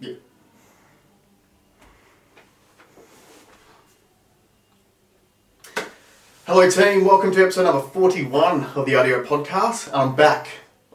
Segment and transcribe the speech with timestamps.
[0.00, 0.14] Yeah.
[6.46, 7.04] Hello, team.
[7.04, 9.90] Welcome to episode number 41 of the Audio Podcast.
[9.94, 10.48] I'm back.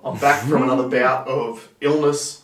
[0.04, 2.44] I'm back from another bout of illness.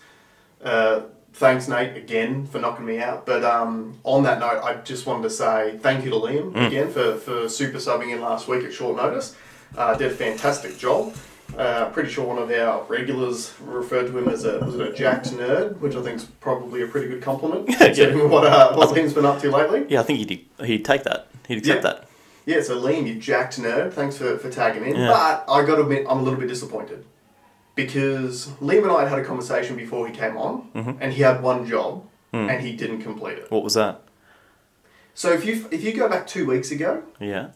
[0.64, 1.02] Uh,
[1.34, 3.26] thanks, Nate, again for knocking me out.
[3.26, 6.90] But um, on that note, I just wanted to say thank you to Liam again
[6.90, 9.36] for, for super subbing in last week at short notice.
[9.78, 11.14] Uh, did a fantastic job.
[11.58, 14.92] Uh, pretty sure one of our regulars referred to him as a was it a
[14.94, 18.14] jacked nerd, which I think is probably a pretty good compliment Yeah.
[18.26, 19.86] what uh, what Liam's been up to lately.
[19.88, 21.28] Yeah, I think he'd he'd take that.
[21.48, 21.92] He'd accept Yeah.
[21.92, 22.10] that.
[22.46, 23.94] Yeah, so Liam, you jacked nerd.
[23.94, 24.96] Thanks for, for tagging in.
[24.98, 25.08] Yeah.
[25.08, 27.06] But I got to admit, I'm a little bit disappointed
[27.76, 30.92] because Liam and I had had a conversation before he came on, Mm-hmm.
[31.02, 32.50] and he had one job, Hmm.
[32.50, 33.50] and he didn't complete it.
[33.52, 34.02] What was that?
[35.14, 37.48] So if you if you go back two weeks ago, Yeah.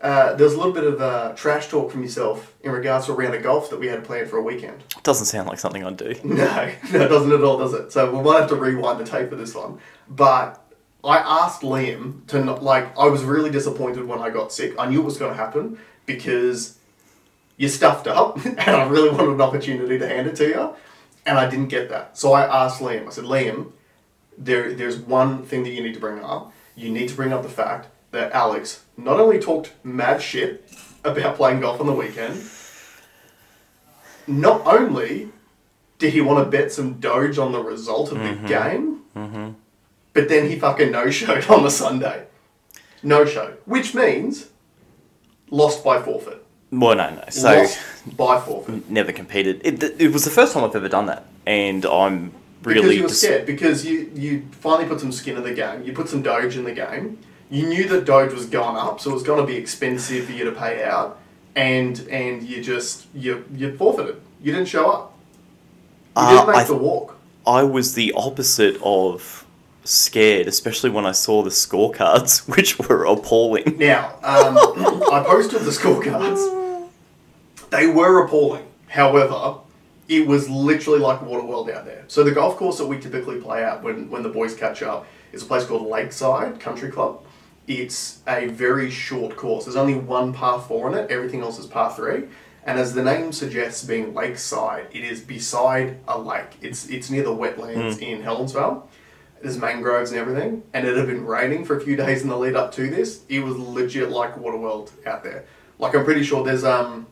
[0.00, 3.12] Uh, there was a little bit of uh, trash talk from yourself in regards to
[3.12, 4.84] a round of golf that we had planned for a weekend.
[5.02, 6.14] Doesn't sound like something I'd do.
[6.24, 7.90] No, no, it doesn't at all, does it?
[7.90, 9.80] So we might have to rewind the tape for this one.
[10.08, 10.62] But
[11.02, 14.74] I asked Liam to not, like, I was really disappointed when I got sick.
[14.78, 16.78] I knew it was going to happen because
[17.56, 20.74] you stuffed up and I really wanted an opportunity to hand it to you.
[21.26, 22.16] And I didn't get that.
[22.16, 23.72] So I asked Liam, I said, Liam,
[24.36, 26.52] there, there's one thing that you need to bring up.
[26.76, 30.68] You need to bring up the fact that Alex not only talked mad shit
[31.04, 32.42] about playing golf on the weekend,
[34.26, 35.28] not only
[35.98, 38.46] did he want to bet some Doge on the result of the mm-hmm.
[38.46, 39.50] game, mm-hmm.
[40.12, 42.26] but then he fucking no showed on the Sunday.
[43.02, 43.54] No show.
[43.64, 44.48] Which means
[45.50, 46.44] lost by forfeit.
[46.70, 47.24] Well, no, no.
[47.30, 47.78] So lost
[48.16, 48.90] by forfeit.
[48.90, 49.60] never competed.
[49.64, 53.02] It, it was the first time I've ever done that, and I'm really Because you
[53.02, 53.46] were dis- scared.
[53.46, 55.82] Because you, you finally put some skin in the game.
[55.84, 57.18] You put some Doge in the game.
[57.50, 60.32] You knew that Doge was going up, so it was going to be expensive for
[60.32, 61.18] you to pay out.
[61.56, 64.20] And and you just you you forfeited.
[64.42, 65.14] You didn't show up.
[66.16, 67.16] You Uh, didn't make I- the walk.
[67.46, 69.46] I was the opposite of
[69.84, 73.76] scared, especially when I saw the scorecards, which were appalling.
[73.78, 74.58] Now, um,
[75.12, 76.88] I posted the scorecards.
[77.70, 78.66] They were appalling.
[78.88, 79.54] However,
[80.08, 82.04] it was literally like Waterworld out there.
[82.08, 85.06] So the golf course that we typically play at when, when the boys catch up
[85.32, 87.22] is a place called Lakeside Country Club.
[87.68, 89.66] It's a very short course.
[89.66, 91.10] There's only one par four in it.
[91.10, 92.24] Everything else is par three.
[92.64, 96.56] And as the name suggests, being lakeside, it is beside a lake.
[96.62, 98.82] It's it's near the wetlands in Helensvale.
[99.42, 102.36] There's mangroves and everything, and it had been raining for a few days in the
[102.36, 103.20] lead up to this.
[103.28, 105.44] It was legit like Waterworld out there.
[105.78, 107.06] Like I'm pretty sure there's um,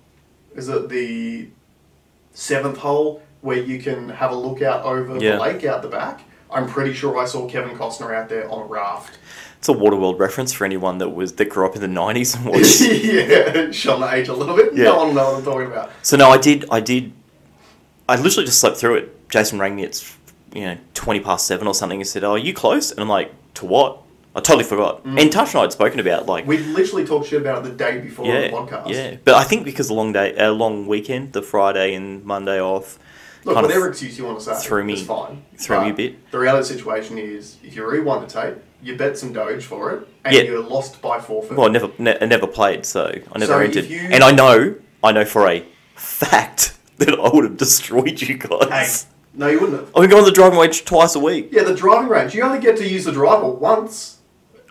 [0.56, 1.48] is it the
[2.32, 5.32] seventh hole where you can have a look out over Yeah.
[5.36, 6.22] the lake out the back.
[6.50, 9.18] I'm pretty sure I saw Kevin Costner out there on a raft.
[9.58, 12.44] It's a Waterworld reference for anyone that was that grew up in the '90s and
[12.46, 12.80] watched.
[13.04, 14.74] yeah, showing the age a little bit.
[14.74, 14.84] Yeah.
[14.84, 15.90] No one will know what I'm talking about.
[16.02, 16.64] So no, I did.
[16.70, 17.12] I did.
[18.08, 19.28] I literally just slept through it.
[19.30, 19.84] Jason rang me.
[19.84, 20.16] It's
[20.54, 22.00] you know twenty past seven or something.
[22.00, 24.02] and said, "Oh, are you close?" And I'm like, "To what?"
[24.36, 25.02] I totally forgot.
[25.02, 25.18] Mm.
[25.22, 27.74] And Tash and I had spoken about like We literally talked shit about it the
[27.74, 28.88] day before yeah, the podcast.
[28.90, 29.16] yeah.
[29.24, 32.98] But I think because the long day, a long weekend, the Friday and Monday off,
[33.44, 35.42] Look, whatever excuse you want to say, threw me- it's fine.
[35.56, 36.30] threw me a bit.
[36.32, 38.56] The reality of the situation is, if you rewind the tape,
[38.86, 40.42] you bet some Doge for it, and Yeah.
[40.42, 41.56] you're lost by forfeit.
[41.56, 43.84] Well, I never, ne- I never played, so I never So if entered.
[43.90, 45.64] you- And I know, I know for a
[45.96, 49.06] fact that I would have destroyed you hey, guys.
[49.34, 49.88] no, you wouldn't have.
[49.94, 51.48] I've been going to the driving range twice a week.
[51.52, 52.34] Yeah, the driving range.
[52.34, 54.18] You only get to use the driver once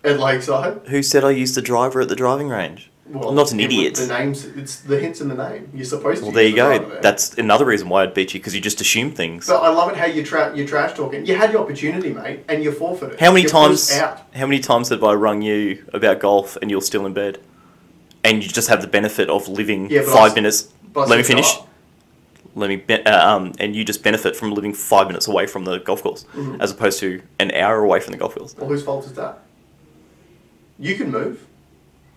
[0.04, 0.82] at Lakeside.
[0.88, 2.90] Who said I used the driver at the driving range?
[3.08, 3.96] I'm not an would- idiot.
[3.96, 5.70] The names, it's the hints in the name.
[5.76, 6.26] You're supposed to.
[6.26, 7.00] Well, there you go.
[7.02, 9.46] That's another reason why I'd beat you because you just assume things.
[9.46, 11.24] But I love it how you tra- you're trash talking.
[11.26, 13.20] You had your opportunity, mate, and you forfeited.
[13.20, 13.92] How many You times?
[13.96, 17.40] How many times have I rung you about golf and you're still in bed,
[18.24, 20.70] and you just have the benefit of living Yeah, five minutes?
[20.96, 21.54] Let me finish.
[21.58, 21.68] up.
[22.56, 22.78] Let me.
[22.78, 26.02] Be- uh, um, and you just benefit from living five minutes away from the golf
[26.02, 26.60] course, Mm-hmm.
[26.62, 28.56] as opposed to an hour away from the golf course.
[28.58, 29.40] Well, whose fault is that?
[30.80, 31.46] You can move.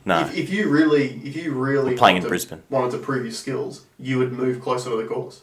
[0.08, 0.20] No.
[0.22, 2.62] If, if you really, if you really I'm playing wanted in to- Brisbane.
[2.70, 5.42] wanted to prove your skills, you would move closer to the course.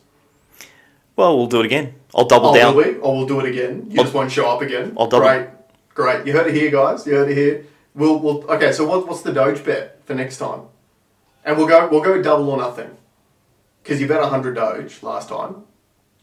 [1.16, 1.94] well, we'll do it again.
[2.14, 2.76] I'll double Oh, down.
[2.76, 2.96] will we?
[2.98, 3.86] Or we'll do it again.
[3.90, 4.96] You just won't show up again.
[4.98, 5.48] I'll double- Great,
[5.94, 6.26] great.
[6.28, 7.06] You heard it here, guys.
[7.08, 7.66] You heard it here.
[7.94, 8.44] We'll, we'll.
[8.52, 10.62] Okay, so what, what's the Doge bet for next time?
[11.46, 12.90] And we'll go, we'll go double or nothing.
[13.84, 15.64] Because you bet hundred Doge last time,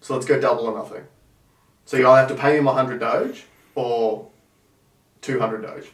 [0.00, 1.04] so let's go double or nothing.
[1.84, 3.44] So you either have to pay him hundred Doge
[3.76, 4.28] or
[5.20, 5.86] two hundred Doge.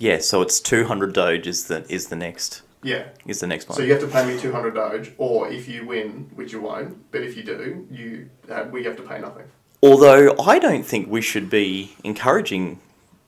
[0.00, 0.18] Yeah.
[0.18, 3.04] So it's two hundred Doge is the is the next Yeah.
[3.26, 3.76] is the next one.
[3.76, 6.60] So you have to pay me two hundred Doge, or if you win, which you
[6.60, 9.44] won't, but if you do, you have, we have to pay nothing.
[9.82, 12.80] Although I don't think we should be encouraging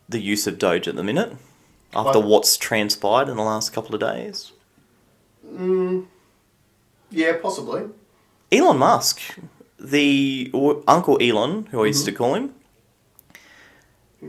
[0.08, 1.36] the use of Doge at the minute,
[1.94, 2.28] after What?
[2.28, 4.52] what's transpired in the last couple of days.
[5.46, 6.06] Mm,
[7.10, 7.84] yeah, possibly.
[8.50, 9.20] Elon Musk
[9.82, 12.18] the or Uncle Elon, who I used to mm-hmm.
[12.18, 12.54] call him,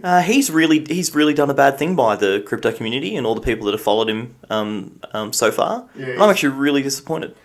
[0.04, 3.36] uh, he's really he's really done a bad thing by the crypto community and all
[3.36, 5.88] the people that have followed him um, um, so far.
[5.96, 7.36] Yeah, I'm actually really disappointed.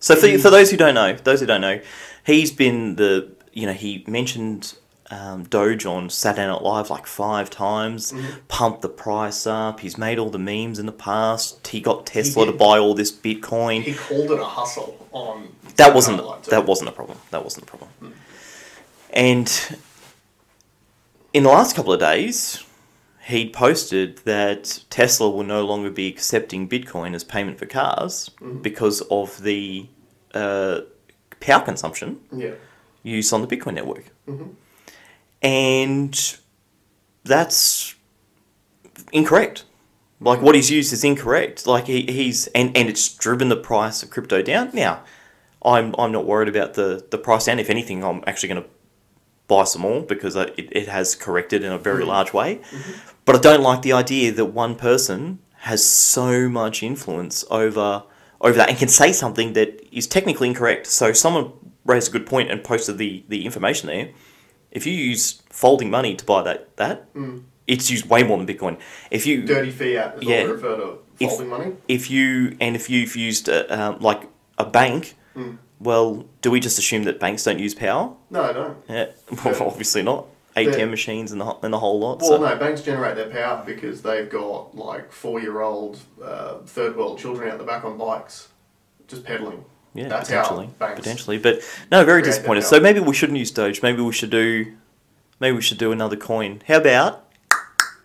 [0.00, 1.80] So for, for those who don't know, those who don't know,
[2.24, 4.74] he's been the you know he mentioned
[5.10, 8.38] um, Doge on Saturday Night Live like five times, Mm-hmm.
[8.48, 9.78] pumped the price up.
[9.80, 11.64] He's made all the memes in the past.
[11.68, 15.48] He got Tesla to buy all this Bitcoin He called it a hustle on.
[15.62, 16.50] that Saturday wasn't Night Live too.
[16.50, 17.18] that wasn't a problem.
[17.30, 17.90] That wasn't a problem.
[19.10, 19.76] And
[21.36, 22.64] in the last couple of days,
[23.26, 28.30] he'd posted that Tesla will no longer be accepting Bitcoin as payment for cars
[28.62, 29.86] because of the
[30.32, 30.80] uh,
[31.40, 32.54] power consumption Yeah.
[33.02, 34.06] used on the Bitcoin network.
[35.42, 36.36] And
[37.24, 37.94] that's
[39.12, 39.64] incorrect.
[40.20, 41.66] Like what he's used is incorrect.
[41.66, 44.70] Like he, he's and, and it's driven the price of crypto down.
[44.72, 45.02] Now,
[45.62, 47.58] I'm I'm not worried about the, the price down.
[47.58, 48.68] If anything, I'm actually going to
[49.48, 52.60] buy some more because it, it has corrected in a very large way.
[53.24, 58.04] But I don't like the idea that one person has so much influence over
[58.40, 60.86] over that and can say something that is technically incorrect.
[60.86, 61.52] So someone
[61.86, 64.10] raised a good point and posted the, the information there.
[64.70, 67.08] If you use folding money to buy that that,
[67.66, 68.78] it's used way more than Bitcoin.
[69.10, 70.42] If you Dirty fiat is Yeah.
[70.44, 71.72] to If- folding money.
[71.88, 74.22] if you and if you've used a, um, like
[74.58, 75.52] a bank, Hmm.
[75.80, 78.12] Well, do we just assume that banks don't use power?
[78.30, 78.76] No, I don't.
[78.88, 79.06] Yeah,
[79.44, 79.64] well, Yeah.
[79.64, 80.26] obviously not.
[80.56, 80.84] ATM Yeah.
[80.86, 82.20] machines and the whole- and the whole lot.
[82.20, 82.38] Well, so.
[82.38, 87.58] no, banks generate their power because they've got like four-year-old uh, third world children out
[87.58, 88.48] the back on bikes,
[89.06, 89.64] just pedaling.
[89.92, 92.64] Yeah, That's potentially, banks potentially, but no, very disappointed.
[92.64, 93.82] So maybe we shouldn't use Doge.
[93.82, 94.74] Maybe we should do,
[95.40, 96.62] maybe we should do another coin.
[96.68, 97.22] How about?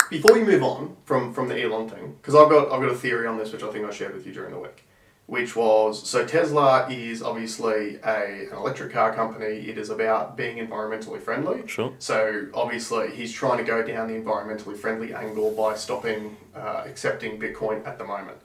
[0.10, 2.96] Before you move on from from the Elon thing, because I've got I've got a
[2.96, 4.84] theory on this which I think I shared with you during the week,
[5.32, 9.70] which was so Tesla is obviously a an electric car company.
[9.70, 11.66] It is about being environmentally friendly.
[11.68, 11.94] Sure.
[12.00, 17.40] So obviously he's trying to go down the environmentally friendly angle by stopping uh, accepting
[17.40, 18.40] Bitcoin at the moment.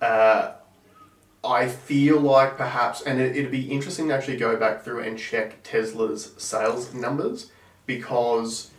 [0.00, 0.54] Uh,
[1.44, 5.16] I feel like perhaps, and it, it'd be interesting to actually go back through and
[5.16, 7.52] check Tesla's sales numbers
[7.86, 8.72] because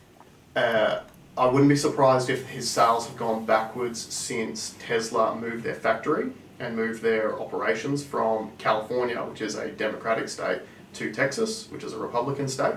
[0.57, 1.03] uh,
[1.38, 6.33] I wouldn't be surprised if his sales have gone backwards since Tesla moved their factory
[6.59, 10.61] and moved their operations from California, which is a Democratic state,
[10.94, 12.75] to Texas, which is a Republican state.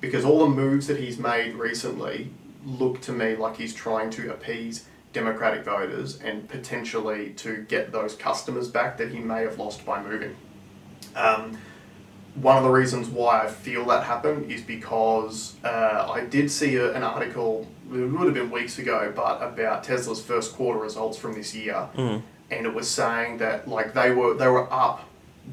[0.00, 2.30] Because all the moves that he's made recently
[2.64, 8.14] look to me like he's trying to appease Democratic voters and potentially to get those
[8.14, 10.36] customers back that he may have lost by moving.
[11.16, 11.58] Um,
[12.34, 16.76] one of the reasons why I feel that happened is because uh, I did see
[16.76, 21.18] a, an article, it would have been weeks ago, but about Tesla's first quarter results
[21.18, 21.88] from this year,
[22.50, 25.04] and it was saying that like they were they were up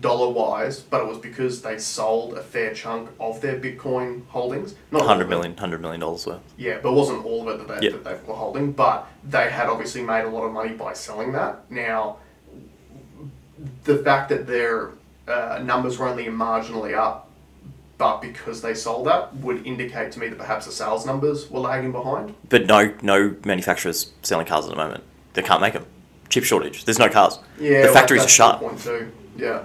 [0.02, 4.76] dollar wise, but it was because they sold a fair chunk of their Bitcoin holdings.
[4.92, 5.30] Not all of Hundred it.
[5.30, 6.42] million, hundred million dollars worth.
[6.58, 7.94] Yeah, but it wasn't all of it that they, Yeah.
[7.94, 11.32] that they were holding, but they had obviously made a lot of money by selling
[11.32, 11.70] that.
[11.72, 12.18] Now,
[13.86, 14.92] the fact that their
[15.28, 17.30] uh, numbers were only marginally up,
[17.98, 21.62] but because they sold that, would indicate to me that perhaps the sales numbers were
[21.62, 22.36] lagging behind.
[22.50, 25.04] But no, no manufacturers selling cars at the moment.
[25.34, 25.86] They can't make them.
[26.30, 26.86] Chip shortage.
[26.86, 27.40] There's no cars.
[27.60, 28.60] Yeah, the well, factories are shut.
[28.60, 29.12] Point too.
[29.38, 29.64] Yeah.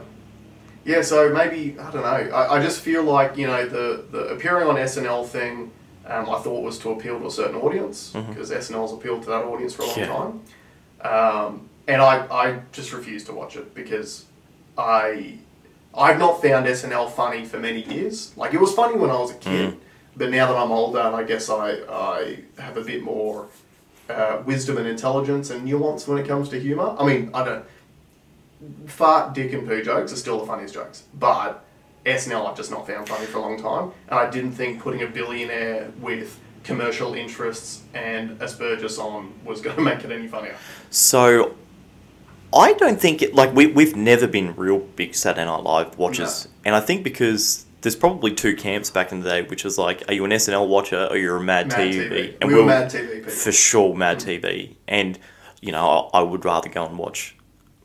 [0.85, 2.35] Yeah, so maybe I don't know.
[2.37, 5.73] I, I just feel like you know the the appearing on SNL thing.
[6.07, 9.45] Um, I thought was to appeal to a certain audience because SNL's appealed to that
[9.45, 10.01] audience for a long Mm-hmm.
[10.01, 11.11] Yeah.
[11.11, 11.45] time.
[11.47, 14.27] Um, and I, I just refuse to watch it because
[14.77, 15.39] I
[15.95, 18.33] I've not found SNL funny for many years.
[18.37, 19.79] Like it was funny when I was a kid, Mm.
[20.17, 23.47] but now that I'm older, and I guess I I have a bit more
[24.11, 26.97] uh, wisdom and intelligence and nuance when it comes to humor.
[26.99, 27.65] I mean, I don't.
[28.87, 31.65] Fart, dick, and poo jokes are still the funniest jokes, but
[32.05, 35.03] SNL I've just not found funny for a long time, and I didn't think putting
[35.03, 40.57] a billionaire with commercial interests and Asperger's on was going to make it any funnier.
[40.91, 41.57] So,
[42.53, 46.49] I don't think it like we we've never been real big Saturday Night Live watchers,
[46.65, 50.03] and I think because there's probably two camps back in the day, which is like,
[50.09, 52.11] are you an SNL watcher or you're a Mad, Mad TV?
[52.11, 52.37] TV.
[52.41, 53.31] And we were we'll- Mad TV people.
[53.31, 55.19] for sure Mad TV, and
[55.63, 57.37] you know I, I would rather go and watch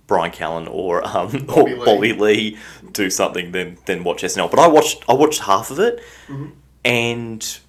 [0.07, 1.85] Bryan Callen or um Bobby or Lee.
[1.85, 2.57] Bobby Lee
[2.91, 4.49] do something than than watch SNL.
[4.49, 6.45] But I watched I watched half of it, Mm-hmm.
[6.83, 7.59] and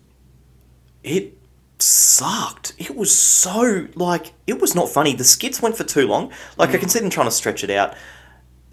[1.03, 1.39] it
[1.79, 2.73] sucked.
[2.79, 5.15] It was so like it was not funny.
[5.15, 6.33] The skits went for too long.
[6.57, 7.95] Like I can see them trying to stretch it out.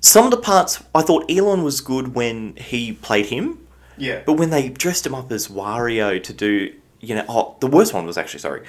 [0.05, 3.65] Some of the parts I thought Elon was good when he played him.
[3.97, 4.21] Yeah.
[4.25, 7.93] But when they dressed him up as Wario to do, you know, oh, the worst
[7.93, 8.63] one was actually sorry.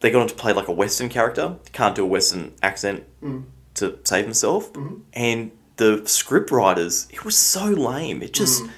[0.00, 1.56] They got him to play like a Western character.
[1.72, 3.44] Can't do a Western accent Mm.
[3.76, 4.96] to save himself, Mm-hmm.
[5.14, 8.22] and the script writers, it was so lame.
[8.22, 8.70] It just Mm.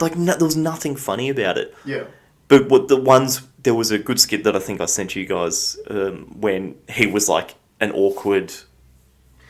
[0.00, 1.74] like no, there was nothing funny about it.
[1.84, 2.04] Yeah.
[2.48, 5.26] But what the ones there was a good skit that I think I sent you
[5.26, 8.54] guys um, when he was like an awkward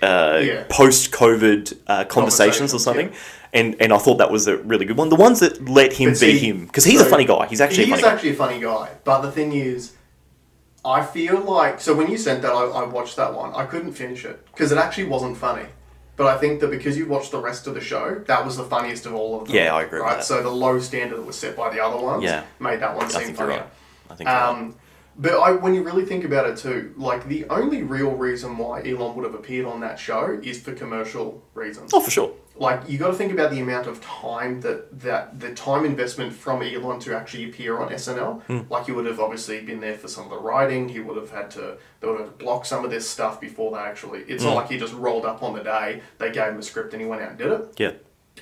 [0.02, 0.64] uh, Yeah.
[0.68, 3.12] post COVID uh, conversations or Conversations, something.
[3.52, 5.08] And, and I thought that was a really good one.
[5.08, 7.46] The ones that let him But be him because he's a funny guy.
[7.46, 8.12] He's actually he a is guy.
[8.12, 8.90] actually a funny guy.
[9.04, 9.92] But the thing is,
[10.84, 13.52] I feel like so when you sent that, I, I watched that one.
[13.54, 15.66] I couldn't finish it because it actually wasn't funny.
[16.16, 18.64] But I think that because you watched the rest of the show, that was the
[18.64, 19.56] funniest of all of them.
[19.56, 22.22] Yeah, I agree Right, so the low standard that was set by the other ones
[22.22, 22.44] Yeah.
[22.60, 23.56] made that one I seem funnier.
[23.56, 23.66] right.
[24.10, 24.74] I think you're right.
[25.20, 28.82] But I, when you really think about it too, like the only real reason why
[28.82, 31.90] Elon would have appeared on that show is for commercial reasons.
[31.92, 32.32] Oh, for sure.
[32.56, 36.32] Like you got to think about the amount of time that that the time investment
[36.32, 38.42] from Elon to actually appear on SNL.
[38.44, 38.60] Hmm.
[38.70, 40.88] Like he would have obviously been there for some of the writing.
[40.88, 43.78] He would have had to they would have blocked some of this stuff before they
[43.78, 44.20] actually.
[44.20, 44.50] It's Hmm.
[44.50, 46.00] not like he just rolled up on the day.
[46.18, 47.74] They gave him a script and he went out and did it.
[47.78, 47.92] Yeah.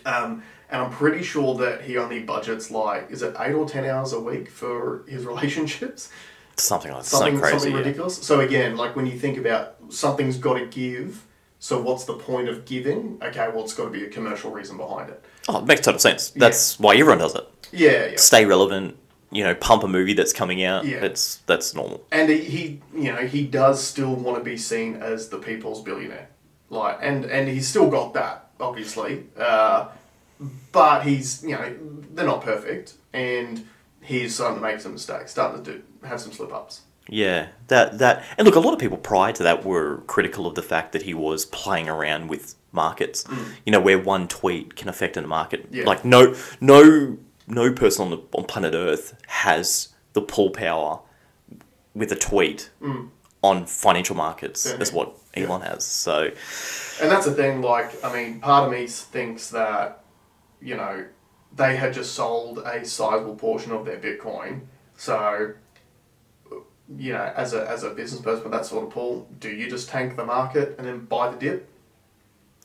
[0.05, 3.85] Um, and I'm pretty sure that he only budgets like is it eight or ten
[3.85, 6.11] hours a week for his relationships.
[6.59, 7.59] Something like something something crazy.
[7.59, 7.79] something yeah.
[7.79, 8.17] ridiculous.
[8.17, 11.25] So again, like when you think about something's got to give.
[11.61, 13.19] So what's the point of giving?
[13.21, 15.25] Okay, well it's got to be a commercial reason behind it.
[15.49, 16.31] Oh, it makes total sense.
[16.31, 17.49] That's why everyone does it.
[17.73, 18.17] Yeah, yeah.
[18.17, 18.97] Stay relevant.
[19.31, 20.87] You know, pump a movie that's coming out.
[20.87, 21.05] Yeah.
[21.05, 22.07] It's that's normal.
[22.13, 25.83] And he, he, you know, he does still want to be seen as the people's
[25.83, 26.29] billionaire.
[26.71, 29.27] Like, and and he's still got that, obviously.
[29.37, 29.89] Uh,
[30.73, 31.75] but he's, you know,
[32.15, 33.67] they're not perfect, and
[34.09, 36.83] he's starting to make some mistakes, starting to do have some slip ups.
[37.11, 40.55] Yeah, that that and look, a lot of people prior to that were critical of
[40.55, 43.25] the fact that he was playing around with markets.
[43.65, 45.71] You know, where one tweet can affect a market.
[45.71, 45.77] Mm.
[45.77, 45.85] Yeah.
[45.85, 51.01] Like no no no person on the on planet Earth has the pull power
[51.95, 52.71] with a tweet
[53.43, 54.75] on financial markets Mm.
[54.75, 54.81] Yeah.
[54.83, 55.85] as what Elon has.
[55.87, 56.31] So
[57.01, 60.03] And that's the thing, like, I mean, part of me thinks that,
[60.61, 61.05] you know,
[61.59, 64.63] they had just sold a sizable portion of their Bitcoin.
[64.97, 65.53] So,
[66.97, 69.69] you know, as a, as a business person with that sort of pull, do you
[69.69, 71.69] just tank the market and then buy the dip?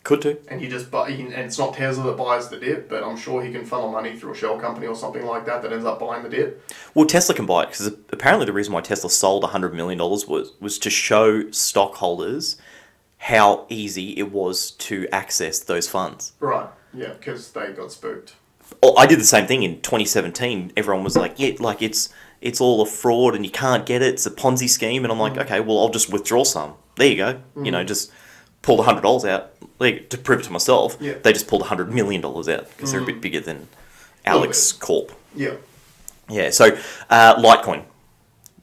[0.04, 0.38] could do.
[0.50, 3.42] And you just buy, and it's not Tesla that buys the dip, but I'm sure
[3.42, 6.00] he can funnel money through a shell company or something like that that ends up
[6.00, 6.70] buying the dip.
[6.94, 10.28] Well, Tesla can buy it because apparently the reason why Tesla sold hundred million dollars
[10.28, 12.58] was was to show stockholders
[13.18, 16.34] how easy it was to access those funds.
[16.42, 16.68] Right.
[16.94, 18.36] Yeah, because they got spooked.
[18.84, 20.74] Oh, I did the same thing in 2017.
[20.76, 22.10] Everyone was like, "Yeah, like it's
[22.42, 24.16] it's all a fraud and you can't get it.
[24.16, 25.42] It's a Ponzi scheme." And I'm like, mm.
[25.44, 26.74] "Okay, well, I'll just withdraw some.
[26.98, 27.42] There you go.
[27.56, 27.88] You know, mm.
[27.88, 28.12] just
[28.62, 31.14] pull the hundred dollars out like, to prove it to myself." Yeah.
[31.14, 33.22] They just pulled a hundred million dollars out because they're a bit mm.
[33.22, 33.70] bigger than
[34.26, 35.14] Alex Corp.
[35.34, 35.56] Yeah.
[36.30, 36.78] Yeah, so
[37.10, 37.84] uh, Litecoin,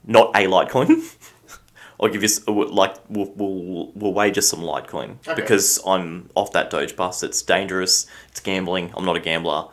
[0.07, 1.17] not a Litecoin.
[2.01, 5.35] I'll give you uh, like we'll, we'll, we'll wager some Litecoin Okay.
[5.41, 7.23] because I'm off that Doge bus.
[7.23, 8.07] It's dangerous.
[8.31, 8.93] It's gambling.
[8.97, 9.69] I'm not a gambler.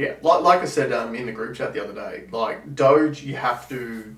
[0.00, 3.22] Yeah, like, like I said um, in the group chat the other day, like Doge,
[3.22, 4.16] you have to.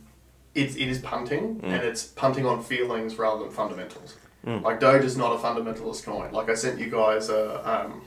[0.55, 1.65] It's it is punting, Mm.
[1.65, 4.17] and it's punting on feelings rather than fundamentals.
[4.45, 6.33] Like Doge is not a fundamentalist coin.
[6.33, 8.03] Like I sent you guys a um,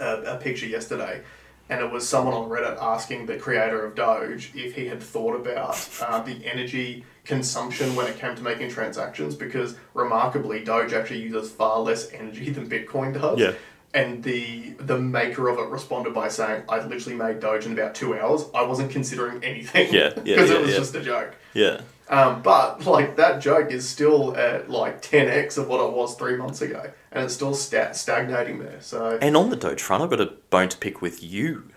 [0.00, 1.22] a, a picture yesterday,
[1.70, 5.34] and it was someone on Reddit asking the creator of Doge if he had thought
[5.34, 11.22] about uh, the energy consumption when it came to making transactions, because remarkably, Doge actually
[11.22, 13.38] uses far less energy than Bitcoin does.
[13.38, 13.52] Yeah.
[13.96, 17.94] And the the maker of it responded by saying, "I literally made Doge in about
[17.94, 18.44] two hours.
[18.54, 19.92] I wasn't considering anything.
[19.92, 20.76] Yeah, yeah, because yeah, it was yeah.
[20.76, 21.80] just a joke." Yeah.
[22.08, 26.14] Um, but like that joke is still at like ten x of what it was
[26.14, 28.80] three months ago, and it's still sta- stagnating there.
[28.80, 31.70] So And on the Doge front, I've got a bone to pick with you,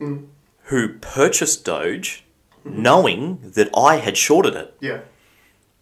[0.00, 0.28] Mm.
[0.64, 2.24] who purchased Doge
[2.64, 4.74] knowing that I had shorted it.
[4.80, 5.00] yeah,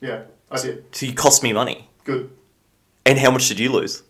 [0.00, 1.88] yeah, I did So you cost me money.
[2.04, 2.30] good.
[3.06, 4.02] And how much did you lose?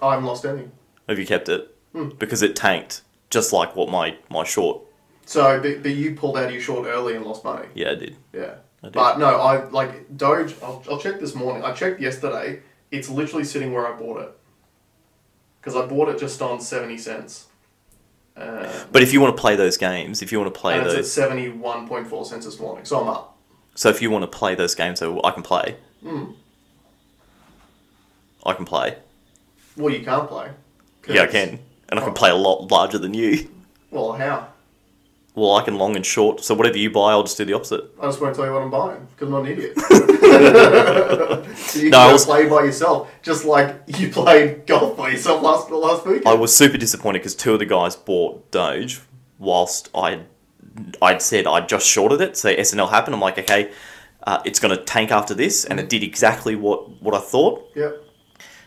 [0.00, 0.68] I haven't lost any.
[1.08, 1.74] Have you kept it?
[1.92, 2.10] Hmm.
[2.18, 4.82] Because it tanked, just like what my, my short.
[5.24, 7.68] So, but, but you pulled out your short early and lost money.
[7.74, 8.16] Yeah, I did.
[8.32, 8.54] Yeah.
[8.82, 8.92] I did.
[8.92, 10.54] But no, I like Doge.
[10.62, 11.64] I'll, I'll check this morning.
[11.64, 12.60] I checked yesterday.
[12.90, 14.30] It's literally sitting where I bought it.
[15.60, 17.46] Because I bought it just on seventy cents.
[18.36, 20.86] Uh, But if you want to play those games, if you want to play it's
[20.88, 22.84] at those, seventy one point four cents this morning.
[22.84, 23.36] So I'm up.
[23.74, 25.76] so if you want to play those games, so I can play.
[26.02, 26.32] Hmm.
[28.44, 28.98] I can play.
[29.76, 30.50] Well, you can't play.
[31.08, 33.48] Yeah, I can, and I can play a lot larger than you.
[33.90, 34.48] Well, how?
[35.34, 36.42] Well, I can long and short.
[36.42, 37.84] So whatever you buy, I'll just do the opposite.
[38.00, 39.78] I just won't tell you what I'm buying because I'm not an idiot.
[41.56, 44.96] so No, you can I go was- play by yourself, just like you played golf
[44.96, 46.22] by yourself last last week.
[46.26, 49.00] I was super disappointed because two of the guys bought Doge,
[49.38, 50.20] whilst I,
[51.02, 52.36] I'd said I'd just shorted it.
[52.36, 53.14] So SNL happened.
[53.14, 53.70] I'm like, okay,
[54.26, 57.70] uh, it's going to tank after this, and it did exactly what what I thought.
[57.74, 58.02] Yep.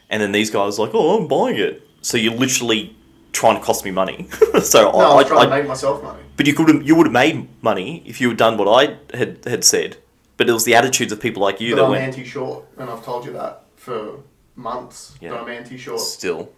[0.09, 1.87] And then these guys are like, oh, I'm buying it.
[2.01, 2.95] So you're literally
[3.31, 4.27] trying to cost me money.
[4.61, 6.23] so No, I, I I, to make myself money.
[6.37, 9.43] but you could you would have made money if you had done what I had
[9.45, 9.97] had said.
[10.37, 12.03] But it was the attitudes of people like you But that I'm went.
[12.03, 14.19] anti-short, and I've told you that for
[14.55, 15.15] months.
[15.19, 15.31] Yeah.
[15.31, 15.99] But I'm anti-short.
[15.99, 16.49] Still,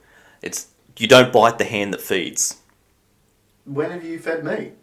[0.43, 0.67] it's
[0.97, 2.57] you don't bite the hand that feeds.
[3.65, 4.73] When have you fed me?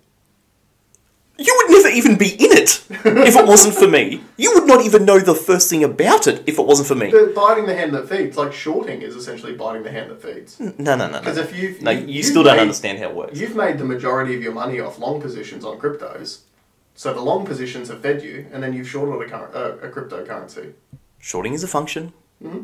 [1.40, 4.20] You would never even be in it if it wasn't for me.
[4.36, 7.12] You would not even know the first thing about it if it wasn't for me.
[7.12, 10.58] But biting the hand that feeds, like shorting, is essentially biting the hand that feeds.
[10.58, 11.42] No, no, no, Because no.
[11.44, 13.38] if you've No, you- you still don't understand how it works.
[13.38, 16.40] You've made the majority of your money off long positions on cryptos,
[16.96, 20.72] so the long positions have fed you, and then you've shorted a, uh, a cryptocurrency.
[21.20, 22.12] Shorting is a function.
[22.42, 22.62] Hmm.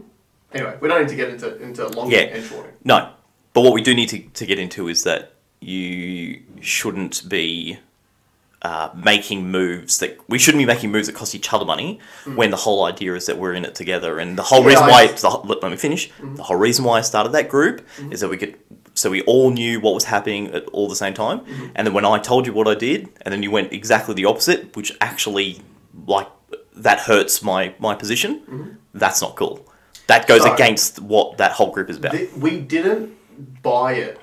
[0.52, 2.18] Anyway, we don't need to get into into long Yeah.
[2.22, 2.72] and shorting.
[2.82, 3.10] No,
[3.52, 7.78] but what we do need to, to get into is that you shouldn't be
[8.64, 12.34] uh, making moves that we shouldn't be making moves that cost each other money mm.
[12.34, 14.18] when the whole idea is that we're in it together.
[14.18, 16.08] And the whole Yeah, reason I why the, let, me finish.
[16.08, 16.36] Mm-hmm.
[16.36, 18.12] The whole reason why I started that group mm-hmm.
[18.12, 18.56] is that we could
[18.94, 21.40] so we all knew what was happening at all the same time.
[21.40, 21.66] Mm-hmm.
[21.74, 24.24] And then when I told you what I did, and then you went exactly the
[24.24, 25.60] opposite, which actually
[26.06, 26.28] like
[26.76, 28.78] that hurts my my position.
[28.94, 29.68] That's not cool.
[30.06, 32.12] That goes So- against what that whole group is about.
[32.12, 33.14] Th- we didn't
[33.62, 34.20] buy it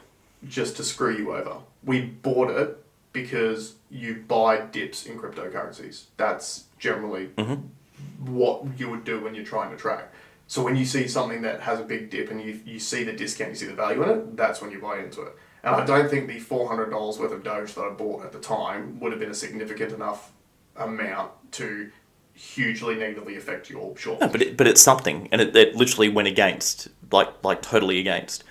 [0.48, 1.58] just to screw you over.
[1.84, 2.81] We bought it
[3.14, 6.06] because you buy dips in cryptocurrencies.
[6.18, 8.34] That's generally mm-hmm.
[8.34, 10.14] what you would do when you're trying to track.
[10.48, 13.14] So when you see something that has a big dip and you, you see the
[13.14, 15.34] discount, you see the value in it, that's when you buy into it.
[15.64, 18.32] And I don't think the four hundred dollars worth of Doge that I bought at
[18.32, 20.32] the time would have been a significant enough
[20.76, 21.92] amount to
[22.34, 24.20] hugely negatively affect your short.
[24.22, 28.00] No, but it, but it's something, and it, it literally went against, like like totally
[28.00, 28.44] against.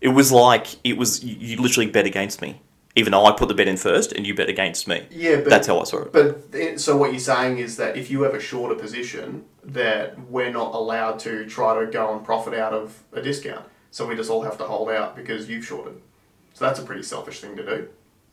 [0.00, 2.60] It was like it was you, you literally bet against me,
[2.96, 5.06] even though I put the bet in first and you bet against me.
[5.10, 6.12] Yeah, but That's how I saw it.
[6.12, 10.50] But so what you're saying is that if you have a shorter position, that we're
[10.50, 13.66] not allowed to try to go and profit out of a discount.
[13.90, 16.00] So we just all have to hold out because you've shorted.
[16.54, 17.88] So that's a pretty selfish thing to do.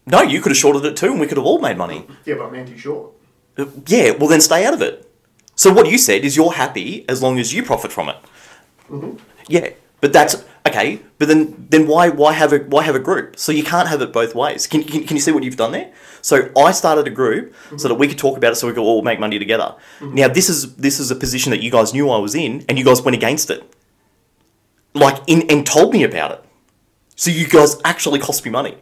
[0.05, 2.07] No, you could have shorted it too, and we could have all made money.
[2.25, 3.11] Yeah, but I'm anti-short.
[3.57, 5.09] Uh, Yeah, well then stay out of it.
[5.55, 8.17] So what you said is you're happy as long as you profit from it.
[9.47, 9.69] Yeah,
[10.03, 10.35] but that's
[10.67, 10.99] okay.
[11.17, 13.39] But then then why why have a why have a group?
[13.39, 14.67] So you can't have it both ways.
[14.67, 15.93] Can, can, can you see what you've done there?
[16.21, 17.77] So I started a group mm-hmm.
[17.77, 19.75] so that we could talk about it, so we could all make money together.
[19.99, 20.15] Mm-hmm.
[20.15, 22.77] Now this is this is a position that you guys knew I was in, and
[22.77, 23.63] you guys went against it,
[24.93, 26.43] like in and told me about it.
[27.15, 28.75] So you guys actually cost me money.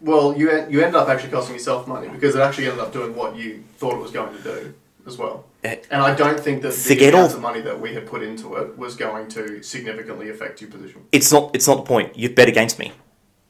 [0.00, 2.92] Well, you en- you ended up actually costing yourself money because it actually ended up
[2.92, 4.74] doing what you thought it was going to do
[5.08, 5.44] as well.
[5.90, 8.76] And I don't think that the all- of money that we had put into it
[8.78, 11.02] was going to significantly affect your position.
[11.12, 12.16] It's not it's not the point.
[12.16, 12.92] You've bet against me.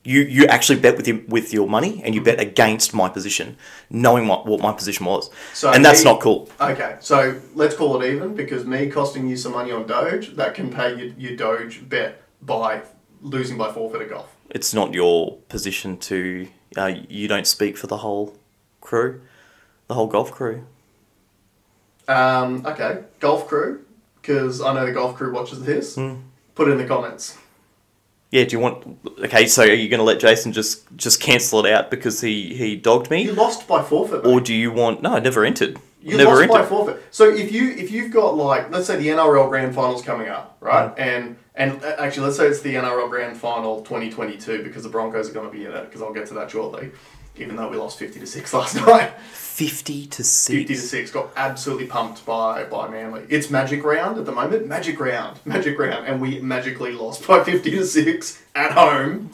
[0.04, 3.56] You you actually bet with your with your money, and you bet against my position,
[3.90, 6.48] knowing what, what my position was, So and that's me- not cool.
[6.60, 7.18] Okay, so
[7.56, 10.94] let's call it even because me costing you some money on Doge, that can pay
[10.94, 12.82] your, your Doge bet by
[13.20, 14.28] losing by forfeit at golf.
[14.50, 16.46] It's not your position to.
[16.76, 18.36] Uh, you don't speak for the whole
[18.80, 19.22] crew,
[19.88, 20.66] the whole golf crew.
[22.08, 23.84] Um, okay, golf crew,
[24.20, 25.96] because I know the golf crew watches this.
[25.96, 26.16] Hmm.
[26.54, 27.36] Put it in the comments.
[28.30, 28.44] Yeah.
[28.44, 28.98] Do you want?
[29.24, 29.46] Okay.
[29.46, 32.76] So are you going to let Jason just just cancel it out because he he
[32.76, 33.22] dogged me?
[33.22, 34.24] You lost by forfeit.
[34.24, 34.30] mate.
[34.30, 35.02] or do you want?
[35.02, 35.78] No, I never entered.
[36.02, 36.54] You never lost entered.
[36.54, 37.02] by forfeit.
[37.10, 40.56] So if you if you've got like let's say the NRL Grand Finals coming up,
[40.60, 40.94] right?
[40.96, 40.98] Mm.
[40.98, 45.30] And and uh, actually let's say it's the NRL Grand Final 2022 because the Broncos
[45.30, 46.90] are going to be in it because I'll get to that shortly.
[47.38, 50.90] Even though we lost 50 to six last night, Fifty to 50 to six.
[50.90, 53.24] six got absolutely pumped by by Manly.
[53.30, 54.66] It's Magic Round at the moment.
[54.66, 59.30] Magic Round, Magic Round, and we magically lost by 50 to six at home.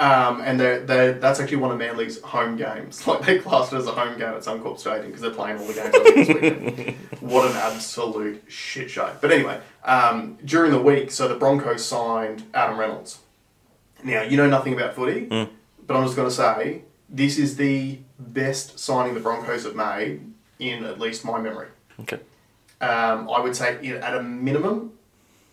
[0.00, 3.06] Um, and they're, they're, that's actually one of Manly's home games.
[3.06, 5.66] Like they classed it as a home game at Suncorp Stadium because they're playing all
[5.66, 6.96] the games over this weekend.
[7.20, 9.14] What an absolute shit show.
[9.20, 13.20] But anyway, um, during the week, so the Broncos signed Adam Reynolds.
[14.04, 17.98] Now you know nothing about footy, but I'm just going to say this is the
[18.18, 21.68] best signing the Broncos have made in at least my memory.
[22.00, 22.18] Okay.
[22.80, 24.94] Um, I would say you know, at a minimum.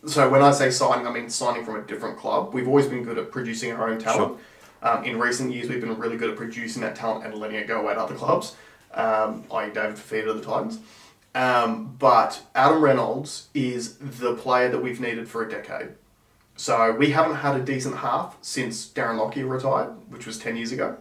[0.08, 2.54] So when I say signing, I mean signing from a different club.
[2.54, 4.40] We've always been good at producing our own talent.
[4.82, 7.68] Um, in recent years, we've been really good at producing that talent and letting it
[7.68, 8.56] go away at other clubs,
[8.94, 9.72] um, i.e.
[9.74, 10.80] David Fifita of the Titans.
[11.36, 15.90] Um, but Adam Reynolds is the player that we've needed for a decade.
[16.56, 20.72] So we haven't had a decent half since Darren Lockyer retired, which was 10 years
[20.72, 20.98] ago.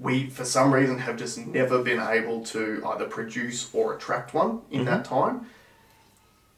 [0.00, 4.62] We, for some reason, have just never been able to either produce or attract one
[4.70, 5.46] in that time.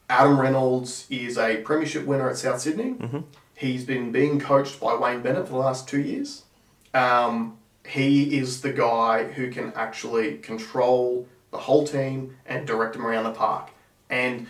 [0.09, 2.97] Adam Reynolds is a premiership winner at South Sydney.
[3.57, 6.43] He's been being coached by Wayne Bennett for the last two years.
[6.95, 13.07] Um, he is the guy who can actually control the whole team and direct them
[13.07, 13.71] around the park.
[14.09, 14.47] And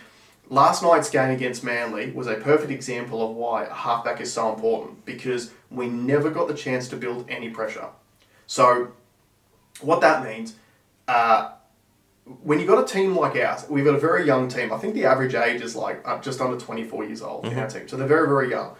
[0.49, 4.53] last night's game against Manly was a perfect example of why a halfback is so
[4.53, 7.87] important because we never got the chance to build any pressure.
[8.53, 8.89] So,
[9.81, 10.53] what that means,
[11.07, 11.53] uh,
[12.43, 14.71] when you've got a team like ours, we've got a very young team.
[14.71, 17.67] I think the average age is like uh, just under 24 years old in our
[17.67, 17.87] team.
[17.87, 18.75] So they're very, very young.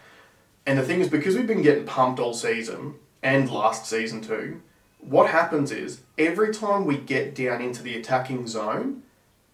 [0.68, 4.62] And the thing is, because we've been getting pumped all season and last season too,
[5.00, 9.02] what happens is every time we get down into the attacking zone,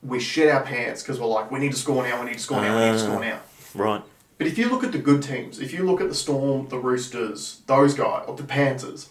[0.03, 2.43] we shit our pants because we're like, we need to score now, we need to
[2.43, 3.39] score now, we need to score now.
[3.73, 4.01] Right.
[4.37, 6.77] But if you look at the good teams, if you look at the Storm, the
[6.77, 9.09] Roosters, those guys, or the Panthers,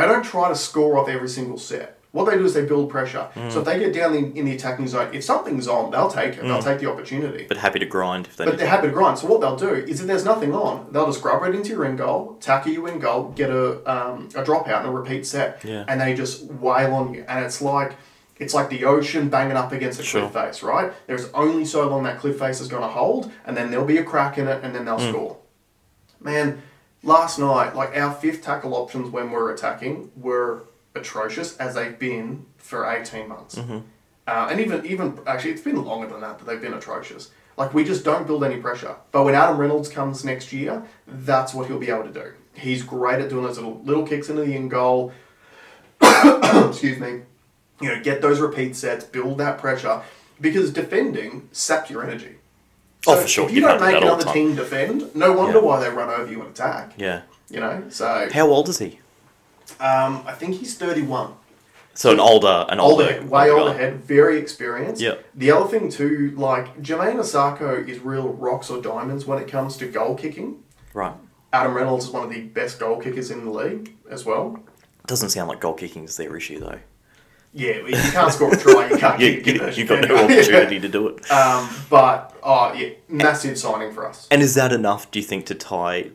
[0.00, 1.94] they don't try to score off every single set.
[2.12, 3.28] What they do is they build pressure.
[3.50, 6.38] So if they get down in, in the attacking zone, if something's on, they'll take
[6.38, 6.42] it.
[6.42, 7.44] They'll take the opportunity.
[7.46, 8.46] But happy to grind if they.
[8.46, 8.70] But they're to.
[8.70, 9.18] happy to grind.
[9.18, 11.84] So what they'll do is if there's nothing on, they'll just grub right into your
[11.84, 15.62] end goal, tackle you in goal, get a um, a dropout and a repeat set,
[15.62, 15.84] Yeah.
[15.86, 17.26] and they just wail on you.
[17.28, 17.92] And it's like
[18.38, 20.22] it's like the ocean banging up against a Sure.
[20.22, 20.90] cliff face, right?
[21.06, 23.98] There's only so long that cliff face is going to hold, and then there'll be
[23.98, 25.10] a crack in it, and then they'll Hmm.
[25.10, 25.36] score.
[26.20, 26.62] Man,
[27.02, 32.46] last night, like our fifth tackle options when we're attacking were atrocious as they've been
[32.56, 33.56] for 18 months.
[33.56, 33.78] Mm-hmm.
[34.26, 37.30] Uh, and even, even actually, it's been longer than that that they've been atrocious.
[37.56, 38.94] Like, we just don't build any pressure.
[39.10, 42.32] But when Adam Reynolds comes next year, that's what he'll be able to do.
[42.54, 45.12] He's great at doing those little, little kicks into the end goal.
[46.00, 47.22] Excuse me.
[47.80, 50.02] You know, get those repeat sets, build that pressure.
[50.40, 52.37] Because defending saps your energy.
[53.06, 53.44] Oh, for sure.
[53.46, 55.64] If You you don't do make the another team defend, no wonder Yeah.
[55.64, 56.92] why they run over you and attack.
[56.96, 57.22] Yeah.
[57.48, 58.98] You know, so How old is he?
[59.80, 61.32] um, I think he's thirty-one.
[61.94, 65.00] So an older, an older, Older, way older head, very experienced.
[65.02, 65.14] Yeah.
[65.34, 69.76] The other thing too, like Jamayne Isaako is real rocks or diamonds when it comes
[69.78, 70.62] to goal kicking.
[70.94, 71.14] Right.
[71.52, 74.60] Adam Reynolds is one of the best goal kickers in the league as well.
[75.06, 76.78] Doesn't sound like goal kicking is their issue though.
[77.58, 79.76] Yeah, you can't score a try, you can't You, kick you, it.
[79.76, 81.28] you've got no opportunity to do it.
[81.30, 84.28] Um, but oh yeah, massive signing for us.
[84.30, 85.10] And is that enough?
[85.10, 86.10] Do you think to tie?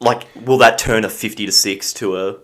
[0.00, 2.36] Like, will that turn a fifty to six to a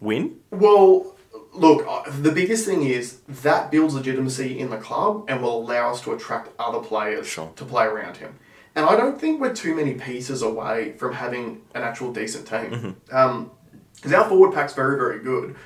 [0.00, 0.36] win?
[0.50, 1.16] Well,
[1.54, 5.90] look, uh, the biggest thing is that builds legitimacy in the club and will allow
[5.92, 7.50] us to attract other players Sure.
[7.56, 8.38] to play around him.
[8.74, 12.96] And I don't think we're too many pieces away from having an actual decent team.
[13.06, 15.56] Because our forward pack's very, very good.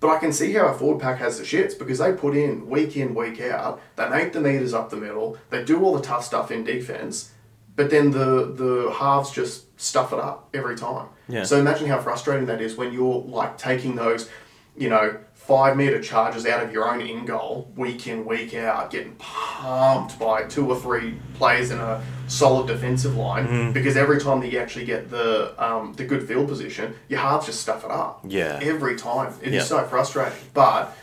[0.00, 2.68] But I can see how a forward pack has the shits because they put in
[2.68, 3.80] week in, week out.
[3.96, 5.36] They make the meters up the middle.
[5.50, 7.32] They do all the tough stuff in defense.
[7.76, 11.08] But then the the halves just stuff it up every time.
[11.28, 11.44] Yeah.
[11.44, 14.28] So imagine how frustrating that is when you're like taking those,
[14.76, 15.18] you know,
[15.50, 20.16] five meter charges out of your own in goal week in, week out, getting pumped
[20.16, 23.72] by two or three players in a solid defensive line Mm-hmm.
[23.72, 27.46] because every time that you actually get the um, the good field position, your halves
[27.46, 28.20] just stuff it up.
[28.28, 28.60] Yeah.
[28.62, 29.34] Every time.
[29.42, 29.62] It is Yeah.
[29.62, 30.38] so frustrating.
[30.54, 30.96] But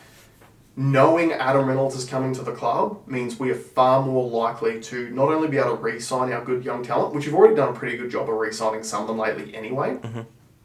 [0.77, 5.10] knowing Adam Reynolds is coming to the club means we are far more likely to
[5.10, 7.73] not only be able to re-sign our good young talent, which we've already done a
[7.73, 9.97] pretty good job of re-signing some of them lately anyway.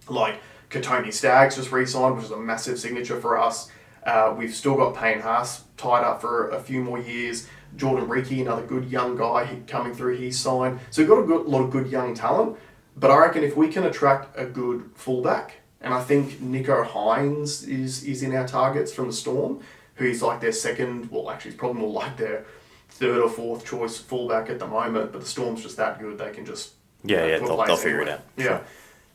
[0.09, 0.37] Like
[0.73, 3.71] Kotoni Staggs just re-signed, which is a massive signature for us.
[4.05, 7.47] Uh, we've still got Payne Haas tied up for a few more years.
[7.77, 10.81] Jordan Riki, another good young guy coming through, he's signed.
[10.91, 12.57] So we've got a good, lot of good young talent.
[12.97, 17.67] But I reckon if we can attract a good fullback, and I think Nicho Hynes
[17.69, 19.61] is, is in our targets from the Storm,
[19.97, 22.45] who's like their second, well, actually, he's probably more like their
[22.91, 25.13] third or fourth choice fullback at the moment.
[25.13, 26.73] But the Storm's just that good; they can just
[27.05, 28.21] Yeah, uh, yeah, they'll- they'll figure it out.
[28.37, 28.61] Yeah.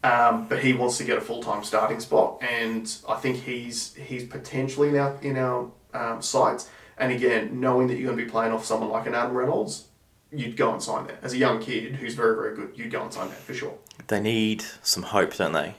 [0.07, 3.93] Um, but he wants to get a full time starting spot, and I think he's
[3.95, 6.69] he's potentially in our in our um, sights.
[6.97, 9.85] And again, knowing that you're going to be playing off someone like an Adam Reynolds,
[10.31, 11.17] you'd go and sign there.
[11.21, 13.73] As a young kid who's very very good, you'd go and sign that for sure.
[14.07, 15.75] They need some hope, don't they?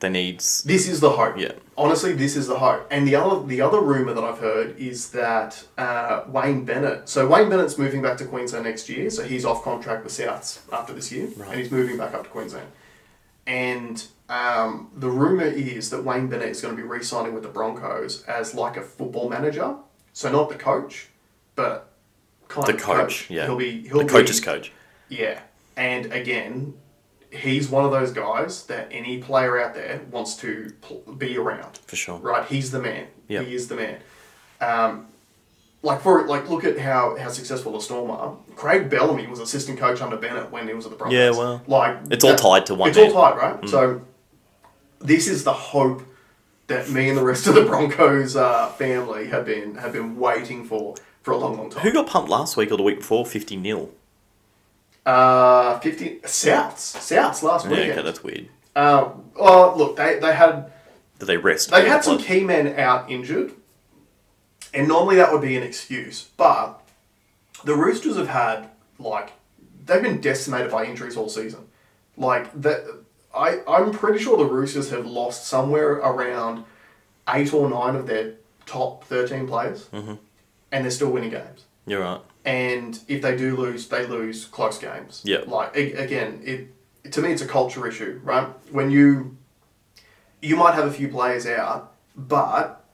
[0.00, 0.40] They need.
[0.40, 1.38] This is the hope.
[1.38, 1.52] Yeah.
[1.78, 2.86] Honestly, this is the hope.
[2.90, 7.08] And the other the other rumor that I've heard is that uh, Wayne Bennett.
[7.08, 9.08] So Wayne Bennett's moving back to Queensland next year.
[9.08, 11.50] So he's off contract with Souths after this year, Right.
[11.50, 12.68] and he's moving back up to Queensland.
[13.46, 17.48] And um, the rumor is that Wayne Bennett is going to be re-signing with the
[17.48, 19.76] Broncos as like a football manager.
[20.12, 21.08] So not the coach,
[21.54, 21.92] but
[22.48, 23.44] kind of The of coach, yeah.
[23.46, 24.72] He'll be he'll The be, coach's coach.
[25.08, 25.40] yeah.
[25.76, 26.72] And again,
[27.30, 31.78] he's one of those guys that any player out there wants to pl- be around.
[31.86, 32.18] For sure.
[32.18, 32.46] Right?
[32.46, 33.08] He's the man.
[33.28, 33.42] Yeah.
[33.42, 33.98] He is the man.
[34.60, 35.08] Um,
[35.86, 38.36] like for like, look at how how successful the Storm are.
[38.56, 41.16] Craig Bellamy was assistant coach under Bennett when he was at the Broncos.
[41.16, 43.06] Yeah, well, like it's all tied to one thing.
[43.06, 43.22] It's man.
[43.22, 43.68] all tied, right?
[43.68, 44.02] So
[44.98, 46.02] this is the hope
[46.66, 50.64] that me and the rest of the Broncos uh, family have been have been waiting
[50.64, 51.82] for for a long, long time.
[51.82, 53.24] Who got pumped last week or the week before?
[53.24, 53.90] Fifty nil.
[55.04, 56.96] Uh, 50 Souths.
[56.96, 57.78] Souths last week.
[57.78, 58.48] Yeah, okay, that's weird.
[58.74, 60.72] Uh, well, look, they, they had
[61.20, 61.70] Did they rest?
[61.70, 63.52] they had some key men out injured,
[64.76, 66.28] and normally that would be an excuse.
[66.36, 66.80] But
[67.64, 69.32] the Roosters have had like
[69.84, 71.66] they've been decimated by injuries all season.
[72.16, 72.84] Like that,
[73.34, 76.64] I I'm pretty sure the Roosters have lost somewhere around
[77.28, 78.34] eight or nine of their
[78.66, 80.14] top thirteen players, Mm-hmm.
[80.72, 81.64] and they're still winning games.
[81.86, 82.20] You're right.
[82.44, 85.22] And if they do lose, they lose close games.
[85.24, 85.38] Yeah.
[85.46, 88.48] Like again, it to me it's a culture issue, right?
[88.70, 89.36] When you
[90.42, 92.84] you might have a few players out, but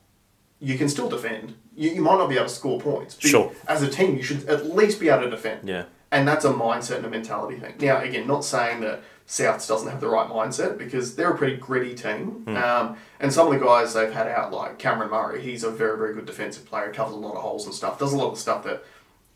[0.60, 1.54] you can still defend.
[1.76, 3.14] You, you might not be able to score points.
[3.14, 3.52] but Sure.
[3.66, 5.68] As a team, you should at least be able to defend.
[5.68, 5.84] Yeah.
[6.10, 7.74] And that's a mindset and a mentality thing.
[7.80, 11.56] Now, again, not saying that Souths doesn't have the right mindset because they're a pretty
[11.56, 12.44] gritty team.
[12.48, 15.96] Um, and some of the guys they've had out, like Cameron Murray, he's a very,
[15.96, 18.38] very good defensive player, covers a lot of holes and stuff, does a lot of
[18.38, 18.84] stuff that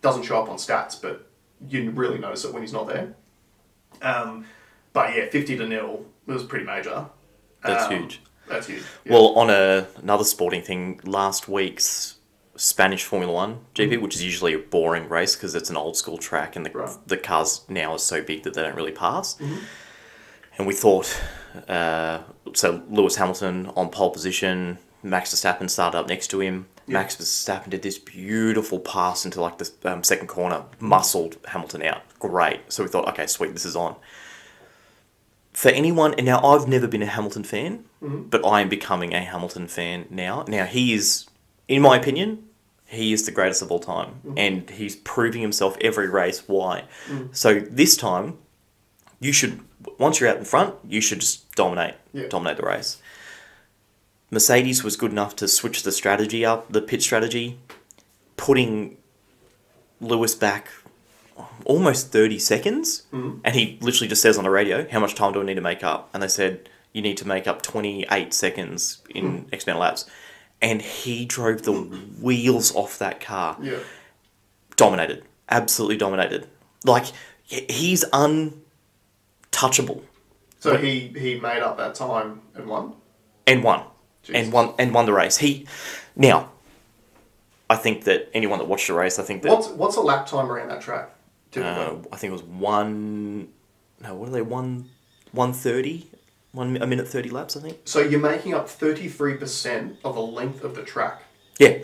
[0.02, 1.26] doesn't show up on stats, but
[1.66, 3.14] you really notice it when he's not there.
[4.02, 4.44] Um,
[4.92, 7.06] but yeah, 50 to nil was pretty major.
[7.64, 8.20] That's Um, huge.
[8.48, 8.82] That's huge.
[9.06, 9.12] Yeah.
[9.14, 12.15] Well, on a, another sporting thing, last week's
[12.56, 16.18] Spanish Formula One GP, which is usually a boring race because it's an old school
[16.18, 16.78] track and the, Mm-hmm.
[16.78, 16.88] Right.
[16.88, 17.02] Mm-hmm.
[17.08, 19.38] the cars now are so big that they don't really pass.
[20.58, 21.20] And we thought,
[21.68, 22.20] uh,
[22.54, 26.66] so Lewis Hamilton on pole position, Max Verstappen started up next to him.
[26.86, 26.94] Yeah.
[26.94, 32.02] Max Verstappen did this beautiful pass into like the um, second corner, muscled Hamilton out.
[32.18, 32.60] Great.
[32.72, 33.96] So we thought, okay, sweet, this is on.
[35.52, 39.20] For anyone, and now I've never been a Hamilton fan, but I am becoming a
[39.20, 40.44] Hamilton fan now.
[40.46, 41.26] Now he is,
[41.66, 42.44] in my opinion,
[42.86, 44.38] he is the greatest of all time, mm-hmm.
[44.38, 46.44] and he's proving himself every race.
[46.46, 46.84] Why?
[47.08, 47.34] Mm.
[47.36, 48.38] So this time,
[49.20, 49.60] you should
[49.98, 52.28] once you're out in front, you should just dominate, Yeah.
[52.28, 52.98] dominate the race.
[54.30, 57.58] Mercedes was good enough to switch the strategy up, the pit strategy,
[58.36, 58.96] putting
[60.00, 60.68] Lewis back
[61.64, 63.02] almost 30 seconds.
[63.12, 63.40] Mm.
[63.44, 65.60] And he literally just says on the radio, How much time do I need to
[65.60, 66.10] make up?
[66.12, 70.10] And they said, You need to make up 28 seconds in X amount of laps.
[70.62, 73.56] And he drove the wheels off that car.
[73.62, 73.78] yeah.
[74.76, 75.24] Dominated.
[75.48, 76.46] Absolutely dominated.
[76.84, 77.06] Like,
[77.44, 80.02] he's untouchable.
[80.60, 82.94] So he, he made up that time and won.
[83.46, 83.84] and won,
[84.22, 84.42] Jesus.
[84.42, 85.36] and won, and won the race.
[85.36, 85.66] He
[86.16, 86.50] now,
[87.70, 90.26] I think that anyone that watched the race, I think that What's what's a lap
[90.26, 91.10] time around that track?
[91.56, 93.48] Uh, I think it was one.
[94.02, 94.42] No, what are they?
[94.42, 94.90] One,
[95.32, 96.08] one thirty,
[96.52, 97.56] one a minute thirty laps.
[97.56, 97.78] I think.
[97.84, 101.22] So you're making up 33% of the length of the track.
[101.58, 101.78] Yeah.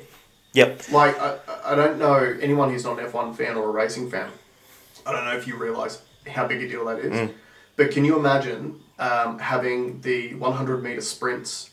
[0.55, 0.91] Yep.
[0.93, 4.31] Like, I, I don't know anyone who's not an F1 fan or a racing fan.
[5.07, 7.31] I don't know if you realise how big a deal that is.
[7.77, 11.71] But can you imagine um, having the 100 metre sprints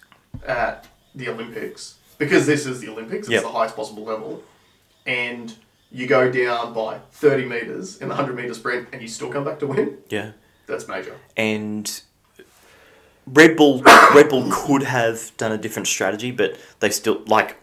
[0.48, 1.96] at the Olympics?
[2.18, 3.44] Because this is the Olympics, it's Yep.
[3.44, 4.44] the highest possible level.
[5.06, 5.54] And
[5.92, 9.44] you go down by 30 metres in the 100 metre sprint and you still come
[9.44, 9.98] back to win?
[10.10, 10.32] Yeah.
[10.68, 11.18] That's major.
[11.36, 12.02] And
[13.32, 13.82] Red Bull,
[14.16, 17.58] Red Bull could have done a different strategy, but they still like.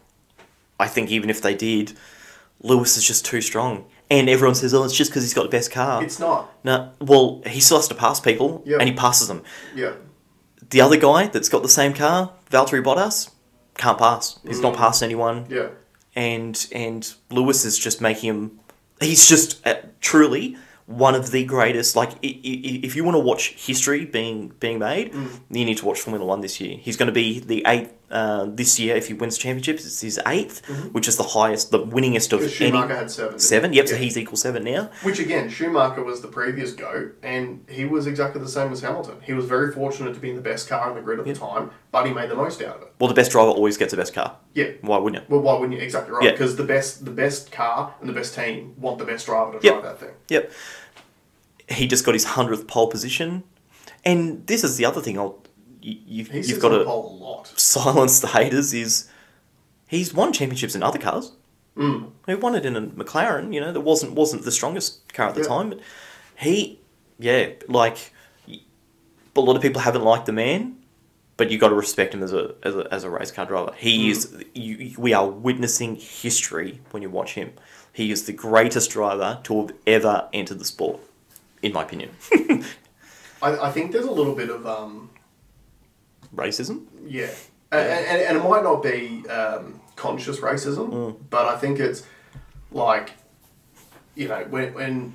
[0.78, 1.94] I think even if they did,
[2.60, 5.48] Lewis is just too strong, and everyone says, "Oh, it's just because he's got the
[5.48, 6.52] best car." It's not.
[6.64, 8.76] No, well, he still has to pass people, Yeah.
[8.78, 9.42] and he passes them.
[9.74, 9.92] Yeah.
[10.70, 13.30] The other guy that's got the same car, Valtteri Bottas,
[13.78, 14.38] can't pass.
[14.46, 15.68] He's not passed anyone, Yeah.
[16.14, 18.60] and and Lewis is just making him.
[19.00, 21.96] He's just uh, truly one of the greatest.
[21.96, 25.28] Like, if you want to watch history being being made, Mm.
[25.50, 26.78] you need to watch Formula One this year.
[26.80, 29.84] He's going to be the eighth uh, this year if he wins championships.
[29.84, 32.76] It's his 8th which is the highest, the winningest of Because any Mm-hmm.
[32.82, 33.38] Schumacher had seven.
[33.38, 33.72] seven.
[33.72, 34.90] Yep, so he's equal seven now.
[35.02, 39.16] Which again, Schumacher was the previous GOAT, and he was exactly the same as Hamilton.
[39.22, 41.34] He was very fortunate to be in the best car in the grid at the
[41.34, 42.92] time, but he made the most out of it.
[43.00, 44.36] Well, the best driver always gets the best car.
[44.54, 44.70] Yeah.
[44.82, 45.28] Why wouldn't you?
[45.28, 45.84] Well, why wouldn't you?
[45.84, 46.22] Exactly right.
[46.24, 46.30] Yeah.
[46.32, 49.64] Because the best, the best car and the best team want the best driver to
[49.64, 49.74] Yep.
[49.80, 50.14] drive that thing.
[50.28, 50.52] Yep.
[51.68, 53.42] He just got his hundredth pole position,
[54.04, 55.18] and this is the other thing.
[55.18, 55.42] I'll
[55.86, 57.46] you, you've, you've got to lot.
[57.56, 58.74] silence the haters.
[58.74, 59.08] Is
[59.86, 61.32] he's won championships in other cars.
[61.76, 62.10] Mm.
[62.26, 63.52] He won it in a McLaren.
[63.54, 65.48] You know that wasn't wasn't the strongest car at the Yeah.
[65.48, 65.80] time, but
[66.38, 66.78] he,
[67.18, 68.12] yeah, like
[69.36, 70.76] a lot of people haven't liked the man.
[71.36, 73.72] But you got to respect him as a, as a as a race car driver.
[73.76, 74.10] He Mm.
[74.10, 74.44] is.
[74.54, 77.52] You, we are witnessing history when you watch him.
[77.92, 80.98] He is the greatest driver to have ever entered the sport,
[81.62, 82.10] in my opinion.
[83.42, 85.10] I, I think there's a little bit of um,
[86.34, 86.86] Racism.
[87.06, 87.30] Yeah,
[87.72, 91.16] and, and, and it might not be um, conscious racism, Mm.
[91.30, 92.04] but I think it's
[92.70, 93.12] like,
[94.14, 95.14] you know, when, when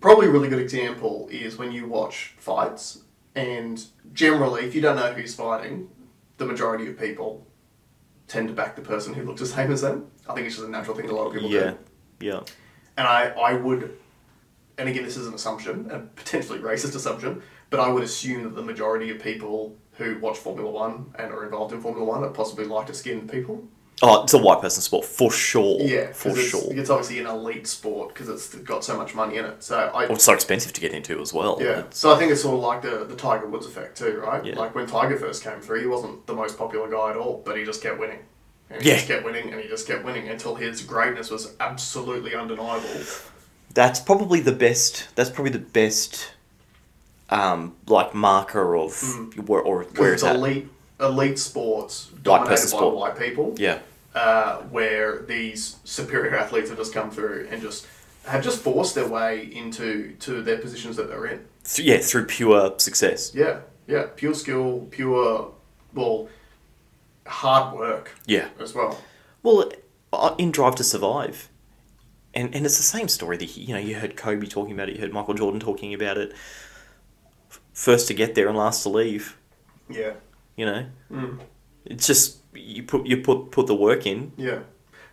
[0.00, 3.02] probably a really good example is when you watch fights,
[3.34, 5.88] and generally, if you don't know who's fighting,
[6.38, 7.46] the majority of people
[8.26, 10.06] tend to back the person who looks the same as them.
[10.28, 11.74] I think it's just a natural thing a lot of people Yeah,
[12.18, 12.26] do.
[12.26, 12.40] yeah,
[12.96, 13.96] And I, I would,
[14.78, 18.54] and again, this is an assumption, a potentially racist assumption, but I would assume that
[18.54, 22.30] the majority of people who watch Formula One and are involved in Formula One are
[22.30, 23.62] possibly lighter skinned people.
[24.02, 25.78] Oh, it's a white person sport for sure.
[25.82, 26.62] Yeah, for it's, sure.
[26.70, 29.62] It's obviously an elite sport because it's got so much money in it.
[29.62, 31.58] So I, Well, it's so expensive to get into as well.
[31.60, 31.80] yeah.
[31.80, 34.42] It's- So I think it's sort of like the, the Tiger Woods effect too, right?
[34.42, 34.58] Yeah.
[34.58, 37.58] Like when Tiger first came through, he wasn't the most popular guy at all, but
[37.58, 38.20] he just kept winning.
[38.70, 38.94] And he Yeah.
[38.96, 42.88] just kept winning and he just kept winning until his greatness was absolutely undeniable.
[43.74, 45.08] That's probably the best.
[45.14, 46.32] That's probably the best,
[47.30, 49.00] um, like marker of
[49.48, 50.68] where or where it's elite
[51.00, 52.94] elite sports dominated by sport.
[52.94, 53.54] white people.
[53.56, 53.78] Yeah,
[54.14, 57.86] uh, where these superior athletes have just come through and just
[58.26, 61.44] have just forced their way into to their positions that they're in.
[61.76, 63.32] Yeah, through pure success.
[63.34, 65.52] Yeah, yeah, pure skill, pure
[65.94, 66.28] well,
[67.26, 68.48] hard work Yeah.
[68.58, 68.98] as well.
[69.42, 69.70] Well,
[70.12, 71.48] uh, in Drive to Survive,
[72.34, 74.96] and and it's the same story that you know you heard Kobe talking about it,
[74.96, 76.32] you heard Michael Jordan talking about it.
[77.80, 79.38] First to get there and last to leave.
[79.88, 80.12] Yeah,
[80.54, 81.40] You know, mm.
[81.86, 84.32] it's just you put you put put the work in.
[84.36, 84.60] yeah.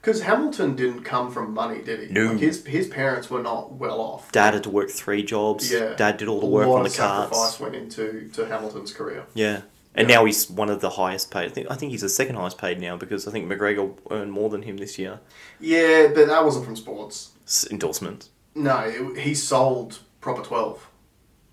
[0.01, 2.13] Because Hamilton didn't come from money, did he?
[2.13, 2.27] No.
[2.31, 4.31] Like his his parents were not well off.
[4.33, 5.71] Dad had to work three jobs.
[5.71, 5.95] Yeah.
[5.95, 8.91] Dad did all the A work lot on the of sacrifice went into to Hamilton's
[8.93, 9.25] career.
[9.33, 9.61] Yeah.
[9.95, 10.17] And Yeah.
[10.17, 11.45] now he's one of the highest paid.
[11.45, 14.31] I think I think he's the second highest paid now because I think McGregor earned
[14.33, 15.19] more than him this year.
[15.59, 17.31] Yeah, but that wasn't from sports.
[17.45, 18.29] S- Endorsement.
[18.55, 20.86] No, it, he sold Proper Twelve.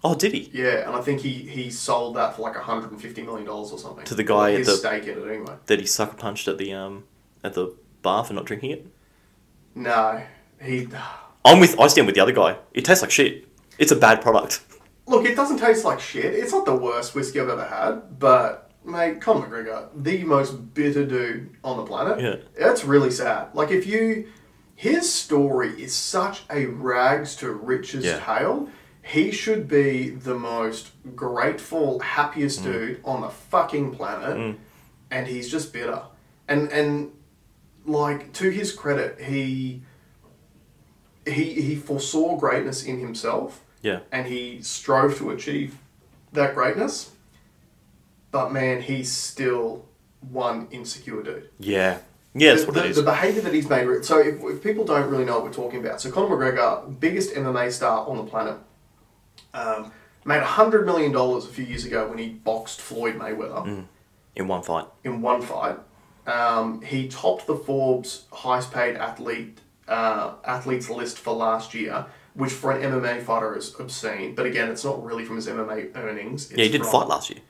[0.07, 0.51] Oh, did he?
[0.53, 3.73] Yeah, and I think he, he sold that for like hundred and fifty million dollars
[3.73, 4.05] or something.
[4.05, 5.55] To the guy at his the- stake in it anyway.
[5.67, 7.05] That he sucker punched at the um
[7.43, 8.87] at the bar for not drinking it.
[9.75, 10.23] No,
[10.63, 10.89] he
[11.45, 11.79] I'm with.
[11.81, 12.57] I stand with the other guy.
[12.73, 13.49] It tastes like shit.
[13.79, 14.63] It's a bad product.
[15.07, 15.25] look.
[15.27, 16.35] It doesn't taste like shit.
[16.35, 21.05] It's not the worst whiskey I've ever had, but mate, Conor McGregor, the most bitter
[21.07, 22.21] dude on the planet.
[22.21, 22.37] Yeah.
[22.59, 23.49] that's really sad.
[23.55, 24.29] Like if you,
[24.77, 28.19] his story is such a rags to riches Yeah.
[28.21, 28.69] tale.
[29.07, 32.65] He should be the most grateful, happiest Mm.
[32.65, 34.57] dude on the fucking planet.
[35.11, 36.03] and he's just bitter.
[36.49, 37.13] And and
[37.87, 39.83] like to his credit, he
[41.27, 44.01] he he foresaw greatness in himself Yeah.
[44.11, 45.77] and he strove to achieve
[46.33, 47.11] that greatness.
[48.31, 49.85] But man, he's still
[50.21, 51.49] one insecure dude.
[51.61, 51.99] Yeah.
[52.37, 54.05] Yeah, the, the, the behavior that he's made.
[54.05, 57.33] So if, if people don't really know what we're talking about, so Conor McGregor, biggest
[57.33, 58.57] MMA star on the planet,
[59.55, 59.91] um,
[60.25, 63.87] made hundred million dollars a few years ago when he boxed Floyd Mayweather
[64.37, 64.87] In one fight.
[65.05, 65.79] in one fight.
[66.27, 72.53] Um, he topped the Forbes highest paid athlete uh, athletes list for last year, which
[72.53, 74.35] for an MMA fighter is obscene.
[74.35, 76.51] But again, it's not really from his MMA earnings.
[76.51, 77.41] Yeah, he did from- fight last year.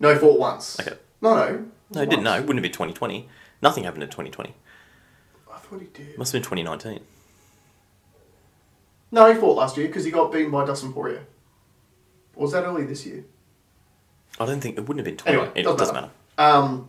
[0.00, 0.80] No, he fought once.
[0.80, 0.96] Okay.
[1.20, 1.64] No, no.
[1.94, 2.24] No, he didn't.
[2.24, 3.28] No, it wouldn't have been 2020.
[3.62, 4.52] Nothing happened in 2020.
[5.52, 6.18] I thought he did.
[6.18, 7.00] Must have been 2019.
[9.12, 11.26] No, he fought last year because he got beaten by Dustin Poirier.
[12.34, 13.24] Or was that early this year?
[14.40, 15.38] I don't think it wouldn't have been 20.
[15.38, 16.10] Anyway, it doesn't, doesn't matter.
[16.38, 16.56] matter.
[16.56, 16.88] Um,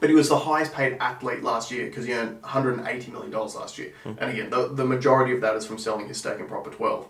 [0.00, 3.78] but he was the highest paid athlete last year because he earned $180 million last
[3.78, 3.92] year.
[4.02, 4.12] Hmm.
[4.18, 7.08] And again, the, the majority of that is from selling his stake in Proper 12.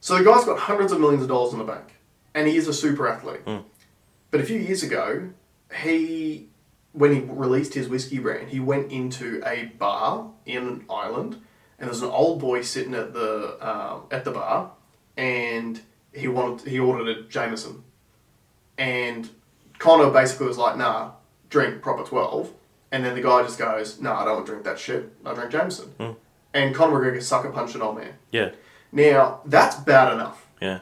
[0.00, 1.94] So the guy's got hundreds of millions of dollars in the bank.
[2.34, 3.40] And he is a super athlete.
[3.40, 3.58] Hmm.
[4.30, 5.30] But a few years ago,
[5.82, 6.48] he,
[6.92, 11.40] when he released his whiskey brand, he went into a bar in Ireland.
[11.82, 14.70] And there's an old boy sitting at the um, at the bar,
[15.16, 15.80] and
[16.14, 17.82] he wanted he ordered a Jameson,
[18.78, 19.28] and
[19.82, 21.10] Conor basically was like, nah,
[21.50, 22.52] drink proper 12.
[22.92, 25.12] And then the guy just goes, nah, I don't want to drink that shit.
[25.26, 25.92] I drink Jameson.
[26.54, 28.12] And Conor McGregor sucker punched an old man.
[28.30, 28.50] Yeah.
[28.92, 30.46] Now, that's bad enough.
[30.60, 30.80] Yeah.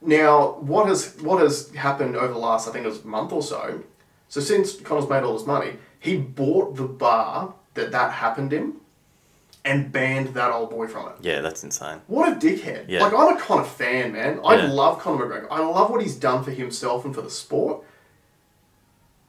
[0.00, 3.42] Now, what has what has happened over the last, I think it was month or
[3.42, 3.82] so,
[4.28, 8.76] so since Conor's made all this money, he bought the bar that that happened in
[9.68, 11.14] and banned that old boy from it.
[11.20, 12.00] Yeah, that's insane.
[12.06, 12.86] What a dickhead.
[12.88, 13.02] Yeah.
[13.02, 14.40] Like, I'm a Conor fan, man.
[14.44, 14.72] I Yeah.
[14.72, 15.46] love Conor McGregor.
[15.50, 17.82] I love what he's done for himself and for the sport.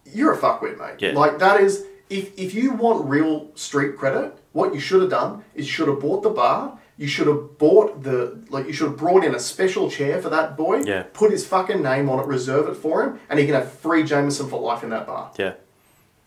[0.05, 0.95] You're a fuckwit, mate.
[0.99, 1.11] Yeah.
[1.11, 5.43] Like, that is, if, if you want real street credit, what you should have done
[5.53, 6.79] is you should have bought the bar.
[6.97, 10.29] You should have bought the, like, you should have brought in a special chair for
[10.29, 10.81] that boy.
[10.83, 11.03] Yeah.
[11.13, 14.03] Put his fucking name on it, reserve it for him, and he can have free
[14.03, 15.31] Jameson for life in that bar.
[15.37, 15.53] Yeah.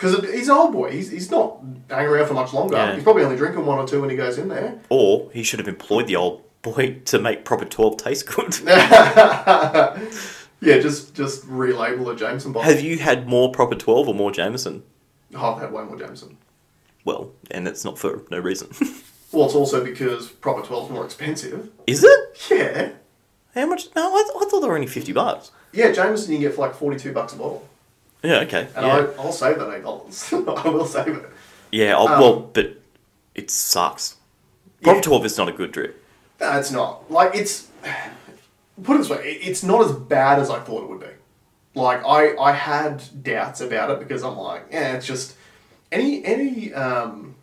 [0.03, 0.91] Because he's an old boy.
[0.91, 2.75] He's, he's not hanging around for much longer.
[2.77, 2.95] Yeah.
[2.97, 4.81] He's probably only drinking one or two when he goes in there.
[4.88, 8.59] Or he should have employed the old boy to make proper 12 taste good.
[10.65, 12.71] Yeah, just just relabel a Jameson bottle.
[12.73, 14.85] have you had more proper 12 or more Jameson?
[15.35, 16.38] Oh, I've had way more Jameson.
[17.05, 18.69] Well, and it's not for no reason.
[19.33, 21.71] Well, it's also because proper 12 is more expensive.
[21.87, 22.21] is it?
[22.50, 22.90] Yeah.
[23.55, 23.88] How much?
[23.96, 25.50] No, I, th- I thought they were only 50 bucks.
[25.73, 27.67] Yeah, Jameson you can get for like 42 bucks a bottle.
[28.23, 28.68] Yeah, okay.
[28.77, 28.96] And yeah.
[28.96, 30.64] I, I'll save that $8.
[30.64, 31.31] I will save it.
[31.70, 32.81] yeah, I'll, um, well, but
[33.35, 34.16] it sucks.
[34.83, 36.02] Proper 12 is not a good drip.
[36.40, 37.10] No, it's not.
[37.10, 37.68] Like, it's.
[38.83, 41.06] Put it this way, it's not as bad as I thought it would be.
[41.75, 45.37] Like, I, I had doubts about it because I'm like, yeah, it's just.
[45.90, 47.35] any any um,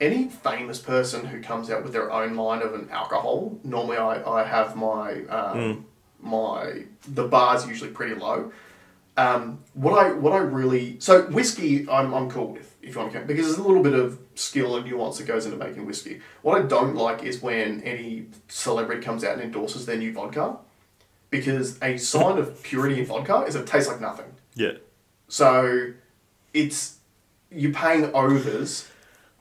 [0.00, 3.58] any famous person who comes out with their own line of an alcohol.
[3.64, 5.86] Normally, I, I have my um,
[6.20, 8.52] my the bar's usually pretty low.
[9.16, 13.12] Um, what I what I really so whiskey I'm, I'm cool with if you want
[13.12, 15.84] to count because there's a little bit of skill and nuance that goes into making
[15.84, 16.20] whiskey.
[16.40, 20.56] What I don't like is when any celebrity comes out and endorses their new vodka,
[21.28, 24.32] because a sign of purity in vodka is it tastes like nothing.
[24.54, 24.72] Yeah.
[25.28, 25.92] So
[26.54, 26.98] it's
[27.50, 28.88] you're paying overs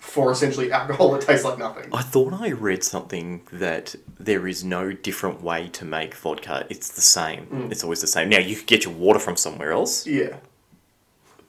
[0.02, 1.88] for essentially alcohol that tastes like nothing.
[1.94, 6.66] I thought I read something that there is no different way to make vodka.
[6.70, 7.46] It's the same.
[7.46, 7.72] Mm.
[7.72, 8.28] It's always the same.
[8.28, 10.38] Now you could get your water from somewhere else, Yeah.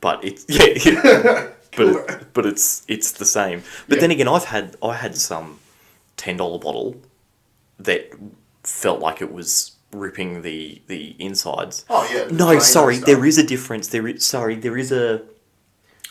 [0.02, 3.62] but it's yeah, but it, but it's it's the same.
[3.88, 4.00] But Yeah.
[4.02, 5.58] then again, I've had I had some
[6.18, 6.96] ten dollar bottle
[7.78, 8.10] that
[8.62, 11.86] felt like it was ripping the the insides.
[11.88, 12.28] Oh yeah.
[12.30, 13.88] No, sorry, there is a difference.
[13.88, 15.22] There is sorry, there is a.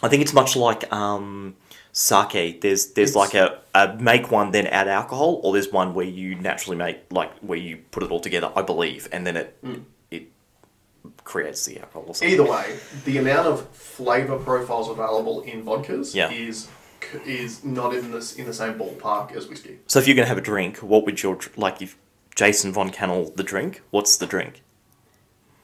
[0.03, 1.55] I think it's much like um,
[1.91, 2.61] sake.
[2.61, 6.05] There's there's It's- like a, a make one then add alcohol, or there's one where
[6.05, 8.51] you naturally make like where you put it all together.
[8.55, 9.75] I believe, and then it hmm.
[10.09, 10.23] it
[11.23, 12.05] creates the alcohol.
[12.07, 12.33] Or something.
[12.33, 16.29] Either way, the amount of flavor profiles available in vodkas Yeah.
[16.31, 16.69] is
[17.25, 19.79] is not in this in the same ballpark as whiskey.
[19.87, 21.97] So if you're gonna have a drink, what would your like if
[22.35, 23.81] Jason Von Cannell the drink?
[23.91, 24.61] What's the drink?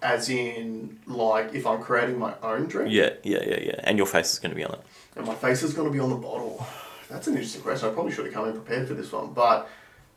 [0.01, 3.79] As in, like, if I'm creating my own drink, Yeah, yeah, yeah, yeah.
[3.83, 4.81] And your face is gonna be on it.
[5.15, 6.65] and my face is going to be on the bottle.
[7.09, 7.89] That's an interesting question.
[7.89, 9.67] I probably should have come in prepared for this one, but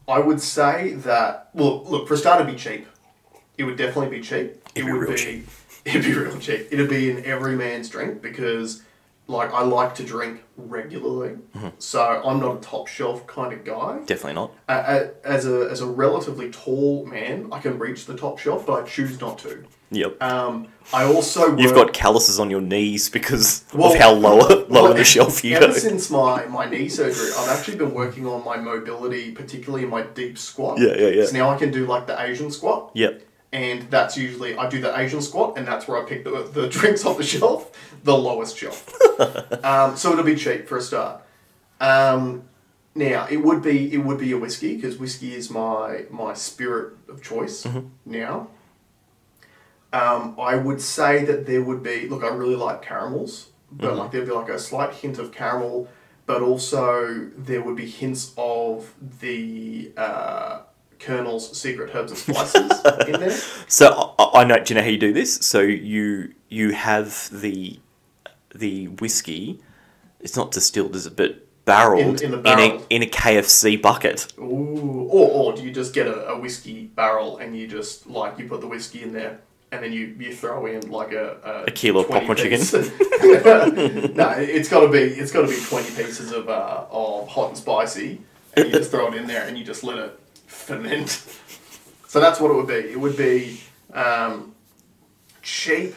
[0.06, 2.86] I would say that well, look for a start, it'd be cheap.
[3.56, 4.60] It would definitely be cheap.
[4.74, 5.16] It'd it be would real be.
[5.16, 5.48] cheap.
[5.86, 6.68] It'd be real cheap.
[6.70, 8.82] It'd be in every man's drink because,
[9.30, 11.68] like, I like to drink regularly, Mm-hmm.
[11.78, 13.98] so I'm not a top shelf kind of guy.
[14.06, 14.52] Definitely not.
[14.68, 18.74] A- as a as a relatively tall man, I can reach the top shelf, but
[18.82, 19.64] I choose not to.
[19.92, 20.22] Yep.
[20.22, 24.66] Um, I also You've got calluses on your knees because Well, of how lower lower
[24.68, 25.72] well, the shelf you ever go.
[25.72, 30.02] since my, my knee surgery, I've actually been working on my mobility, particularly in my
[30.02, 30.78] deep squat.
[30.78, 31.26] Yeah, yeah, yeah.
[31.26, 33.22] So now I can do like the Asian squat, Yep.
[33.52, 36.68] And that's usually I do the Asian squat, and that's where I pick the, the
[36.76, 37.70] drinks off the shelf,
[38.04, 38.88] the lowest shelf.
[39.64, 41.22] um, so it'll be cheap for a start.
[41.80, 42.44] Um,
[42.94, 46.94] now it would be it would be a whiskey because whiskey is my my spirit
[47.08, 47.86] of choice Mm-hmm.
[48.04, 48.48] now.
[49.92, 52.22] Um, I would say that there would be look.
[52.22, 53.98] I really like caramels, but Mm-hmm.
[53.98, 55.88] like there'd be like a slight hint of caramel,
[56.26, 60.60] but also there would be hints of the uh,
[61.00, 62.70] Colonel's secret herbs and spices
[63.08, 63.30] in there.
[63.68, 64.58] So I, I know.
[64.62, 65.34] Do you know how you do this?
[65.36, 67.80] So you you have the
[68.54, 69.60] the whiskey.
[70.20, 71.16] It's not distilled, is it?
[71.16, 72.86] But barreled In- in the a barrel.
[72.90, 74.32] in a KFC bucket.
[74.38, 78.38] Ooh, or, or do you just get a, a whiskey barrel and you just like
[78.38, 79.40] you put the whiskey in there
[79.72, 82.60] and then you, you throw in like a A kilo of 20 popcorn chicken?
[84.14, 87.48] no, it's got to be it's got to be twenty pieces of uh, of hot
[87.50, 88.20] and spicy,
[88.54, 90.19] and you just throw it in there and you just let it
[90.50, 91.10] ferment.
[92.08, 92.74] So that's what it would be.
[92.74, 93.60] It would be
[93.92, 94.54] um,
[95.42, 95.94] cheap,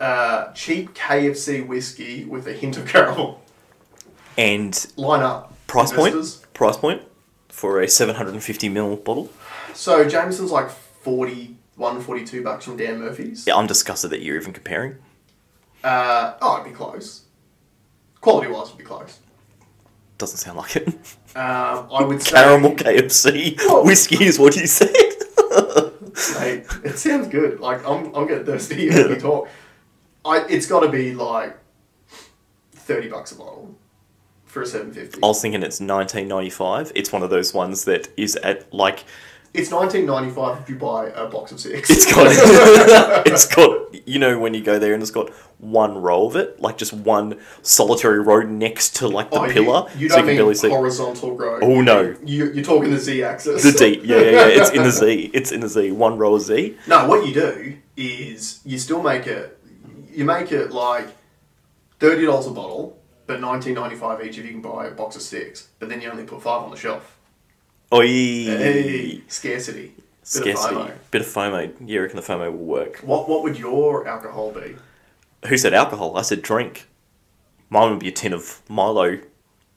[0.00, 3.40] uh, cheap KFC whiskey with a hint of caramel.
[4.36, 5.54] And Line up.
[5.68, 6.36] price investors.
[6.38, 6.54] point?
[6.54, 7.02] Price point
[7.48, 9.30] for a 750 ml bottle?
[9.74, 13.46] So Jameson's like 41, 42 bucks from Dan Murphy's.
[13.46, 14.96] Yeah, I'm disgusted that you're even comparing.
[15.84, 17.22] Uh, oh, it'd be close.
[18.20, 19.20] Quality wise, it'd be close.
[20.18, 20.88] Doesn't sound like it.
[21.36, 22.30] Um, I would say.
[22.32, 23.84] Caramel KFC Oh.
[23.84, 24.88] whiskey is what you said.
[26.38, 27.58] Mate, it sounds good.
[27.60, 29.48] Like I'm, I'm getting thirsty when you talk.
[30.24, 31.56] I, it's got to be like
[32.72, 33.74] thirty bucks a bottle
[34.44, 35.18] for a seven fifty.
[35.22, 36.92] I was thinking it's 1995.
[36.94, 39.04] It's one of those ones that is at like
[39.54, 41.88] It's nineteen ninety five if you buy a box of six.
[41.88, 42.26] it's got
[43.26, 46.60] it's got you know when you go there and it's got one row of it,
[46.60, 50.18] like just one solitary row next to like the Oh, you- pillar, You, so don't
[50.18, 50.68] you can mean barely see.
[50.68, 51.62] horizontal growth.
[51.62, 52.14] Oh, no.
[52.24, 53.62] You, you're talking the z axis.
[53.62, 54.46] The D, yeah, yeah, yeah.
[54.48, 55.30] It's in the Z.
[55.32, 55.92] It's in the Z.
[55.92, 56.76] One row of Z.
[56.88, 59.56] No, what you do is you still make it.
[60.12, 61.06] You make it like
[62.00, 62.98] thirty dollars a bottle,
[63.28, 65.68] but nineteen ninety five each if you can buy a box of six.
[65.78, 67.13] But then you only put five on the shelf.
[67.94, 68.06] Oi.
[68.06, 69.92] Hey, scarcity.
[69.96, 70.92] Bit of Scarcity.
[71.10, 71.88] Bit of FOMO.
[71.88, 72.96] You reckon the FOMO will work?
[72.98, 74.74] What What would your alcohol be?
[75.46, 76.16] Who said alcohol?
[76.16, 76.88] I said drink.
[77.70, 79.18] Mine would be a tin of Milo,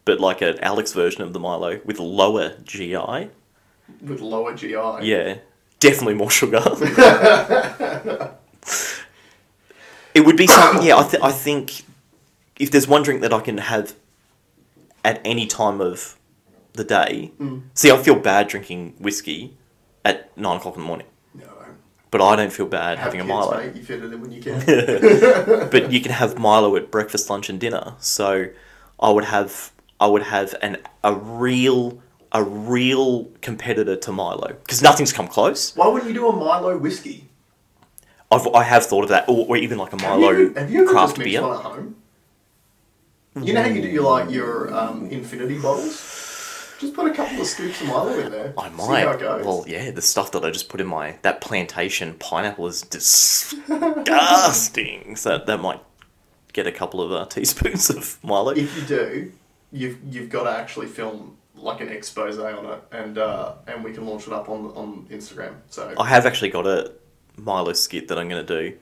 [0.06, 3.30] but like an Alex version of the Milo with lower GI.
[4.02, 4.72] With lower GI.
[5.02, 5.38] Yeah,
[5.80, 6.62] definitely more sugar.
[10.14, 10.86] it would be something.
[10.88, 11.84] Yeah, I, th- I think
[12.60, 13.96] if there's one drink that I can have
[15.04, 16.17] at any time of
[16.78, 17.32] the day.
[17.40, 17.64] Mm.
[17.74, 19.58] See, I feel bad drinking whiskey
[20.06, 21.08] at nine o'clock in the morning.
[21.34, 21.46] No.
[22.12, 23.58] but I don't feel bad Have having a Milo.
[23.58, 23.76] mate.
[23.76, 24.60] You fit it in when you can.
[25.70, 27.96] but you can have Milo at breakfast, lunch, and dinner.
[28.00, 28.48] So
[29.00, 32.02] I would have I would have an a real
[32.32, 35.76] a real competitor to Milo because nothing's come close.
[35.76, 37.26] Why wouldn't you do a Milo whiskey?
[38.32, 40.70] I've I have thought of that, or, or even like a Have Milo you, have
[40.72, 41.42] you ever craft beer.
[41.42, 41.96] one at home?
[43.42, 46.17] You know how you do your like your um, infinity bottles?
[46.80, 48.54] Just put a couple of scoops of Milo in there.
[48.58, 49.20] I See how it might.
[49.20, 49.46] goes.
[49.46, 53.66] Well, yeah, the stuff that I just put in my that plantation pineapple is disgusting.
[55.16, 55.82] so that might
[56.54, 58.52] get a couple of uh, teaspoons of Milo.
[58.52, 59.32] if you do,
[59.72, 63.92] you've you've got to actually film like an expose on it, and uh, and we
[63.92, 65.56] can launch it up on on Instagram.
[65.70, 66.92] So, I have actually got a
[67.38, 68.78] Milo skit that I'm going to do.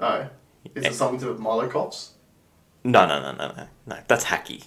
[0.00, 0.28] oh,
[0.74, 0.88] is Eh.
[0.88, 2.12] it something to do with Milo cops?
[2.84, 3.98] No, no, no, no, no, no.
[4.06, 4.64] That's hacky.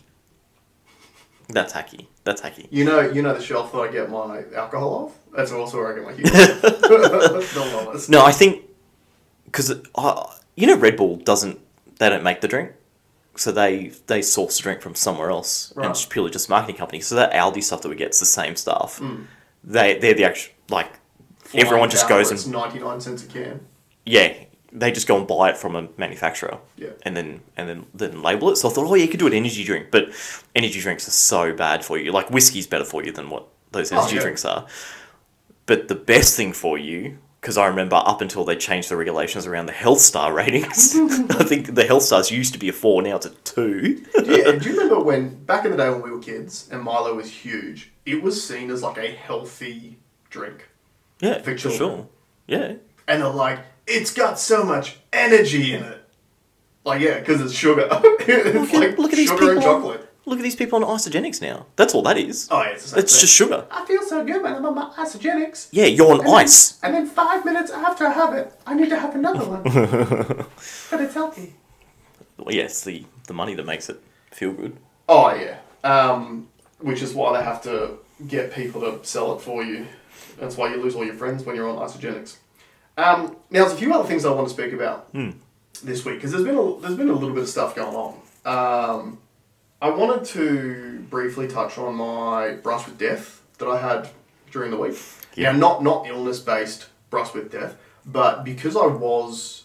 [1.50, 2.06] That's hacky.
[2.24, 2.68] That's hacky.
[2.70, 5.18] You know, you know the shelf that I get my alcohol off.
[5.36, 8.10] That's also where I get my honest.
[8.10, 8.66] No, I think
[9.45, 10.26] because uh,
[10.56, 11.60] you know Red Bull doesn't.
[11.97, 12.72] They don't make the drink,
[13.36, 15.86] so they they source the drink from somewhere else, Right.
[15.86, 17.02] and it's purely just marketing company.
[17.02, 19.00] So that Aldi stuff that we get is the same stuff.
[19.00, 19.26] Mm.
[19.64, 20.88] They they're the actual like
[21.54, 23.60] everyone just goes and ninety nine cents a can.
[24.06, 24.34] yeah
[24.72, 26.57] they just go and buy it from a manufacturer.
[26.78, 26.89] Yeah.
[27.03, 28.55] And then and then then label it.
[28.57, 30.09] So I thought, oh yeah, you could do an energy drink, but
[30.55, 32.11] energy drinks are so bad for you.
[32.11, 34.22] Like whiskey's better for you than what those Oh, energy yeah.
[34.22, 34.67] drinks are.
[35.65, 39.45] But the best thing for you, because I remember up until they changed the regulations
[39.45, 43.01] around the health star ratings, I think the health stars used to be a four,
[43.01, 44.03] now it's a two.
[44.26, 47.13] yeah, do you remember when back in the day when we were kids and Milo
[47.15, 47.91] was huge?
[48.05, 49.97] It was seen as like a healthy
[50.32, 50.67] drink,
[51.20, 52.07] yeah, For for sure.
[52.47, 52.74] Yeah.
[53.07, 53.59] and they're like,
[53.90, 56.04] it's got so much energy in it.
[56.86, 57.88] Like yeah, because it's sugar.
[57.92, 59.76] it's Look like at, look at these sugar and people.
[59.76, 60.14] On, chocolate.
[60.26, 61.66] look at these people on Isagenix now.
[61.76, 62.48] That's all that is.
[62.50, 63.22] Oh yeah, it's the same it's thing.
[63.22, 63.66] just sugar.
[63.70, 65.68] I feel so good when I'm on my Isagenix.
[65.72, 66.80] Yeah, you're on And then- ice.
[66.84, 69.64] and then five minutes after I have it, I need to have another one.
[70.90, 71.56] but it's healthy.
[72.38, 74.00] Well, yeah, it's the, the money that makes it
[74.32, 74.78] feel good.
[75.10, 76.48] Oh yeah, um,
[76.80, 79.86] which is why they have to get people to sell it for you.
[80.40, 82.38] That's why you lose all your friends when you're on Isagenix.
[83.00, 85.14] Um, now, there's a few other things I want to speak about
[85.84, 88.16] this week because there's been a, there's been a little bit of stuff going on.
[88.45, 89.20] Um,
[89.82, 94.10] I wanted to briefly touch on my brush with death that I had
[94.52, 94.97] during the week.
[95.36, 95.54] Yeah.
[95.54, 99.64] Now, not not illness based brush with death, but because I was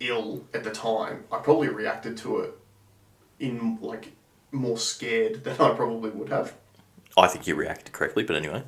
[0.00, 2.54] ill at the time, I probably reacted to it
[3.38, 4.12] in like
[4.52, 6.54] more scared than I probably would have.
[7.18, 8.62] I think you reacted correctly, but anyway.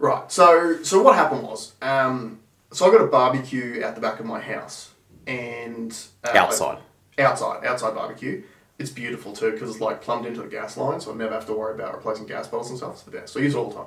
[0.00, 0.32] Right.
[0.32, 2.40] So so what happened was, um,
[2.72, 4.90] so I got a barbecue out the back of my house,
[5.26, 6.78] and uh, Outside.
[7.18, 8.42] outside, outside barbecue.
[8.78, 11.46] It's beautiful too because it's like plumbed into the gas line, so I never have
[11.46, 12.92] to worry about replacing gas bottles and stuff.
[12.94, 13.32] It's the best.
[13.32, 13.86] So I use it all the time.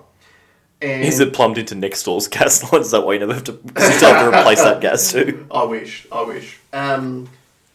[0.82, 2.82] And Is it plumbed into next door's gas line?
[2.82, 5.46] Is that why you never have to, you have to replace that gas too?
[5.52, 6.08] I wish.
[6.12, 6.58] I wish.
[6.74, 7.30] Um,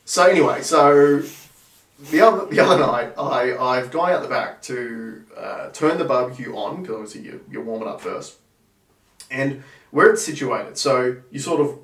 [0.04, 1.22] so anyway, so
[2.10, 6.04] the other the other night, I I've gone out the back to uh, turn the
[6.04, 8.34] barbecue on because obviously you you warm it up first,
[9.30, 9.62] and
[9.94, 10.76] where it's situated.
[10.76, 11.78] So you sort of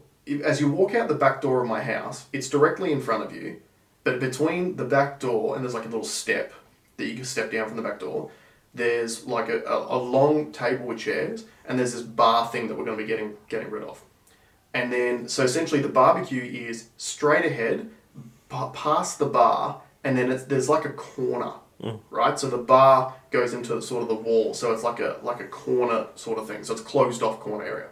[0.44, 3.32] as you walk out the back door of my house, it's directly in front of
[3.32, 3.62] you,
[4.02, 6.52] but between the back door and there's like a little step
[6.96, 8.30] that you can step down from the back door.
[8.74, 12.76] There's like a, a, a long table with chairs, and there's this bar thing that
[12.76, 14.02] we're going to be getting getting rid of.
[14.74, 17.90] And then, so essentially, the barbecue is straight ahead,
[18.48, 21.52] pa- past the bar, and then it's, there's like a corner,
[21.82, 21.98] mm.
[22.10, 22.38] right?
[22.38, 25.48] So the bar goes into sort of the wall, so it's like a like a
[25.48, 26.64] corner sort of thing.
[26.64, 27.88] So it's a closed off corner area,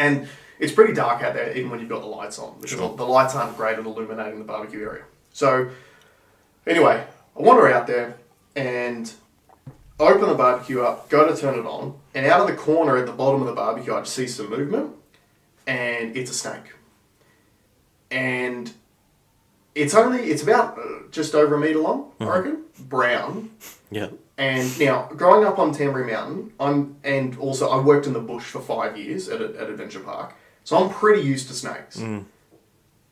[0.00, 0.28] and
[0.58, 2.96] it's pretty dark out there, even when you've got the lights on, because Sure.
[2.96, 5.04] the, lights aren't great at illuminating the barbecue area.
[5.32, 5.70] So
[6.66, 7.04] anyway,
[7.38, 8.16] I wander out there
[8.56, 9.12] and
[9.98, 13.06] open the barbecue up, go to turn it on, and out of the corner at
[13.06, 14.90] the bottom of the barbecue, I just see some movement,
[15.66, 16.72] and it's a snake.
[18.10, 18.72] And
[19.74, 23.50] it's only, it's about uh, just over a meter long, I reckon, brown.
[23.90, 24.08] Yeah.
[24.40, 28.44] And now, growing up on Tamborine Mountain, I'm, and also I worked in the bush
[28.44, 30.32] for five years at, at Adventure Park,
[30.64, 31.98] so I'm pretty used to snakes.
[31.98, 32.24] Mm.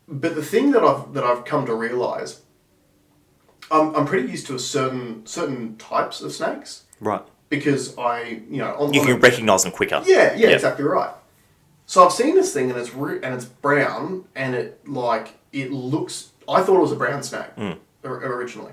[0.08, 2.40] But the thing that I've that I've come to realize,
[3.70, 7.20] I'm, I'm pretty used to a certain certain types of snakes Right.
[7.50, 10.02] because I, you know, on, You can recognise them quicker.
[10.06, 10.54] yeah, yeah, Yeah.
[10.54, 11.10] exactly right.
[11.84, 15.72] So I've seen this thing and it's re- and it's brown and it like it
[15.72, 16.30] looks.
[16.48, 17.76] I thought it was a brown snake mm.
[18.02, 18.72] or- originally,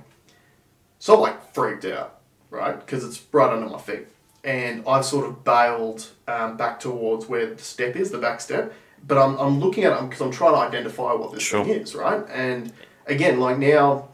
[0.99, 2.14] so I'm like freaked out,
[2.55, 2.79] right?
[2.79, 4.07] Because it's right under my feet,
[4.43, 8.73] and I've sort of bailed um, back towards where the step is, the back step.
[9.07, 11.63] But I'm, I'm looking at it because I'm trying to identify what this Sure.
[11.63, 12.23] thing is, right?
[12.29, 12.71] And
[13.05, 14.09] again, like now,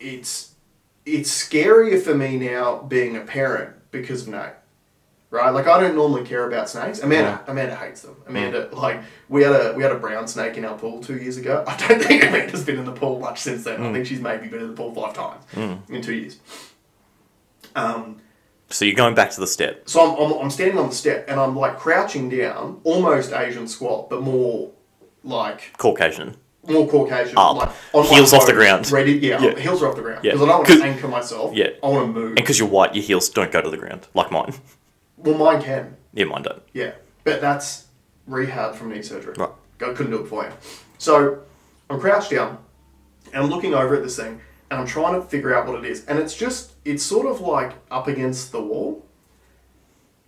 [0.00, 0.54] it's
[1.06, 4.52] it's scarier for me now being a parent because of Nate
[5.32, 5.50] right?
[5.50, 7.00] Like I don't normally care about snakes.
[7.00, 8.14] Amanda, Amanda hates them.
[8.14, 8.28] Mm.
[8.28, 11.38] Amanda, like we had a we had a brown snake in our pool two years
[11.38, 11.64] ago.
[11.66, 13.82] I don't think Amanda's been in the pool much since then.
[13.82, 13.92] I mm.
[13.92, 15.90] think she's maybe been in the pool five times mm.
[15.90, 16.38] in two years.
[17.76, 18.20] Um,
[18.70, 19.88] So you're going back to the step.
[19.88, 23.68] so I'm, I'm, I'm standing on the step and I'm like crouching down, almost Asian
[23.68, 24.70] squat, but more
[25.24, 26.36] like Caucasian.
[26.66, 27.36] more Caucasian.
[27.36, 27.56] Up.
[27.56, 28.90] Like, on Heels off the ground.
[28.90, 29.12] Ready?
[29.14, 29.58] Yeah, Yeah.
[29.58, 30.24] heels are off the ground.
[30.24, 30.32] Yeah.
[30.32, 31.54] Because I don't want to anchor myself.
[31.54, 31.68] Yeah.
[31.82, 32.26] I want to move.
[32.28, 34.54] And because you're white, your heels don't go to the ground, like mine.
[35.18, 35.96] well, mine can.
[36.14, 36.62] Yeah, mine don't.
[36.72, 36.92] Yeah,
[37.24, 37.86] but that's
[38.26, 39.34] rehab from knee surgery.
[39.36, 39.50] Right.
[39.80, 40.52] I couldn't do it for you.
[40.98, 41.40] So
[41.90, 42.58] I'm crouched down
[43.32, 45.84] and I'm looking over at this thing and I'm trying to figure out what it
[45.90, 46.04] is.
[46.06, 49.06] And it's just, it's sort of like up against the wall.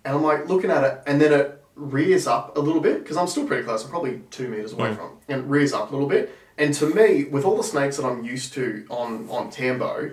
[0.03, 3.17] And I'm like looking at it and then it rears up a little bit because
[3.17, 3.83] I'm still pretty close.
[3.83, 4.95] I'm probably two meters away mm.
[4.95, 5.17] from.
[5.27, 6.35] And it rears up a little bit.
[6.57, 10.11] And to me, with all the snakes that I'm used to on, on Tambo,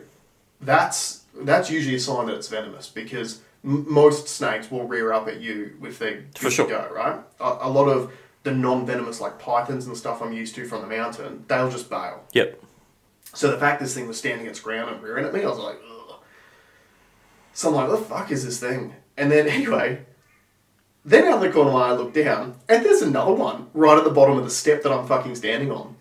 [0.61, 5.29] that's that's usually a sign that it's venomous because m- most snakes will rear up
[5.29, 6.69] at you if they For sure.
[6.69, 7.21] go, right?
[7.41, 8.13] A, a lot of
[8.43, 12.25] the non-venomous like pythons and stuff I'm used to from the mountain, they'll just bail.
[12.33, 12.63] Yep.
[13.35, 15.59] So the fact this thing was standing its ground and rearing at me, I was
[15.59, 15.79] like.
[17.53, 18.95] So I'm like, what the fuck is this thing?
[19.17, 20.05] And then anyway,
[21.05, 23.69] then out of the corner of my eye, I look down, and there's another one
[23.75, 25.97] right at the bottom of the step that I'm fucking standing on.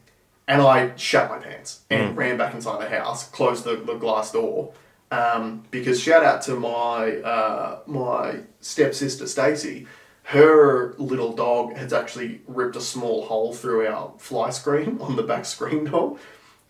[0.47, 4.31] And I shat my pants and ran back inside the house, closed the, the glass
[4.31, 4.73] door.
[5.09, 9.87] Um, because shout out to my uh, my stepsister Stacy,
[10.23, 15.23] her little dog has actually ripped a small hole through our fly screen on the
[15.23, 16.17] back screen door.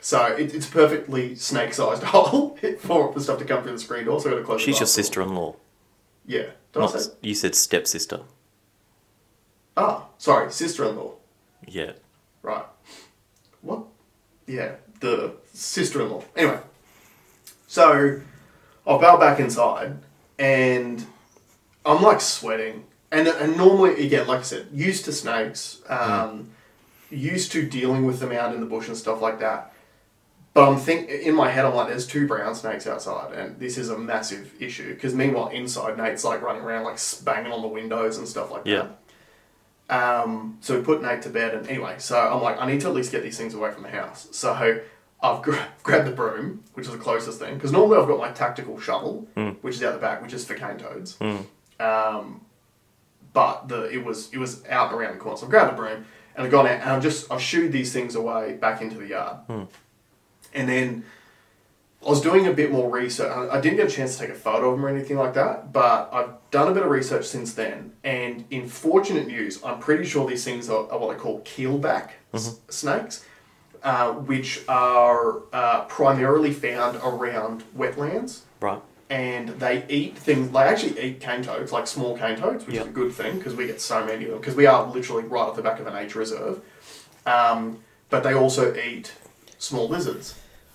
[0.01, 4.05] So it, it's a perfectly snake-sized hole for, for stuff to come through the screen
[4.05, 4.19] door.
[4.19, 4.59] So got to close.
[4.59, 5.55] the She's your sister-in-law.
[6.25, 6.47] Yeah.
[6.73, 7.11] Did I say?
[7.21, 8.21] you said stepsister.
[9.77, 11.13] Ah, sorry, sister-in-law.
[11.67, 11.93] Yeah.
[12.41, 12.65] Right.
[13.61, 13.83] What?
[14.47, 16.23] Yeah, the sister-in-law.
[16.35, 16.59] Anyway,
[17.67, 18.21] so
[18.87, 19.97] I bow back inside,
[20.39, 21.05] and
[21.85, 26.49] I'm like sweating, and and normally again, like I said, used to snakes, um,
[27.09, 29.70] used to dealing with them out in the bush and stuff like that.
[30.53, 33.77] But I'm think in my head, I'm like, there's two brown snakes outside, and this
[33.77, 34.93] is a massive issue.
[34.93, 38.63] Because meanwhile, inside, Nate's like running around, like banging on the windows and stuff like
[38.65, 38.87] Yeah.
[39.89, 40.23] that.
[40.23, 42.87] Um, so we put Nate to bed, and anyway, so I'm like, I need to
[42.87, 44.27] at least get these things away from the house.
[44.31, 44.53] So
[45.21, 48.31] I've gra- grabbed the broom, which is the closest thing, because normally I've got my
[48.31, 49.27] tactical shovel,
[49.61, 51.17] which is out the back, which is for cane toads.
[51.79, 52.41] Um,
[53.33, 56.05] but the it was it was out around the corner, so I've grabbed the broom
[56.35, 59.07] and I've gone out and I've just I've shooed these things away back into the
[59.07, 59.37] yard,
[60.53, 61.03] and then.
[62.03, 63.29] I was doing a bit more research.
[63.31, 65.35] I I didn't get a chance to take a photo of them or anything like
[65.35, 67.91] that, but I've done a bit of research since then.
[68.03, 72.09] And in fortunate news, I'm pretty sure these things are, are what they call keelback
[72.33, 73.23] s- snakes,
[73.83, 78.39] uh, which are uh, primarily found around wetlands.
[78.59, 78.81] Right.
[79.11, 82.83] And they eat things, they actually eat cane toads, like small cane toads, which Yep.
[82.85, 85.25] is a good thing because we get so many of them, because we are literally
[85.25, 86.61] right off the back of a nature reserve.
[87.27, 87.77] Um,
[88.09, 89.13] but they also eat
[89.59, 90.33] small lizards.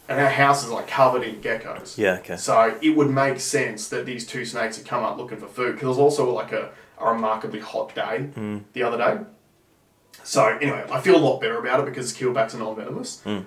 [0.09, 1.99] And our house is like covered in geckos.
[1.99, 2.37] Yeah, okay.
[2.37, 5.73] So it would make sense that these two snakes had come up looking for food
[5.73, 8.59] because it was also like a, a remarkably hot day Hmm.
[8.73, 9.19] the other day.
[10.23, 13.41] So anyway, I feel a lot better about it because keelbacks are non-venomous, Hmm.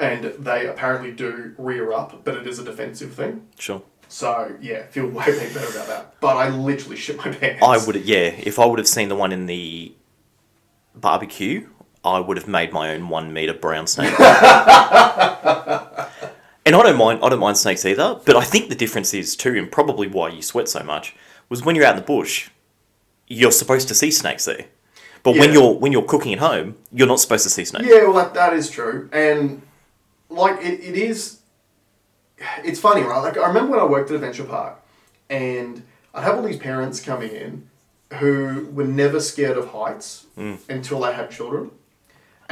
[0.00, 3.46] and they apparently do rear up, but it is a defensive thing.
[3.58, 3.82] Sure.
[4.08, 6.14] So yeah, feel way better about that.
[6.20, 7.62] But I literally shit my pants.
[7.62, 8.34] I would, yeah.
[8.38, 9.94] If I would have seen the one in the
[10.94, 11.68] barbecue,
[12.04, 14.12] I would have made my own one meter brown snake.
[16.64, 17.20] and I don't mind.
[17.22, 18.20] I don't mind snakes either.
[18.24, 21.14] But I think the difference is too, and probably why you sweat so much,
[21.48, 22.50] was when you're out in the bush,
[23.26, 24.66] you're supposed to see snakes there.
[25.22, 27.86] But when you're when you're cooking at home, you're not supposed to see snakes.
[27.86, 29.08] Yeah, well, that, that is true.
[29.12, 29.62] And,
[30.28, 31.40] like, it, it is.
[32.64, 33.20] It's funny, right?
[33.20, 34.82] Like, I remember when I worked at Adventure Park,
[35.30, 37.68] and I'd have all these parents coming in
[38.18, 40.58] who were never scared of heights mm.
[40.68, 41.70] until they had children.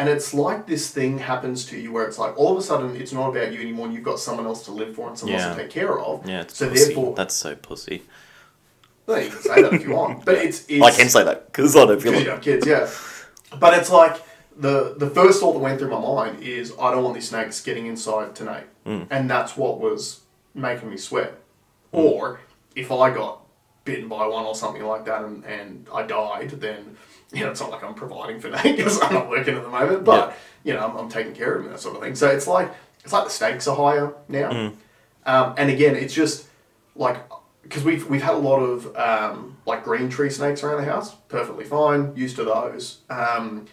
[0.01, 2.97] And it's like this thing happens to you where it's like all of a sudden
[2.97, 5.39] it's not about you anymore and you've got someone else to live for and someone
[5.39, 6.27] else to take care of.
[6.27, 6.85] Yeah, it's so pussy.
[6.87, 8.03] therefore, That's so pussy.
[9.07, 10.25] well, you can say that if you want.
[10.25, 12.25] But it's, it's I can say that because I don't feel it.
[12.25, 12.89] you have kids, yeah.
[13.59, 14.23] But it's like
[14.57, 17.61] the the first thought that went through my mind is I don't want these snakes
[17.61, 19.07] getting inside tonight, mm.
[19.11, 20.21] and that's what was
[20.55, 21.35] making me sweat.
[21.93, 21.99] Mm.
[21.99, 22.41] Or
[22.75, 23.43] if I got
[23.85, 26.97] bitten by one or something like that and, and I died, then
[27.33, 29.69] you know it's not like I'm providing for Nate because I'm not working at the
[29.69, 32.15] moment, but you know I'm, I'm taking care of him and that sort of thing.
[32.15, 32.73] So it's like
[33.05, 34.51] it's like the stakes are higher now,
[35.27, 36.47] um, and again it's just
[36.95, 37.17] like
[37.63, 41.15] because we've we've had a lot of um, like green tree snakes around the house,
[41.29, 43.01] perfectly fine, used to those.
[43.09, 43.67] Um,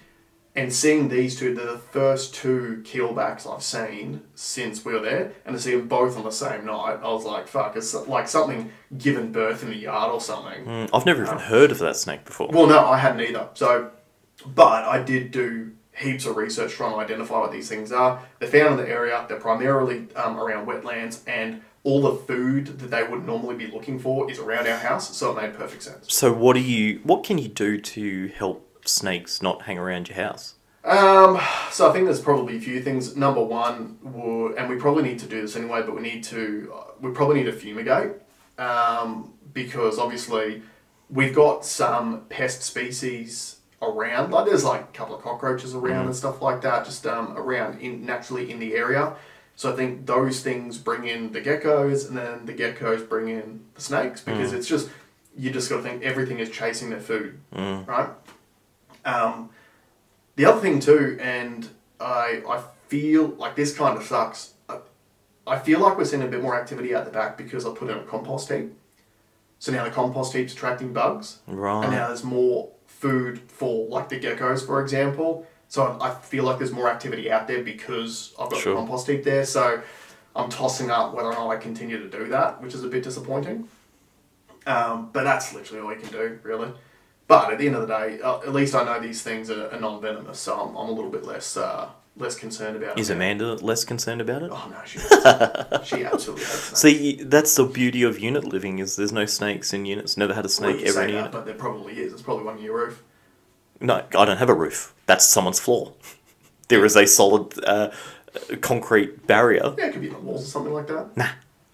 [0.57, 5.33] And seeing these two, they're the first two keelbacks I've seen since we were there,
[5.45, 8.27] and to see them both on the same night, I was like, "Fuck!" It's like
[8.27, 10.65] something given birth in the yard or something.
[10.65, 12.49] Mm, I've never even heard of that snake before.
[12.51, 13.49] Well, no, I hadn't either.
[13.53, 13.91] So,
[14.47, 18.19] but I did do heaps of research trying to identify what these things are.
[18.39, 19.25] They're found in the area.
[19.29, 23.99] They're primarily um, around wetlands, and all the food that they would normally be looking
[23.99, 25.15] for is around our house.
[25.15, 26.11] So it made perfect sense.
[26.11, 26.99] So what do you?
[27.03, 30.55] What can you do to help snakes not hang around your house?
[30.83, 33.17] Um, so I think there's probably a few things.
[33.17, 33.97] Number one,
[34.57, 37.35] and we probably need to do this anyway, but we need to, uh, we probably
[37.35, 38.13] need to fumigate,
[38.57, 40.61] um, because obviously
[41.09, 44.31] we've got some pest species around.
[44.31, 47.79] Like there's like a couple of cockroaches around and stuff like that, just um, around
[47.81, 49.13] in naturally in the area.
[49.57, 53.65] So I think those things bring in the geckos, and then the geckos bring in
[53.73, 54.89] the snakes because it's just
[55.35, 57.39] you just got to think everything is chasing their food,
[57.87, 58.09] right?
[59.05, 59.49] Um,
[60.35, 61.67] the other thing too, and
[61.99, 64.53] I I feel like this kind of sucks.
[64.69, 64.79] I,
[65.45, 67.89] I feel like we're seeing a bit more activity out the back because I put
[67.89, 68.73] in a compost heap.
[69.59, 74.19] So now the compost heap's attracting bugs, and now there's more food for like the
[74.19, 75.47] geckos, for example.
[75.69, 78.73] So I, I feel like there's more activity out there because I've got Sure.
[78.75, 79.45] the compost heap there.
[79.45, 79.81] So
[80.35, 83.03] I'm tossing up whether or not I continue to do that, which is a bit
[83.03, 83.67] disappointing.
[84.67, 86.71] Um, but that's literally all we can do, really.
[87.27, 89.69] But at the end of the day, uh, at least I know these things are,
[89.71, 93.01] are non-venomous, so I'm, I'm a little bit less uh, less concerned about it.
[93.01, 93.09] Is.
[93.09, 94.49] Amanda less concerned about it?
[94.51, 94.99] Oh no, she
[95.97, 96.79] she absolutely hates.
[96.79, 100.15] See, that's the beauty of unit living is there's no snakes in units.
[100.15, 101.31] Never had a Well, snake you ever in that, unit.
[101.33, 102.13] but there probably is.
[102.13, 103.03] It's probably one on your roof.
[103.81, 104.95] No, I don't have a roof.
[105.05, 105.93] That's someone's floor.
[106.69, 107.91] There is a solid uh,
[108.61, 109.75] concrete barrier.
[109.77, 111.15] Yeah, it could be on the walls or something like that.
[111.15, 111.27] Nah,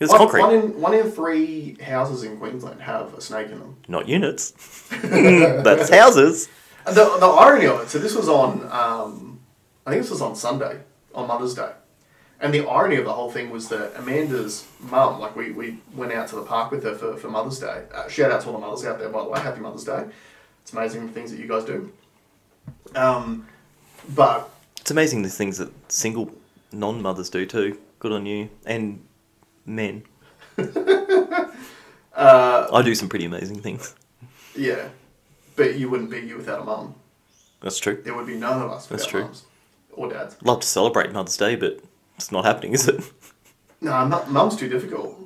[0.03, 3.59] it's One- concrete, One in one in three houses in Queensland have a snake in
[3.59, 3.77] them.
[3.87, 4.51] not units.
[4.91, 6.49] that's houses.
[6.85, 9.39] The, the irony of it, so this was on, um,
[9.85, 10.79] I think this was on Sunday,
[11.15, 11.71] on Mother's Day.
[12.41, 16.11] And the irony of the whole thing was that Amanda's mum, like we, we went
[16.11, 17.83] out to the park with her for, for Mother's Day.
[17.93, 19.39] Uh, shout out to all the mothers out there, by the way.
[19.39, 20.03] Happy Mother's Day.
[20.61, 21.89] It's amazing the things that you guys do.
[22.95, 23.47] Um,
[24.13, 24.49] but
[24.81, 26.31] It's amazing the things that single
[26.73, 27.77] non-mothers do too.
[27.99, 29.01] Good on you and
[29.65, 30.03] men.
[30.57, 31.47] uh,
[32.73, 33.95] I do some pretty amazing things.
[34.55, 34.89] yeah,
[35.55, 36.95] but you wouldn't be you without a mum.
[37.61, 38.01] That's true.
[38.03, 39.23] There would be none of us without That's true.
[39.23, 39.43] mums
[39.93, 40.35] or dads.
[40.43, 41.79] Love to celebrate Mother's Day, but
[42.17, 43.03] it's not happening, is it?
[43.81, 45.19] No, mu- mum's too difficult.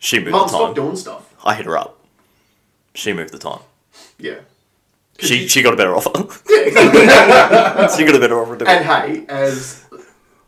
[0.00, 0.74] She moved Mum, the time.
[0.74, 1.34] doing stuff.
[1.44, 1.98] I hit her up.
[2.94, 3.60] She moved the time.
[4.18, 4.40] Yeah.
[5.18, 6.10] She you- she got a better offer.
[6.50, 7.00] Yeah, exactly.
[7.96, 8.54] she got a better offer.
[8.66, 9.83] And hey, as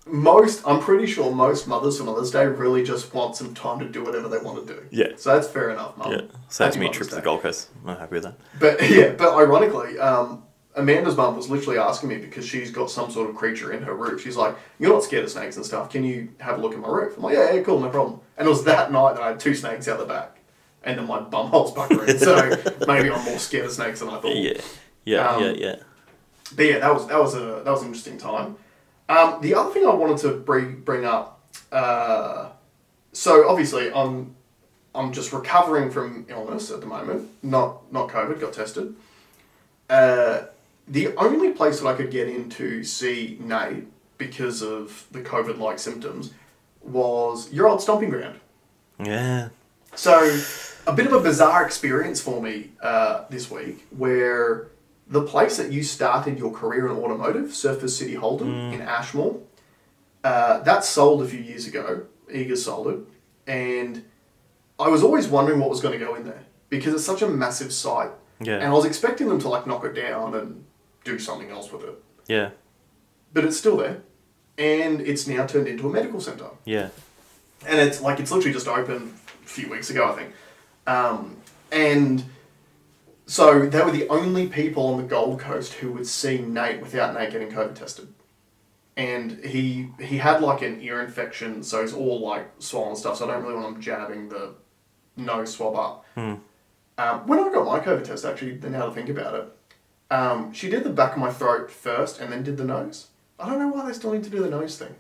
[0.07, 3.89] most, I'm pretty sure most mothers for Mother's Day really just want some time to
[3.89, 4.83] do whatever they want to do.
[4.91, 5.09] Yeah.
[5.17, 6.13] So that's fair enough, Mum.
[6.13, 7.69] yeah, saves me a trip to the Gold Coast.
[7.85, 8.35] I'm happy with that.
[8.61, 10.45] But yeah, but ironically, um,
[10.77, 13.95] Amanda's mum was literally asking me because she's got some sort of creature in her
[13.95, 14.23] roof.
[14.23, 15.91] She's like, "You're not scared of snakes and stuff.
[15.91, 18.21] Can you have a look at my roof?" I'm like, "Yeah, yeah, cool, no problem."
[18.37, 20.37] And it was that night that I had two snakes out the back,
[20.85, 22.19] and then my bum bumhole's puckering.
[22.19, 22.51] so
[22.87, 24.37] maybe I'm more scared of snakes than I thought.
[24.37, 24.61] Yeah,
[25.05, 25.77] yeah, Um, yeah, yeah.
[26.55, 28.57] But yeah, that was that was a that was an interesting time.
[29.09, 31.41] Um, the other thing I wanted to bring bring up,
[31.73, 32.51] uh,
[33.13, 34.35] so obviously I'm
[34.95, 38.41] I'm just recovering from illness at the moment, not not COVID.
[38.41, 38.95] Got tested.
[39.89, 40.43] Uh,
[40.89, 43.87] the only place that I could get in to see Nate
[44.19, 46.33] because of the COVID like symptoms
[46.83, 48.41] was your old stomping ground.
[48.99, 49.49] Yeah.
[49.95, 50.41] So,
[50.87, 54.69] a bit of a bizarre experience for me uh, this week where
[55.09, 59.41] the place that you started your career in automotive, Surfers City Holden in Ashmore,
[60.25, 62.03] uh, that sold a few years ago.
[62.33, 62.99] Eager sold it.
[63.47, 64.05] And
[64.81, 67.29] I was always wondering what was going to go in there because it's such a
[67.29, 68.11] massive site.
[68.41, 68.57] Yeah.
[68.57, 70.65] And I was expecting them to like knock it down and
[71.05, 72.03] do something else with it.
[72.27, 72.51] Yeah.
[73.33, 74.03] But it's still there.
[74.59, 76.89] And it's now turned into a medical centre Yeah.
[77.67, 79.13] and it's like it's literally just opened
[79.45, 80.33] a few weeks ago, I think.
[80.87, 81.37] Um,
[81.71, 82.25] and
[83.27, 87.15] so they were the only people on the Gold Coast who would see Nate without
[87.15, 88.09] Nate getting COVID tested.
[88.97, 93.17] And he he had like an ear infection, so it's all like swollen stuff.
[93.19, 94.55] So I don't really want him jabbing the
[95.17, 96.07] nose swab up.
[96.17, 99.53] Um, when I got my COVID test, actually, then now to think about it,
[100.11, 103.09] um, she did the back of my throat first, and then did the nose.
[103.39, 104.95] I don't know why they still need to do the nose thing.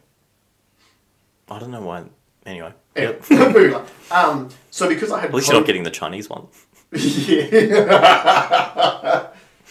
[1.49, 2.05] I don't know why.
[2.45, 2.73] Anyway.
[2.95, 3.89] Anyway, Yep.
[4.11, 6.49] Um, so because I had At least COVID- you're not getting the Chinese one.
[6.93, 7.79] Yeah.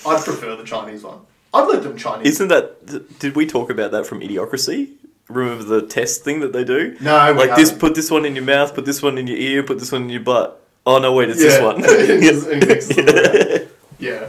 [0.07, 1.19] I'd prefer the Chinese one.
[1.53, 2.27] I'd let them Chinese.
[2.35, 2.85] Isn't that?
[2.87, 4.91] th- Did we talk about that from Idiocracy?
[5.29, 6.95] Remember the test thing that they do?
[7.01, 7.69] No, we like this.
[7.69, 7.79] haven't.
[7.79, 8.75] Put this one in your mouth.
[8.75, 9.63] Put this one in your ear.
[9.63, 10.61] Put this one in your butt.
[10.85, 11.13] Oh no!
[11.13, 11.63] Wait, it's this Yeah.
[11.65, 11.79] one.
[11.85, 13.69] It's- it mixes them around.
[13.97, 14.27] yeah.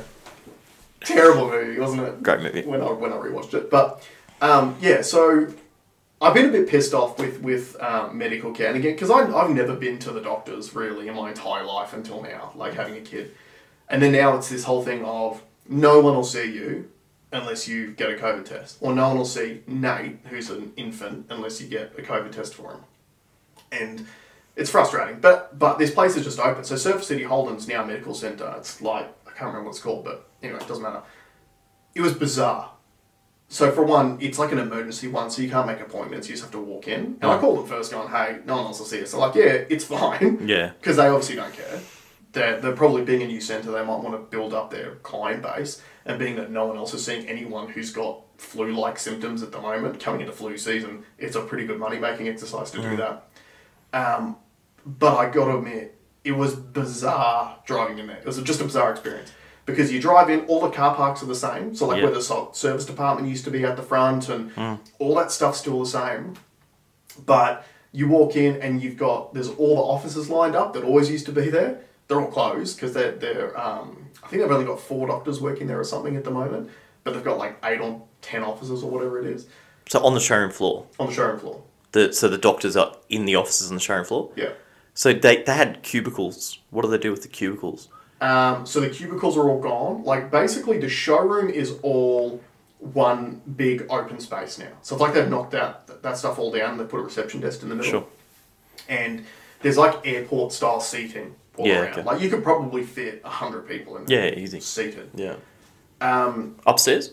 [1.00, 2.22] Terrible movie, wasn't it?
[2.22, 2.62] Great movie.
[2.62, 4.02] When I when I rewatched it, but
[4.40, 5.46] um, yeah, so
[6.20, 9.50] I've been a bit pissed off with with um, medical care, and again, because I've
[9.50, 13.00] never been to the doctors really in my entire life until now, like having a
[13.00, 13.32] kid,
[13.88, 16.90] and then now it's this whole thing of no one will see you
[17.32, 21.26] unless you get a COVID test, or no one will see Nate, who's an infant,
[21.28, 22.80] unless you get a COVID test for him,
[23.70, 24.06] and
[24.56, 25.20] it's frustrating.
[25.20, 26.64] But but this place is just open.
[26.64, 28.54] So Surf City Holden's now a medical centre.
[28.56, 31.02] It's like I can't remember what it's called, but anyway, it doesn't matter.
[31.94, 32.70] It was bizarre.
[33.48, 36.28] So for one, it's like an emergency one, so you can't make appointments.
[36.28, 37.16] You just have to walk in.
[37.20, 39.34] And I called them first, going, "Hey, no one else will see us." They're like,
[39.36, 40.72] "Yeah, it's fine," Yeah.
[40.80, 41.80] because they obviously don't care.
[42.32, 43.70] They're, they're probably being a new centre.
[43.70, 46.92] They might want to build up their client base, and being that no one else
[46.92, 51.36] is seeing anyone who's got flu-like symptoms at the moment, coming into flu season, it's
[51.36, 53.28] a pretty good money-making exercise to do that.
[53.94, 54.36] Um,
[54.84, 58.18] but I got to admit, it was bizarre driving in there.
[58.18, 59.32] It was just a bizarre experience
[59.66, 61.74] because you drive in, all the car parks are the same.
[61.74, 62.04] So like Yeah.
[62.04, 64.50] where the service department used to be at the front, and
[64.98, 66.34] all that stuff's still the same.
[67.24, 71.10] But you walk in and you've got there's all the offices lined up that always
[71.10, 71.80] used to be there.
[72.08, 75.66] They're all closed because they're they're um, I think they've only got four doctors working
[75.66, 76.70] there or something at the moment,
[77.04, 79.46] but they've got like eight or ten offices or whatever it is
[79.88, 81.62] So on the showroom floor, on the showroom floor.
[81.92, 84.30] the so the doctors are in the offices on the showroom floor.
[84.36, 84.50] Yeah.
[84.94, 86.58] So they they had cubicles.
[86.70, 87.88] What do they do with the cubicles?
[88.20, 90.02] Um, so the cubicles are all gone.
[90.04, 92.40] Like basically, the showroom is all
[92.78, 94.68] one big open space now.
[94.82, 97.02] So it's like they've knocked out th- that stuff all down and they put a
[97.02, 97.90] reception desk in the middle.
[97.90, 98.06] Sure.
[98.88, 99.24] And
[99.62, 101.92] there's like airport style seating all Yeah, around.
[101.92, 102.02] okay.
[102.04, 104.28] Like you could probably fit a hundred people in there.
[104.30, 104.60] Yeah, easy.
[104.60, 105.10] Seated.
[105.14, 105.36] Yeah.
[106.00, 107.12] Um, Upstairs.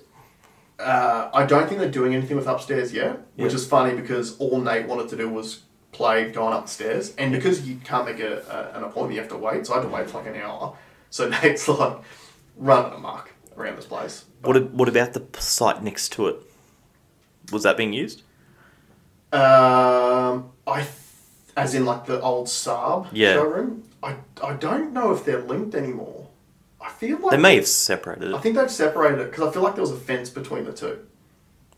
[0.79, 4.59] uh, I don't think they're doing anything with upstairs yet, which is funny because all
[4.61, 5.61] Nate wanted to do was
[5.93, 8.39] play going upstairs, and because you can't make a,
[8.73, 9.65] a, an appointment, you have to wait.
[9.65, 10.75] So I had to wait for like an hour.
[11.13, 11.97] So Nate's like
[12.57, 14.25] running amok around this place.
[14.41, 16.37] What ab- what about the site next to it?
[17.51, 18.23] Was that being used?
[19.31, 20.87] Um, I, th-
[21.55, 23.33] as in like the old Saab Yeah.
[23.33, 23.83] showroom.
[24.01, 26.27] I, I don't know if they're linked anymore.
[26.81, 28.41] I feel like They may have separated I it.
[28.41, 30.97] think they've separated it because I feel like there was a fence between the two.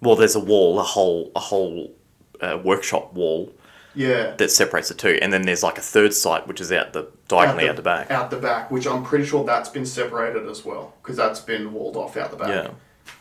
[0.01, 1.93] Well, there's a wall, a whole a whole
[2.39, 3.51] uh, workshop wall
[3.95, 4.36] Yeah.
[4.38, 7.07] that separates the two, and then there's like a third site which is out the
[7.28, 8.11] diagonally out the, back.
[8.11, 11.73] Out the back, which I'm pretty sure that's been separated as well because that's been
[11.73, 12.49] walled off out the back.
[12.49, 12.71] Yeah.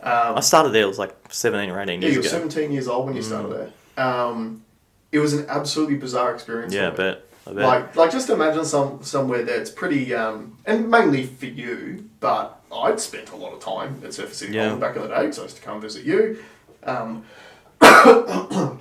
[0.03, 0.83] Um, I started there.
[0.83, 2.29] It was like seventeen or eighteen yeah, you were ago.
[2.29, 3.53] 17 years old when you started
[3.97, 4.05] there.
[4.05, 4.65] Um,
[5.13, 6.73] it was an absolutely bizarre experience.
[6.75, 7.25] Yeah, I bet.
[7.47, 7.65] I bet.
[7.65, 12.09] Like, like just imagine some somewhere that's pretty, um, and mainly for you.
[12.21, 14.75] But I'd spent a lot of time at Surfers City Yeah.
[14.77, 16.43] Back in the day because I used to come visit you.
[16.83, 17.25] Um,
[17.81, 18.79] I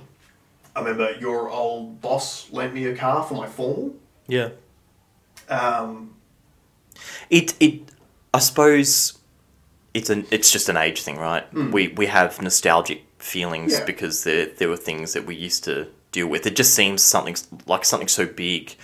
[0.76, 3.94] remember your old boss lent me a car for my formal.
[4.26, 4.48] yeah.
[5.48, 6.14] Um,
[7.30, 7.80] It it
[8.32, 9.18] I suppose
[9.92, 11.44] it's an it's just an age thing, right?
[11.54, 13.72] We we have nostalgic feelings.
[13.72, 13.84] Yeah.
[13.86, 16.46] because there there were things that we used to deal with.
[16.46, 17.36] It just seems something
[17.66, 18.76] like something so big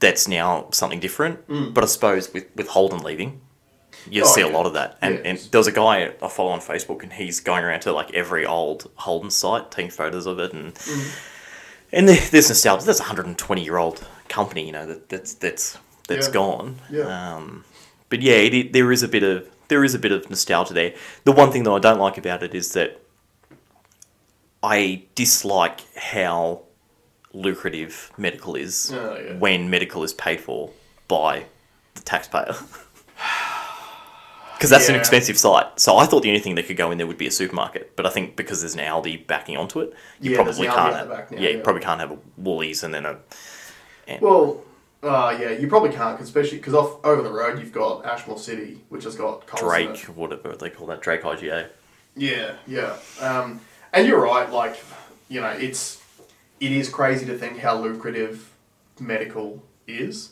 [0.00, 1.38] that's now something different.
[1.74, 3.40] But I suppose with with Holden leaving,
[4.10, 4.22] you.
[4.22, 4.96] Oh, see a lot of that.
[5.00, 5.48] And and Yes.
[5.48, 8.46] there was a guy I follow on Facebook, and he's going around to like every
[8.46, 11.08] old Holden site, taking photos of it, and Hmm.
[11.94, 12.84] And there's nostalgia.
[12.84, 15.78] There's a hundred and twenty year old company, you know, that that's that's
[16.08, 16.32] that's Yeah.
[16.32, 16.80] gone.
[16.90, 17.34] Yeah.
[17.36, 17.64] Um,
[18.08, 20.74] but yeah, it, it, there is a bit of there is a bit of nostalgia
[20.74, 20.94] there.
[21.24, 23.00] The one thing that I don't like about it is that
[24.62, 26.62] I dislike how
[27.32, 29.36] lucrative medical is Oh, yeah.
[29.38, 30.70] when medical is paid for
[31.08, 31.46] by
[31.94, 32.54] the taxpayer.
[34.54, 35.78] Because that's an expensive site.
[35.78, 37.96] So I thought the only thing that could go in there would be a supermarket.
[37.96, 40.94] But I think because there's an Aldi backing onto it, you Yeah, probably can't.
[40.94, 43.18] Have, back now, yeah, you probably can't have a Woolies and then a.
[44.20, 44.62] Well,
[45.02, 48.38] uh, yeah, you probably can't, 'cause especially because off over the road you've got Ashmore
[48.38, 51.68] City, which has got Coles Drake, whatever they call that, Drake IGA.
[52.16, 53.60] Yeah, yeah, um,
[53.92, 54.50] and you're right.
[54.50, 54.76] Like,
[55.28, 56.00] you know, it's
[56.60, 58.50] it is crazy to think how lucrative
[59.00, 60.30] medical is,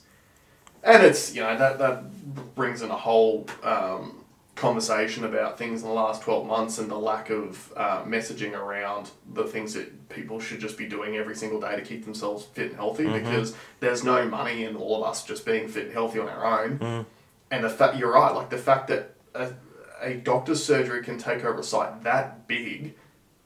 [0.82, 4.24] and it's you know that that brings in a whole um,
[4.54, 9.10] conversation about things in the last twelve months and the lack of uh, messaging around
[9.34, 12.66] the things that people should just be doing every single day to keep themselves fit
[12.68, 16.18] and healthy because there's no money in all of us just being fit and healthy
[16.18, 17.06] on our own.
[17.50, 19.52] And the fact you're right, like the fact that a,
[20.00, 22.94] a doctor's surgery can take over a site that big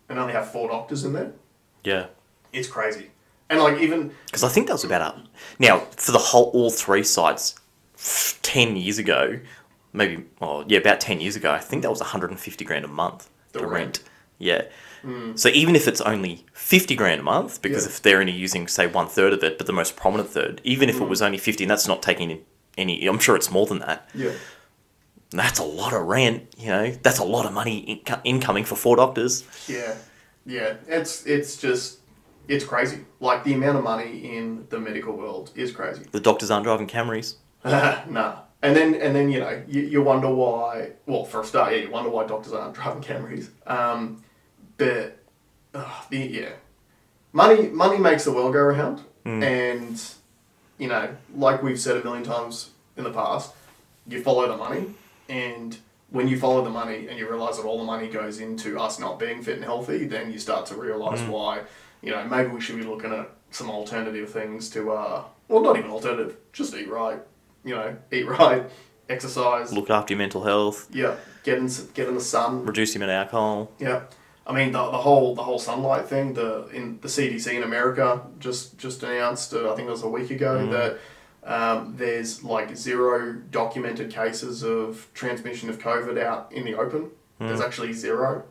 [0.08, 1.32] and only have four doctors in there,
[1.84, 2.06] Yeah.
[2.52, 3.10] it's crazy.
[3.48, 5.22] And like even Because I think that was about a
[5.58, 7.54] now for the whole all three sites,
[8.42, 9.38] ten years ago,
[9.92, 12.64] maybe oh yeah about ten years ago, I think that was one hundred and fifty
[12.64, 13.74] grand a month The to rent.
[13.74, 14.00] rent.
[14.38, 14.62] Yeah.
[15.02, 15.36] Hmm.
[15.36, 17.90] So even if it's only fifty grand a month, because Yeah.
[17.90, 20.88] if they're only using say one third of it, but the most prominent third, even
[20.88, 21.08] if it hmm.
[21.08, 22.40] was only fifty, and that's not taking in
[22.76, 24.08] any, I'm sure it's more than that.
[24.14, 24.32] yeah,
[25.30, 26.90] That's a lot of rent, you know.
[27.02, 29.44] That's a lot of money inco- incoming for four doctors.
[29.68, 29.94] Yeah,
[30.44, 30.74] yeah.
[30.86, 31.98] It's it's just
[32.48, 33.04] it's crazy.
[33.20, 36.04] Like the amount of money in the medical world is crazy.
[36.10, 37.34] The doctors aren't driving Camrys.
[37.64, 38.40] nah.
[38.62, 40.92] And then and then you know you, you wonder why.
[41.06, 43.48] Well, for a start, yeah, you wonder why doctors aren't driving Camrys.
[43.66, 44.22] Um,
[44.78, 45.18] but
[45.74, 46.52] uh, the yeah,
[47.32, 50.02] money money makes the world go around, and
[50.78, 53.52] you know, like we've said a million times in the past,
[54.08, 54.94] you follow the money,
[55.28, 55.78] and
[56.10, 58.98] when you follow the money and you realize that all the money goes into us
[58.98, 61.62] not being fit and healthy, then you start to realize why,
[62.02, 65.76] you know, maybe we should be looking at some alternative things to, uh, well, not
[65.78, 67.20] even alternative, just eat right,
[67.64, 68.68] you know, eat right,
[69.08, 70.88] exercise, Look after your mental health.
[70.92, 73.70] yeah, get in, get in the sun, Reduce the amount of alcohol.
[73.78, 74.02] yeah.
[74.48, 76.34] I mean the, the whole the whole sunlight thing.
[76.34, 79.52] The in the CDC in America just just announced.
[79.52, 80.98] Uh, I think it was a week ago that
[81.42, 87.10] um, there's like zero documented cases of transmission of COVID out in the open.
[87.40, 88.44] There's actually zero.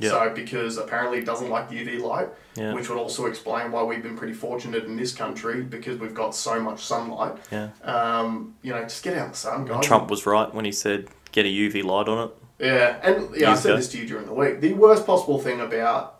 [0.00, 0.10] Yeah.
[0.10, 2.72] So because apparently it doesn't like UV light, Yeah.
[2.74, 6.34] which would also explain why we've been pretty fortunate in this country because we've got
[6.34, 7.34] so much sunlight.
[7.52, 7.68] Yeah.
[7.84, 9.84] Um, you know, just get out in the sun, guys.
[9.84, 12.34] Trump was right when he said get a UV light on it.
[12.58, 13.76] Yeah, and yeah, I said ago.
[13.76, 14.60] this to you during the week.
[14.60, 16.16] The worst possible thing about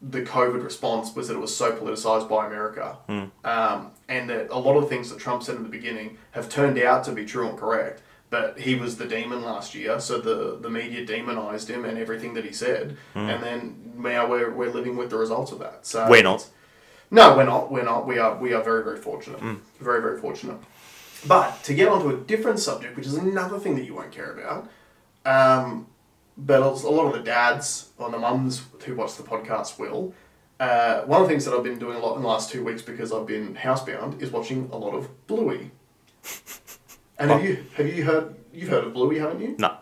[0.00, 3.24] the COVID response was that it was so politicized by America, Hmm.
[3.44, 6.48] um, and that a lot of the things that Trump said in the beginning have
[6.48, 8.02] turned out to be true and correct.
[8.30, 12.34] But he was the demon last year, so the, the media demonized him and everything
[12.34, 15.86] that he said, and then now we're, we're living with the results of that.
[15.86, 16.08] So.
[16.08, 16.48] We're not.
[17.10, 17.70] no, we're not.
[17.70, 18.08] We're not.
[18.08, 18.36] We are.
[18.36, 19.38] We are very, very fortunate.
[19.38, 19.54] Hmm.
[19.78, 20.56] Very, very fortunate.
[21.26, 24.32] But to get onto a different subject, which is another thing that you won't care
[24.32, 24.68] about,
[25.24, 25.86] um,
[26.36, 30.12] but a lot of the dads or the mums who watch the podcast will.
[30.60, 32.64] Uh, one of the things that I've been doing a lot in the last two
[32.64, 35.70] weeks because I've been housebound is watching a lot of Bluey.
[37.18, 39.54] And have you have you heard you've heard of Bluey, haven't you?
[39.58, 39.76] No.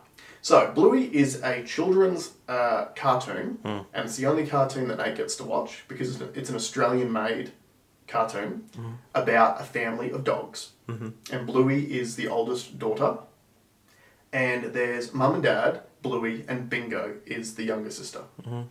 [0.45, 3.69] So, Bluey is a children's uh, cartoon, Hmm.
[3.95, 7.53] and it's the only cartoon that Nate gets to watch because it's- an Australian made
[8.09, 8.93] cartoon Hmm.
[9.15, 10.71] about a family of dogs.
[10.89, 11.11] Mm-hmm.
[11.33, 13.19] And Bluey is the oldest daughter,
[14.33, 18.23] and there's mum and dad, Bluey, and Bingo is the younger sister.
[18.43, 18.63] Mm-hmm.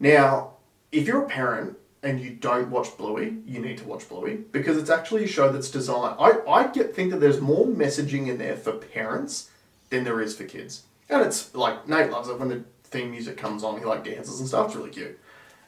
[0.00, 0.54] Now,
[0.92, 1.76] if you're a parent
[2.06, 5.50] and you don't watch Bluey, you need to watch Bluey because it's actually a show
[5.50, 6.14] that's designed.
[6.20, 9.50] I, I get think that there's more messaging in there for parents
[9.90, 10.84] than there is for kids.
[11.10, 13.80] And it's like Nate loves it when the theme music comes on.
[13.80, 14.66] He like dances and stuff.
[14.68, 15.18] It's really cute.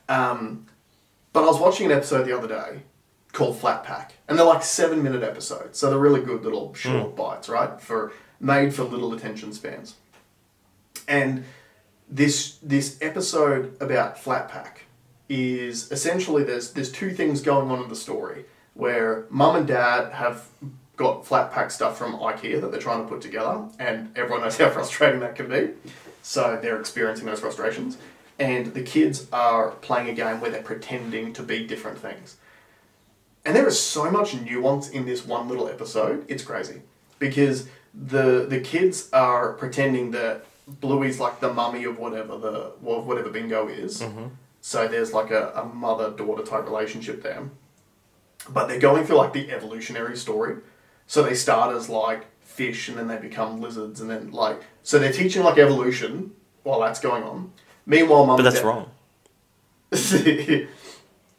[0.08, 0.66] Um,
[1.32, 2.82] but I was watching an episode the other day
[3.32, 7.16] called Flat Pack, and they're like seven minute episodes, so they're really good little short
[7.16, 7.80] bites, right?
[7.80, 9.96] For made for little attention spans.
[11.08, 11.44] And
[12.08, 14.84] this this episode about Flat Pack
[15.28, 20.12] is essentially there's there's two things going on in the story where mum and dad
[20.12, 20.46] have
[20.96, 24.56] got flat pack stuff from IKEA that they're trying to put together, and everyone knows
[24.58, 25.70] how frustrating that can be.
[26.22, 27.98] So they're experiencing those frustrations,
[28.38, 32.36] and the kids are playing a game where they're pretending to be different things.
[33.44, 36.24] And there is so much nuance in this one little episode.
[36.28, 36.82] It's crazy
[37.18, 43.02] because the the kids are pretending that Bluey's like the mummy of whatever the well,
[43.02, 44.02] whatever Bingo is.
[44.02, 44.26] Mm-hmm.
[44.60, 47.48] So there's like a, a mother daughter type relationship there.
[48.50, 50.56] But they're going through like the evolutionary story.
[51.06, 54.98] So they start as like fish and then they become lizards and then like so
[54.98, 56.32] they're teaching like evolution
[56.62, 57.52] while that's going on.
[57.86, 58.90] Meanwhile, mum But that's wrong.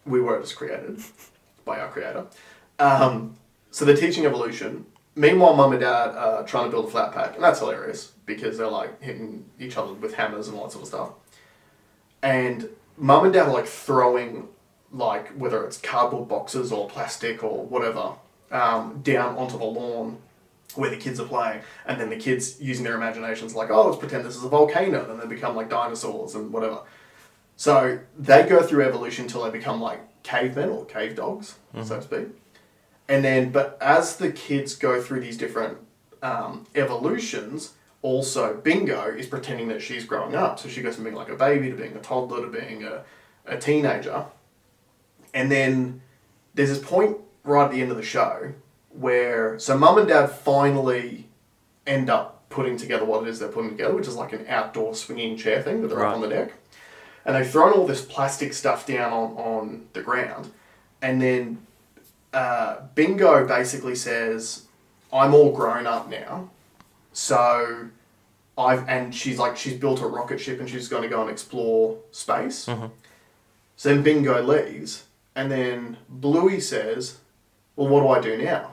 [0.06, 1.00] we were just created
[1.66, 2.26] by our creator.
[2.80, 3.36] Um,
[3.70, 4.86] so they're teaching evolution.
[5.16, 8.58] Meanwhile, mum and dad are trying to build a flat pack, and that's hilarious because
[8.58, 11.10] they're like hitting each other with hammers and all that sort of stuff.
[12.24, 12.70] And
[13.00, 14.48] mum and dad are like throwing,
[14.92, 18.14] like whether it's cardboard boxes or plastic or whatever,
[18.52, 20.18] um, down onto the lawn
[20.76, 23.98] where the kids are playing, and then the kids using their imaginations, like, oh, let's
[23.98, 26.82] pretend this is a volcano, and then they become like dinosaurs and whatever.
[27.56, 32.02] So they go through evolution until they become like cavemen or cave dogs, so to
[32.02, 32.28] speak.
[33.08, 35.80] And then, but as the kids go through these different
[36.22, 40.60] um, evolutions, also Bingo is pretending that she's growing up.
[40.60, 43.04] So she goes from being like a baby to being a toddler to being a,
[43.46, 44.26] a teenager.
[45.34, 46.02] And then
[46.54, 48.54] there's this point right at the end of the show
[48.90, 51.28] where, so mum and dad finally
[51.86, 54.96] end up putting together what it is they're putting together, which is like an outdoor
[54.96, 56.54] swinging chair thing that they're up on the deck.
[57.26, 60.52] And they've thrown all this plastic stuff down on, on the ground.
[61.02, 61.66] And then
[62.34, 64.64] uh, Bingo basically says,
[65.14, 66.50] I'm all grown up now.
[67.14, 67.88] So
[68.58, 71.30] I've, and she's like, she's built a rocket ship and she's going to go and
[71.30, 72.66] explore space.
[72.66, 72.92] Mhm.
[73.76, 75.06] So then Bingo leaves.
[75.36, 77.20] And then Bluey says,
[77.76, 78.72] Well, what do I do now?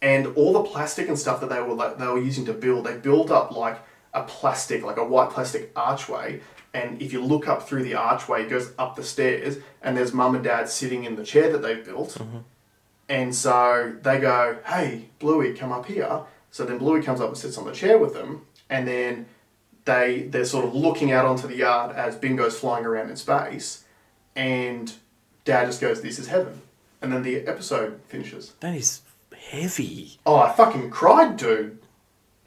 [0.00, 2.86] and all the plastic and stuff that they were like, they were using to build,
[2.86, 3.80] they built up like
[4.14, 6.40] a plastic, like a white plastic archway.
[6.72, 10.12] And if you look up through the archway, it goes up the stairs, and there's
[10.12, 12.16] mum and dad sitting in the chair that they've built.
[13.08, 16.20] And so they go, "Hey, Bluey, come up here."
[16.50, 19.26] So then Bluey comes up and sits on the chair with them, and then
[19.84, 23.84] they they're sort of looking out onto the yard as Bingo's flying around in space,
[24.36, 24.92] and
[25.44, 26.62] Dad just goes, "This is heaven,"
[27.02, 28.52] and then the episode finishes.
[28.60, 29.02] That is
[29.36, 30.18] heavy.
[30.26, 31.78] Oh, I fucking cried, dude.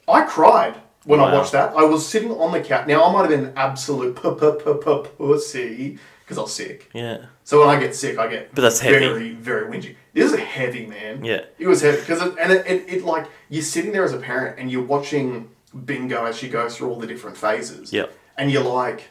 [0.07, 0.75] I cried
[1.05, 1.73] when I watched that.
[1.75, 2.87] I was sitting on the couch.
[2.87, 5.99] Now I might have been an absolute pu- pu- pu- pu- pussy
[6.31, 6.89] because I was sick.
[6.93, 7.25] Yeah.
[7.43, 8.99] So when I get sick, I get But that's heavy.
[8.99, 9.95] very, very whingy.
[10.13, 11.25] This is heavy, man.
[11.25, 11.41] Yeah.
[11.59, 14.17] It was heavy because it, and it, it, it like you're sitting there as a
[14.17, 15.49] parent and you're watching
[15.85, 17.91] Bingo as she goes through all the different phases.
[17.91, 18.13] Yep.
[18.37, 19.09] And you're like,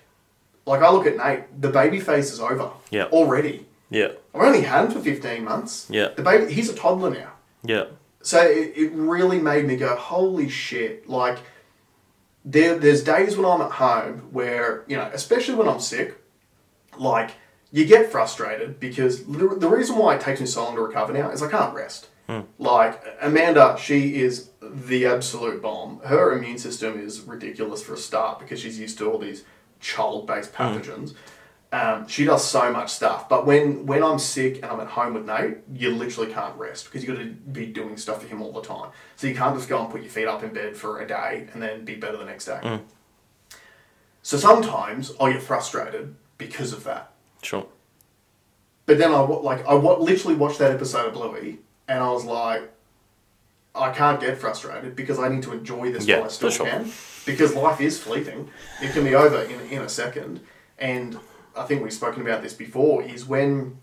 [0.64, 2.70] like I look at Nate, the baby phase is over.
[2.90, 3.04] Yeah.
[3.06, 3.66] Already.
[3.90, 4.12] Yeah.
[4.34, 5.86] I've only had him for 15 months.
[5.90, 6.08] Yeah.
[6.16, 7.32] The baby, he's a toddler now.
[7.62, 7.84] Yeah.
[8.22, 11.06] So it, it really made me go, holy shit.
[11.08, 11.38] Like,
[12.44, 16.16] there, there's days when I'm at home where, you know, especially when I'm sick,
[16.98, 17.32] like,
[17.72, 21.30] you get frustrated because the, reason why it takes me so long to recover now
[21.30, 22.08] is I can't rest.
[22.26, 22.40] Hmm.
[22.58, 26.00] Like, Amanda, she is the absolute bomb.
[26.00, 29.44] Her immune system is ridiculous for a start because she's used to all these
[29.80, 30.62] child based hmm.
[30.62, 31.14] pathogens.
[31.72, 35.14] Um, she does so much stuff, but when when I'm sick and I'm at home
[35.14, 38.42] with Nate, you literally can't rest because you've got to be doing stuff for him
[38.42, 38.90] all the time.
[39.14, 41.46] So you can't just go and put your feet up in bed for a day
[41.52, 42.58] and then be better the next day.
[42.60, 43.56] Hmm.
[44.22, 47.12] So sometimes I'll get frustrated because of that.
[47.42, 47.66] Sure.
[48.86, 52.72] But then I like I literally watched that episode of Bluey, and I was like,
[53.72, 56.66] I can't get frustrated because I need to enjoy this Yeah, while I still sure.
[56.66, 56.90] can.
[57.24, 58.50] Because life is fleeting;
[58.82, 60.40] it can be over in, in a second.
[60.78, 61.20] And
[61.56, 63.04] I think we've spoken about this before.
[63.04, 63.78] Is when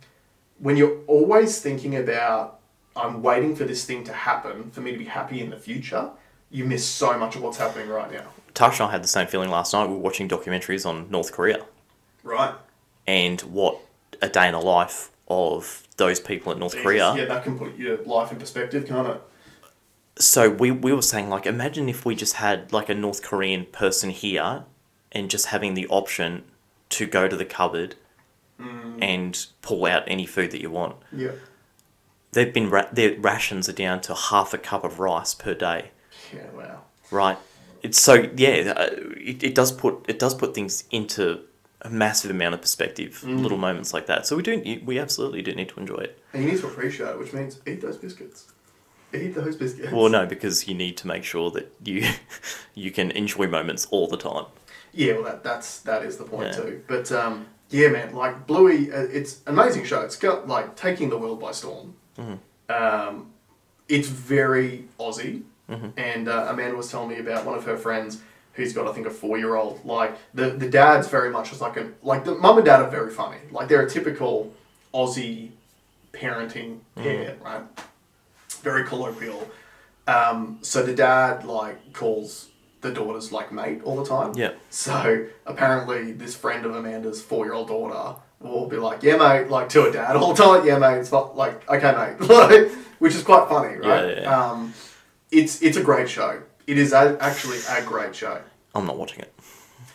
[0.60, 2.60] when you're always thinking about
[2.98, 6.10] I'm waiting for this thing to happen for me to be happy in the future.
[6.50, 8.28] You miss so much of what's happening right now.
[8.54, 9.86] Tash and I had the same feeling last night.
[9.86, 11.64] We were watching documentaries on North Korea
[12.28, 12.54] Right.
[13.08, 13.80] and what
[14.22, 17.14] a day in the life of those people in North Korea.
[17.16, 19.22] Yeah, that can put your life in perspective, can't it?
[20.20, 23.66] So we, we were saying like imagine if we just had like a North Korean
[23.66, 24.64] person here
[25.12, 26.44] and just having the option
[26.90, 27.96] to go to the cupboard
[29.00, 30.96] and pull out any food that you want.
[31.12, 31.32] Yeah.
[32.32, 35.92] They've been ra- their rations are down to half a cup of rice per day,
[36.34, 36.50] Yeah.
[36.56, 36.82] Wow.
[37.12, 37.38] right?
[37.84, 41.42] It's so yeah, uh, it, it does put it does put things into
[41.82, 43.24] a massive amount of perspective.
[43.24, 44.26] Little moments like that.
[44.26, 46.22] So we do we absolutely do need to enjoy it.
[46.34, 48.52] And you need to appreciate it, which means eat those biscuits.
[49.14, 49.92] Eat those biscuits.
[49.94, 52.08] Well, no, because you need to make sure that you
[52.74, 54.46] you can enjoy moments all the time.
[54.94, 56.62] Yeah, well, that that's that is the point Yeah.
[56.62, 56.84] too.
[56.88, 60.02] But um, yeah, man, like Bluey, uh, it's amazing show.
[60.02, 61.96] It's got like taking the world by storm.
[62.70, 63.32] Um,
[63.88, 68.22] it's very Aussie, and uh, Amanda was telling me about one of her friends
[68.58, 69.86] who's got I think a four year old.
[69.86, 72.90] Like the the dad's very much just like a like the mum and dad are
[72.90, 73.38] very funny.
[73.52, 74.54] Like they're a typical
[74.94, 75.52] Aussie
[76.12, 77.62] parenting pair, right?
[78.64, 79.48] Very colloquial.
[80.08, 82.50] Um, so the dad like calls
[82.82, 84.34] the daughters like mate all the time.
[84.36, 84.54] Yeah.
[84.70, 89.84] So apparently, this friend of Amanda's four-year-old daughter will be like, "Yeah, mate," like to
[89.84, 90.66] her dad all the time.
[90.66, 90.98] Yeah, mate.
[90.98, 93.84] It's not like okay, mate, like, which is quite funny, right?
[93.84, 94.52] Yeah, yeah, yeah.
[94.52, 94.74] Um,
[95.30, 96.42] it's it's a great show.
[96.68, 98.42] It is a, actually a great show.
[98.76, 99.34] I'm not watching it.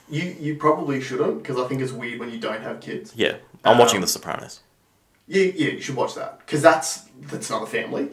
[0.08, 3.12] You you probably shouldn't because I think it's weird when you don't have kids.
[3.14, 4.60] Yeah, I'm Um, watching The Sopranos.
[5.28, 8.08] Yeah, yeah, you should watch that because that's that's not a family.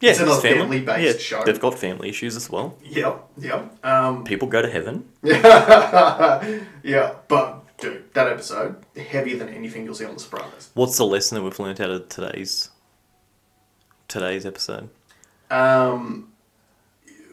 [0.00, 0.80] Yeah, it's another family.
[0.80, 1.44] family-based yeah, show.
[1.44, 2.76] They've got family issues as well.
[2.84, 3.84] Yep, yep.
[3.84, 5.08] Um, People go to heaven.
[5.22, 10.70] yeah, but dude, that episode heavier than anything you'll see on The Sopranos.
[10.74, 12.70] What's the lesson that we've learned out of today's
[14.08, 14.90] today's episode?
[15.50, 16.32] Um,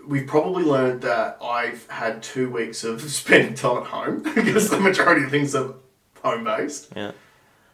[0.07, 4.79] we've probably learned that I've had two weeks of spending time at home because the
[4.79, 5.75] majority of things are
[6.23, 6.89] home based.
[6.95, 7.11] Yeah,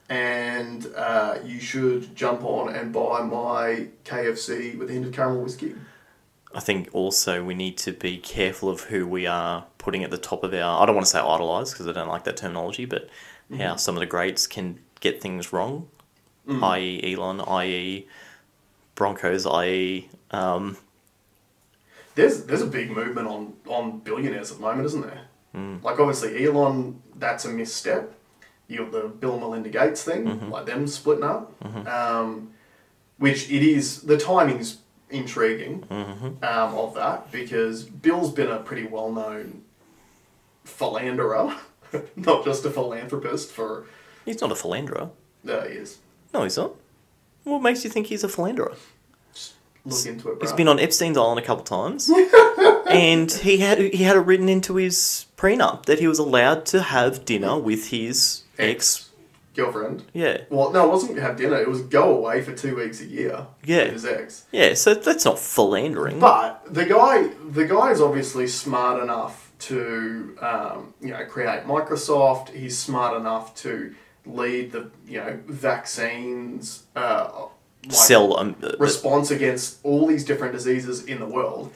[0.10, 5.44] And uh, you should jump on and buy my KFC with a hint of caramel
[5.44, 5.76] whiskey.
[6.56, 10.18] I think also we need to be careful of who we are putting at the
[10.18, 10.82] top of our.
[10.82, 13.10] I don't want to say idolize because I don't like that terminology, but
[13.58, 15.88] how some of the greats can get things wrong,
[16.48, 17.14] i.e.
[17.14, 18.08] Elon, i.e.
[18.96, 20.10] Broncos, i.e.
[20.32, 20.78] Um,
[22.18, 25.22] There's there's a big movement on, on billionaires at the moment, isn't there?
[25.84, 28.14] Like obviously Elon, that's a misstep.
[28.68, 31.54] You got the Bill and Melinda Gates thing, like them splitting up,
[31.88, 32.52] um,
[33.18, 34.80] which it is the timing's
[35.10, 39.64] intriguing um, of that because Bill's been a pretty well known
[40.66, 41.56] philanderer,
[42.16, 43.86] not just a philanthropist for
[44.26, 45.10] he's not a philanderer.
[45.48, 46.00] uh, he is
[46.34, 46.74] No, he's not.
[47.46, 48.76] What makes you think he's a philanderer?
[49.90, 50.38] Look into it.
[50.42, 50.58] He's bruh.
[50.58, 52.10] been on Epstein's Island a couple times,
[52.90, 56.82] and he had he had it written into his prenup that he was allowed to
[56.82, 59.10] have dinner with his ex.
[59.56, 60.04] girlfriend.
[60.14, 61.58] Yeah, Well, no, it wasn't have dinner.
[61.58, 63.48] It was go away for two weeks a year.
[63.64, 63.86] Yeah.
[63.86, 64.46] with his ex.
[64.52, 64.74] yeah.
[64.74, 66.20] So that's not philandering.
[66.20, 72.50] But the guy, the guy is obviously smart enough to, um, you know, create Microsoft.
[72.50, 73.96] He's smart enough to
[74.26, 76.84] lead the, you know, vaccines.
[76.96, 77.48] Uh,
[77.90, 81.72] Sell um, uh, response against all these different diseases in the world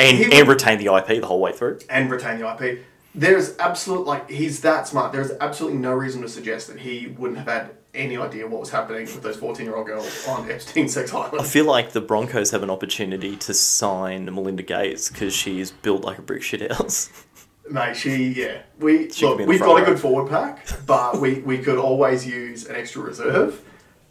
[0.00, 1.78] and and retain the IP the whole way through.
[1.88, 2.84] and retain the IP.
[3.14, 5.12] There's absolute like he's that smart.
[5.12, 8.70] There's absolutely no reason to suggest that he wouldn't have had any idea what was
[8.70, 11.40] happening with those 14 year old girls on Epstein's sex Island.
[11.40, 16.04] I feel like the Broncos have an opportunity to sign Melinda Gates because she's built
[16.04, 17.10] like a brick shit house.
[17.70, 18.62] Mate, she yeah.
[18.78, 21.58] We She look, be in the we've got a good forward pack, but we, we
[21.58, 23.62] could always use an extra reserve.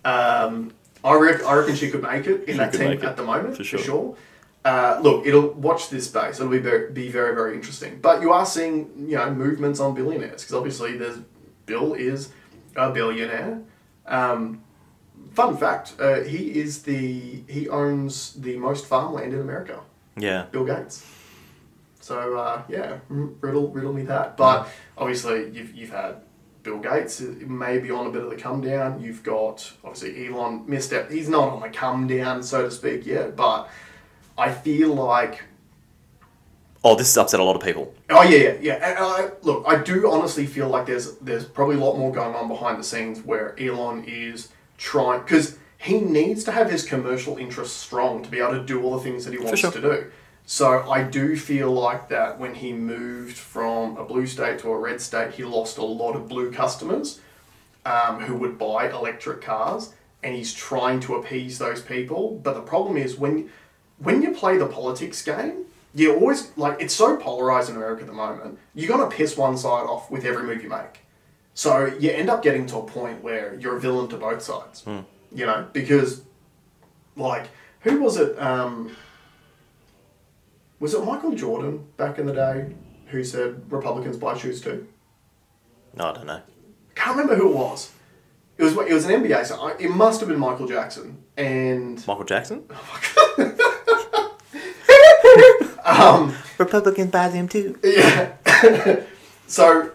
[0.05, 0.71] Um,
[1.03, 3.51] I, reckon, I reckon she could make it in She that team at the moment
[3.57, 3.79] for for sure.
[3.79, 4.17] sure.
[4.65, 6.39] Uh, look, it'll watch this space.
[6.39, 7.99] It'll be very, be very very interesting.
[8.01, 11.19] But you are seeing you know movements on billionaires because obviously there's
[11.65, 12.31] Bill is
[12.75, 13.61] a billionaire.
[14.05, 14.61] Um,
[15.33, 19.79] fun fact: uh, he is the he owns the most farmland in America.
[20.17, 21.05] Yeah, Bill Gates.
[22.01, 24.35] So uh, yeah, riddle riddle me that.
[24.35, 24.67] But
[24.97, 26.21] obviously you've you've had
[26.69, 29.01] Bill Gates may be on a bit of the come down.
[29.01, 31.09] You've got obviously Elon misstep.
[31.09, 33.69] He's not on the come down so to speak yet, but
[34.37, 35.43] I feel like
[36.83, 37.93] Oh, this has upset a lot of people.
[38.11, 38.89] Oh yeah, yeah, yeah.
[38.89, 42.35] And, uh, look, I do honestly feel like there's there's probably a lot more going
[42.35, 47.37] on behind the scenes where Elon is trying because he needs to have his commercial
[47.37, 49.71] interests strong to be able to do all the things that he wants sure.
[49.71, 50.11] to do.
[50.51, 54.77] So I do feel like that when he moved from a blue state to a
[54.79, 57.21] red state, he lost a lot of blue customers
[57.85, 59.93] um, who would buy electric cars,
[60.23, 62.41] and he's trying to appease those people.
[62.43, 63.51] But the problem is when
[63.99, 68.07] when you play the politics game, you always like it's so polarized in America at
[68.07, 68.57] the moment.
[68.73, 71.01] You're gonna piss one side off with every move you make.
[71.53, 74.83] So you end up getting to a point where you're a villain to both sides.
[75.31, 76.23] You know, because
[77.15, 77.45] like
[77.81, 78.35] who was it?
[78.41, 78.95] Um,
[80.79, 82.73] was it Michael Jordan back in the day
[83.07, 84.87] who said Republicans buy shoes too?
[85.95, 86.41] No, I don't know.
[86.95, 87.91] can't remember who it was.
[88.57, 89.45] It was it was an NBA.
[89.45, 91.23] So I, it must have been Michael Jackson.
[91.37, 92.63] And Michael Jackson?
[95.85, 97.77] um, Republicans buy them too.
[97.83, 98.33] yeah.
[99.47, 99.91] so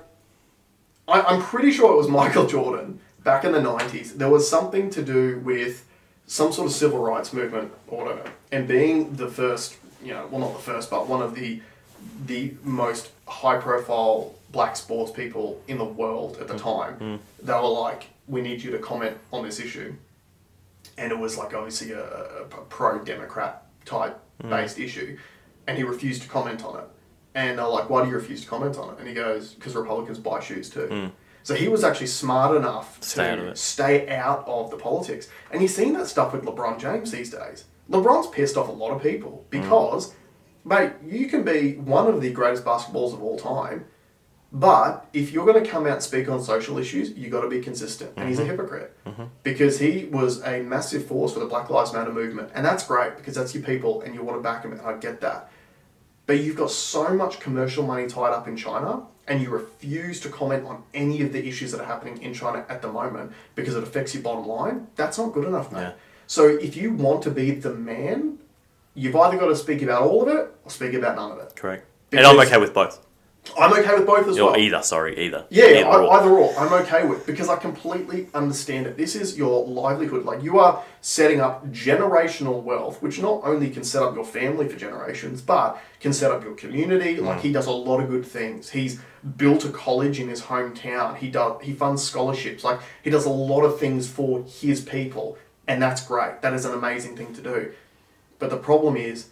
[1.06, 4.16] I, I'm pretty sure it was Michael Jordan back in the '90s.
[4.16, 5.86] There was something to do with
[6.26, 10.40] some sort of civil rights movement or whatever, and being the first, you know, well
[10.40, 11.60] not the first, but one of the
[12.26, 16.60] the most high profile black sports people in the world at the hmm.
[16.60, 16.94] time.
[16.94, 17.16] Hmm.
[17.42, 19.94] They were like, "We need you to comment on this issue."
[20.98, 24.50] and it was like obviously a, a pro Democrat type hmm.
[24.50, 25.18] based issue,
[25.66, 26.86] and he refused to comment on it.
[27.34, 29.74] And they're like, "Why do you refuse to comment on it?" And he goes, "Because
[29.74, 31.10] Republicans buy shoes too."
[31.42, 33.58] So he was actually smart enough Stay to it.
[33.58, 35.28] stay out of the politics.
[35.50, 37.64] And you've seen that stuff with LeBron James these days.
[37.90, 39.50] LeBron's pissed off a lot of people mm.
[39.50, 40.14] because,
[40.64, 43.86] mate, you can be one of the greatest basketballs of all time,
[44.52, 47.48] but if you're going to come out and speak on social issues, you got to
[47.48, 48.12] be consistent.
[48.16, 48.52] And he's a mm-hmm.
[48.52, 49.24] hypocrite mm-hmm.
[49.42, 53.16] because he was a massive force for the Black Lives Matter movement, and that's great
[53.16, 54.72] because that's your people, and you want to back him.
[54.72, 55.50] And I get that,
[56.26, 60.28] but you've got so much commercial money tied up in China, and you refuse to
[60.28, 63.74] comment on any of the issues that are happening in China at the moment because
[63.74, 64.86] it affects your bottom line.
[64.96, 65.80] That's not good enough, mate.
[65.80, 65.92] Yeah.
[66.26, 68.38] So if you want to be the man,
[68.94, 71.54] you've either got to speak about all of it or speak about none of it.
[71.56, 71.86] Correct.
[72.12, 73.04] and I'm okay with both.
[73.60, 74.56] I'm okay with both as Or well.
[74.58, 75.44] either, sorry, either.
[75.50, 76.12] Yeah, Either I, or.
[76.14, 78.96] either or, I'm okay with because I completely understand it.
[78.96, 80.24] This is your livelihood.
[80.24, 84.66] Like you are setting up generational wealth, which not only can set up your family
[84.66, 87.16] for generations, but can set up your community.
[87.18, 87.26] Mm.
[87.26, 88.70] Like he does a lot of good things.
[88.70, 88.98] He's
[89.36, 91.16] built a college in his hometown.
[91.18, 92.64] He does he funds scholarships.
[92.64, 96.42] Like he does a lot of things for his people, and that's great.
[96.42, 97.72] That is an amazing thing to do.
[98.38, 99.28] But the problem is,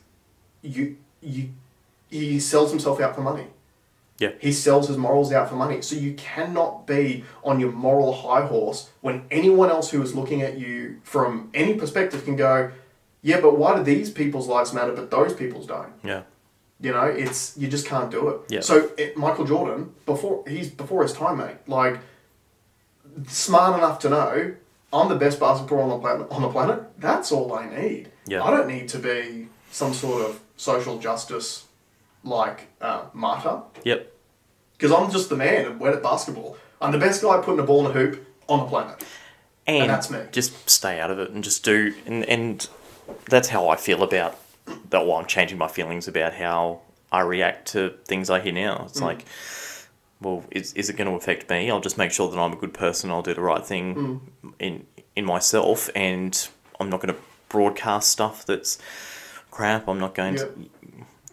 [0.62, 1.50] you you
[2.10, 3.46] he sells himself out for money.
[4.18, 4.32] Yeah.
[4.38, 5.82] He sells his morals out for money.
[5.82, 10.42] So you cannot be on your moral high horse when anyone else who is looking
[10.42, 12.70] at you from any perspective can go,
[13.22, 15.92] yeah, but why do these people's lives matter but those people's don't?
[16.04, 16.22] Yeah.
[16.80, 18.40] You know, it's you just can't do it.
[18.48, 18.60] Yeah.
[18.60, 21.56] So it, Michael Jordan, before he's before his time, mate.
[21.66, 21.98] Like
[23.26, 24.54] smart enough to know
[24.92, 26.26] I'm the best basketballer on the planet.
[26.30, 28.10] On the planet, that's all I need.
[28.26, 28.42] Yeah.
[28.44, 31.66] I don't need to be some sort of social justice
[32.24, 34.12] like uh, martyr Yep.
[34.76, 36.56] because I'm just the man of wet at basketball.
[36.80, 39.02] I'm the best guy putting a ball in a hoop on the planet.
[39.66, 40.18] And, that's me.
[40.32, 42.68] just stay out of it and just do and and
[43.28, 44.36] that's how I feel about
[44.90, 45.06] that.
[45.06, 48.84] Well, I'm changing my feelings about how I react to things I hear now.
[48.88, 49.24] It's like,
[50.22, 51.70] well, is, is it going to affect me?
[51.70, 53.10] I'll just make sure that I'm a good person.
[53.10, 54.20] I'll do the right thing
[54.58, 56.48] in in myself, and
[56.80, 58.78] I'm not going to broadcast stuff that's
[59.50, 59.88] crap.
[59.88, 60.54] I'm not going Yep.
[60.54, 60.70] to.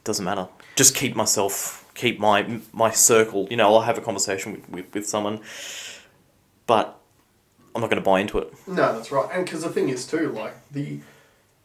[0.03, 0.48] Doesn't matter.
[0.76, 3.48] Just keep myself, keep my my circle.
[3.49, 5.40] You know, I'll have a conversation with, with, with someone,
[6.68, 6.99] but
[7.76, 8.53] I'm not going to buy into it.
[8.68, 9.30] No, that's right.
[9.32, 10.99] And because the thing is too, like the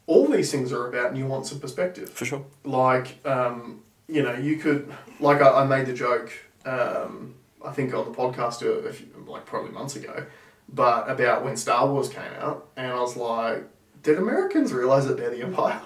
[0.07, 2.11] all these things are about nuance and perspective.
[2.11, 2.45] For sure.
[2.65, 6.33] Like, um, you know, you could like I, I made the joke.
[6.65, 7.35] Um,
[7.65, 10.27] I think on the podcast a, a few, like probably months ago,
[10.73, 13.65] but about when Star Wars came out, and I was like,
[14.03, 15.81] did Americans realize that they're the Empire?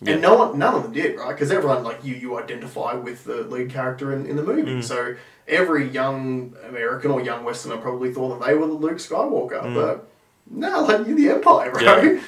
[0.00, 0.14] Yeah.
[0.14, 1.28] And no one, none of them did, right?
[1.32, 4.62] Because everyone, like you, you identify with the lead character in, in the movie.
[4.62, 4.82] Mm.
[4.82, 5.14] So
[5.46, 9.74] every young American or young Westerner probably thought that they were the Luke Skywalker, Mm.
[9.74, 10.08] but
[10.50, 12.20] no, like you're the Empire, right?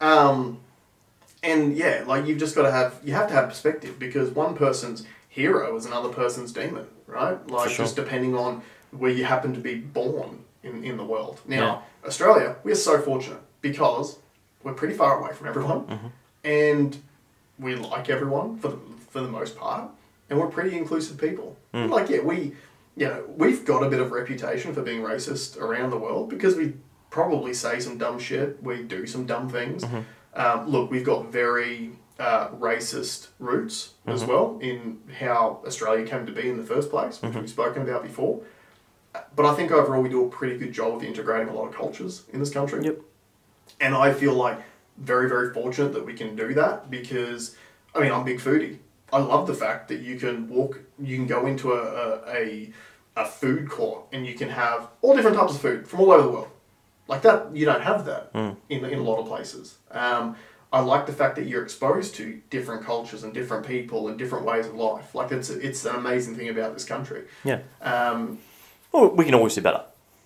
[0.00, 0.60] Um,
[1.42, 4.54] and yeah, like you've just got to have you have to have perspective because one
[4.54, 7.38] person's hero is another person's demon, right?
[7.50, 7.84] Like sure.
[7.84, 11.40] just depending on where you happen to be born in, in the world.
[11.46, 14.18] Now, Australia, we're so fortunate because
[14.62, 16.06] we're pretty far away from everyone, Mm-hmm.
[16.44, 16.98] and
[17.58, 18.78] we like everyone for the,
[19.10, 19.90] for the most part,
[20.30, 21.56] and we're pretty inclusive people.
[21.74, 21.90] Mm.
[21.90, 22.52] Like yeah, we
[22.96, 26.56] you know we've got a bit of reputation for being racist around the world because
[26.56, 26.74] we
[27.10, 29.82] probably say some dumb shit, we do some dumb things.
[29.84, 30.00] Mm-hmm.
[30.40, 34.30] Um, look, we've got very uh, racist roots as Mm-hmm.
[34.30, 38.02] well in how Australia came to be in the first place, which we've spoken about
[38.02, 38.40] before.
[39.34, 41.74] But I think overall we do a pretty good job of integrating a lot of
[41.74, 42.84] cultures in this country.
[42.84, 43.00] Yep.
[43.80, 44.58] And I feel like
[44.96, 47.56] very, very fortunate that we can do that because,
[47.94, 48.78] I mean, I'm a big foodie.
[49.12, 52.72] I love the fact that you can walk, you can go into a, a, a,
[53.16, 56.22] a food court and you can have all different types of food from all over
[56.22, 56.48] the world.
[57.06, 59.78] Like that, you don't have that in, in a lot of places.
[59.90, 60.36] Um,
[60.72, 64.44] I like the fact that you're exposed to different cultures and different people and different
[64.44, 65.14] ways of life.
[65.14, 67.24] Like it's, it's an amazing thing about this country.
[67.44, 67.60] Yeah.
[67.80, 68.38] Um,
[68.92, 69.82] Well, we can always do better.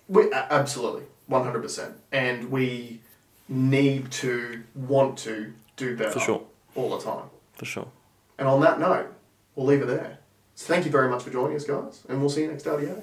[0.09, 2.99] we, absolutely, one hundred percent, and we
[3.47, 6.41] need to want to do better For sure.
[6.75, 7.25] all the time.
[7.53, 7.87] For sure.
[8.37, 9.13] And on that note,
[9.55, 10.17] we'll leave it there.
[10.55, 13.01] So thank you very much for joining us, guys, and we'll see you next Audio.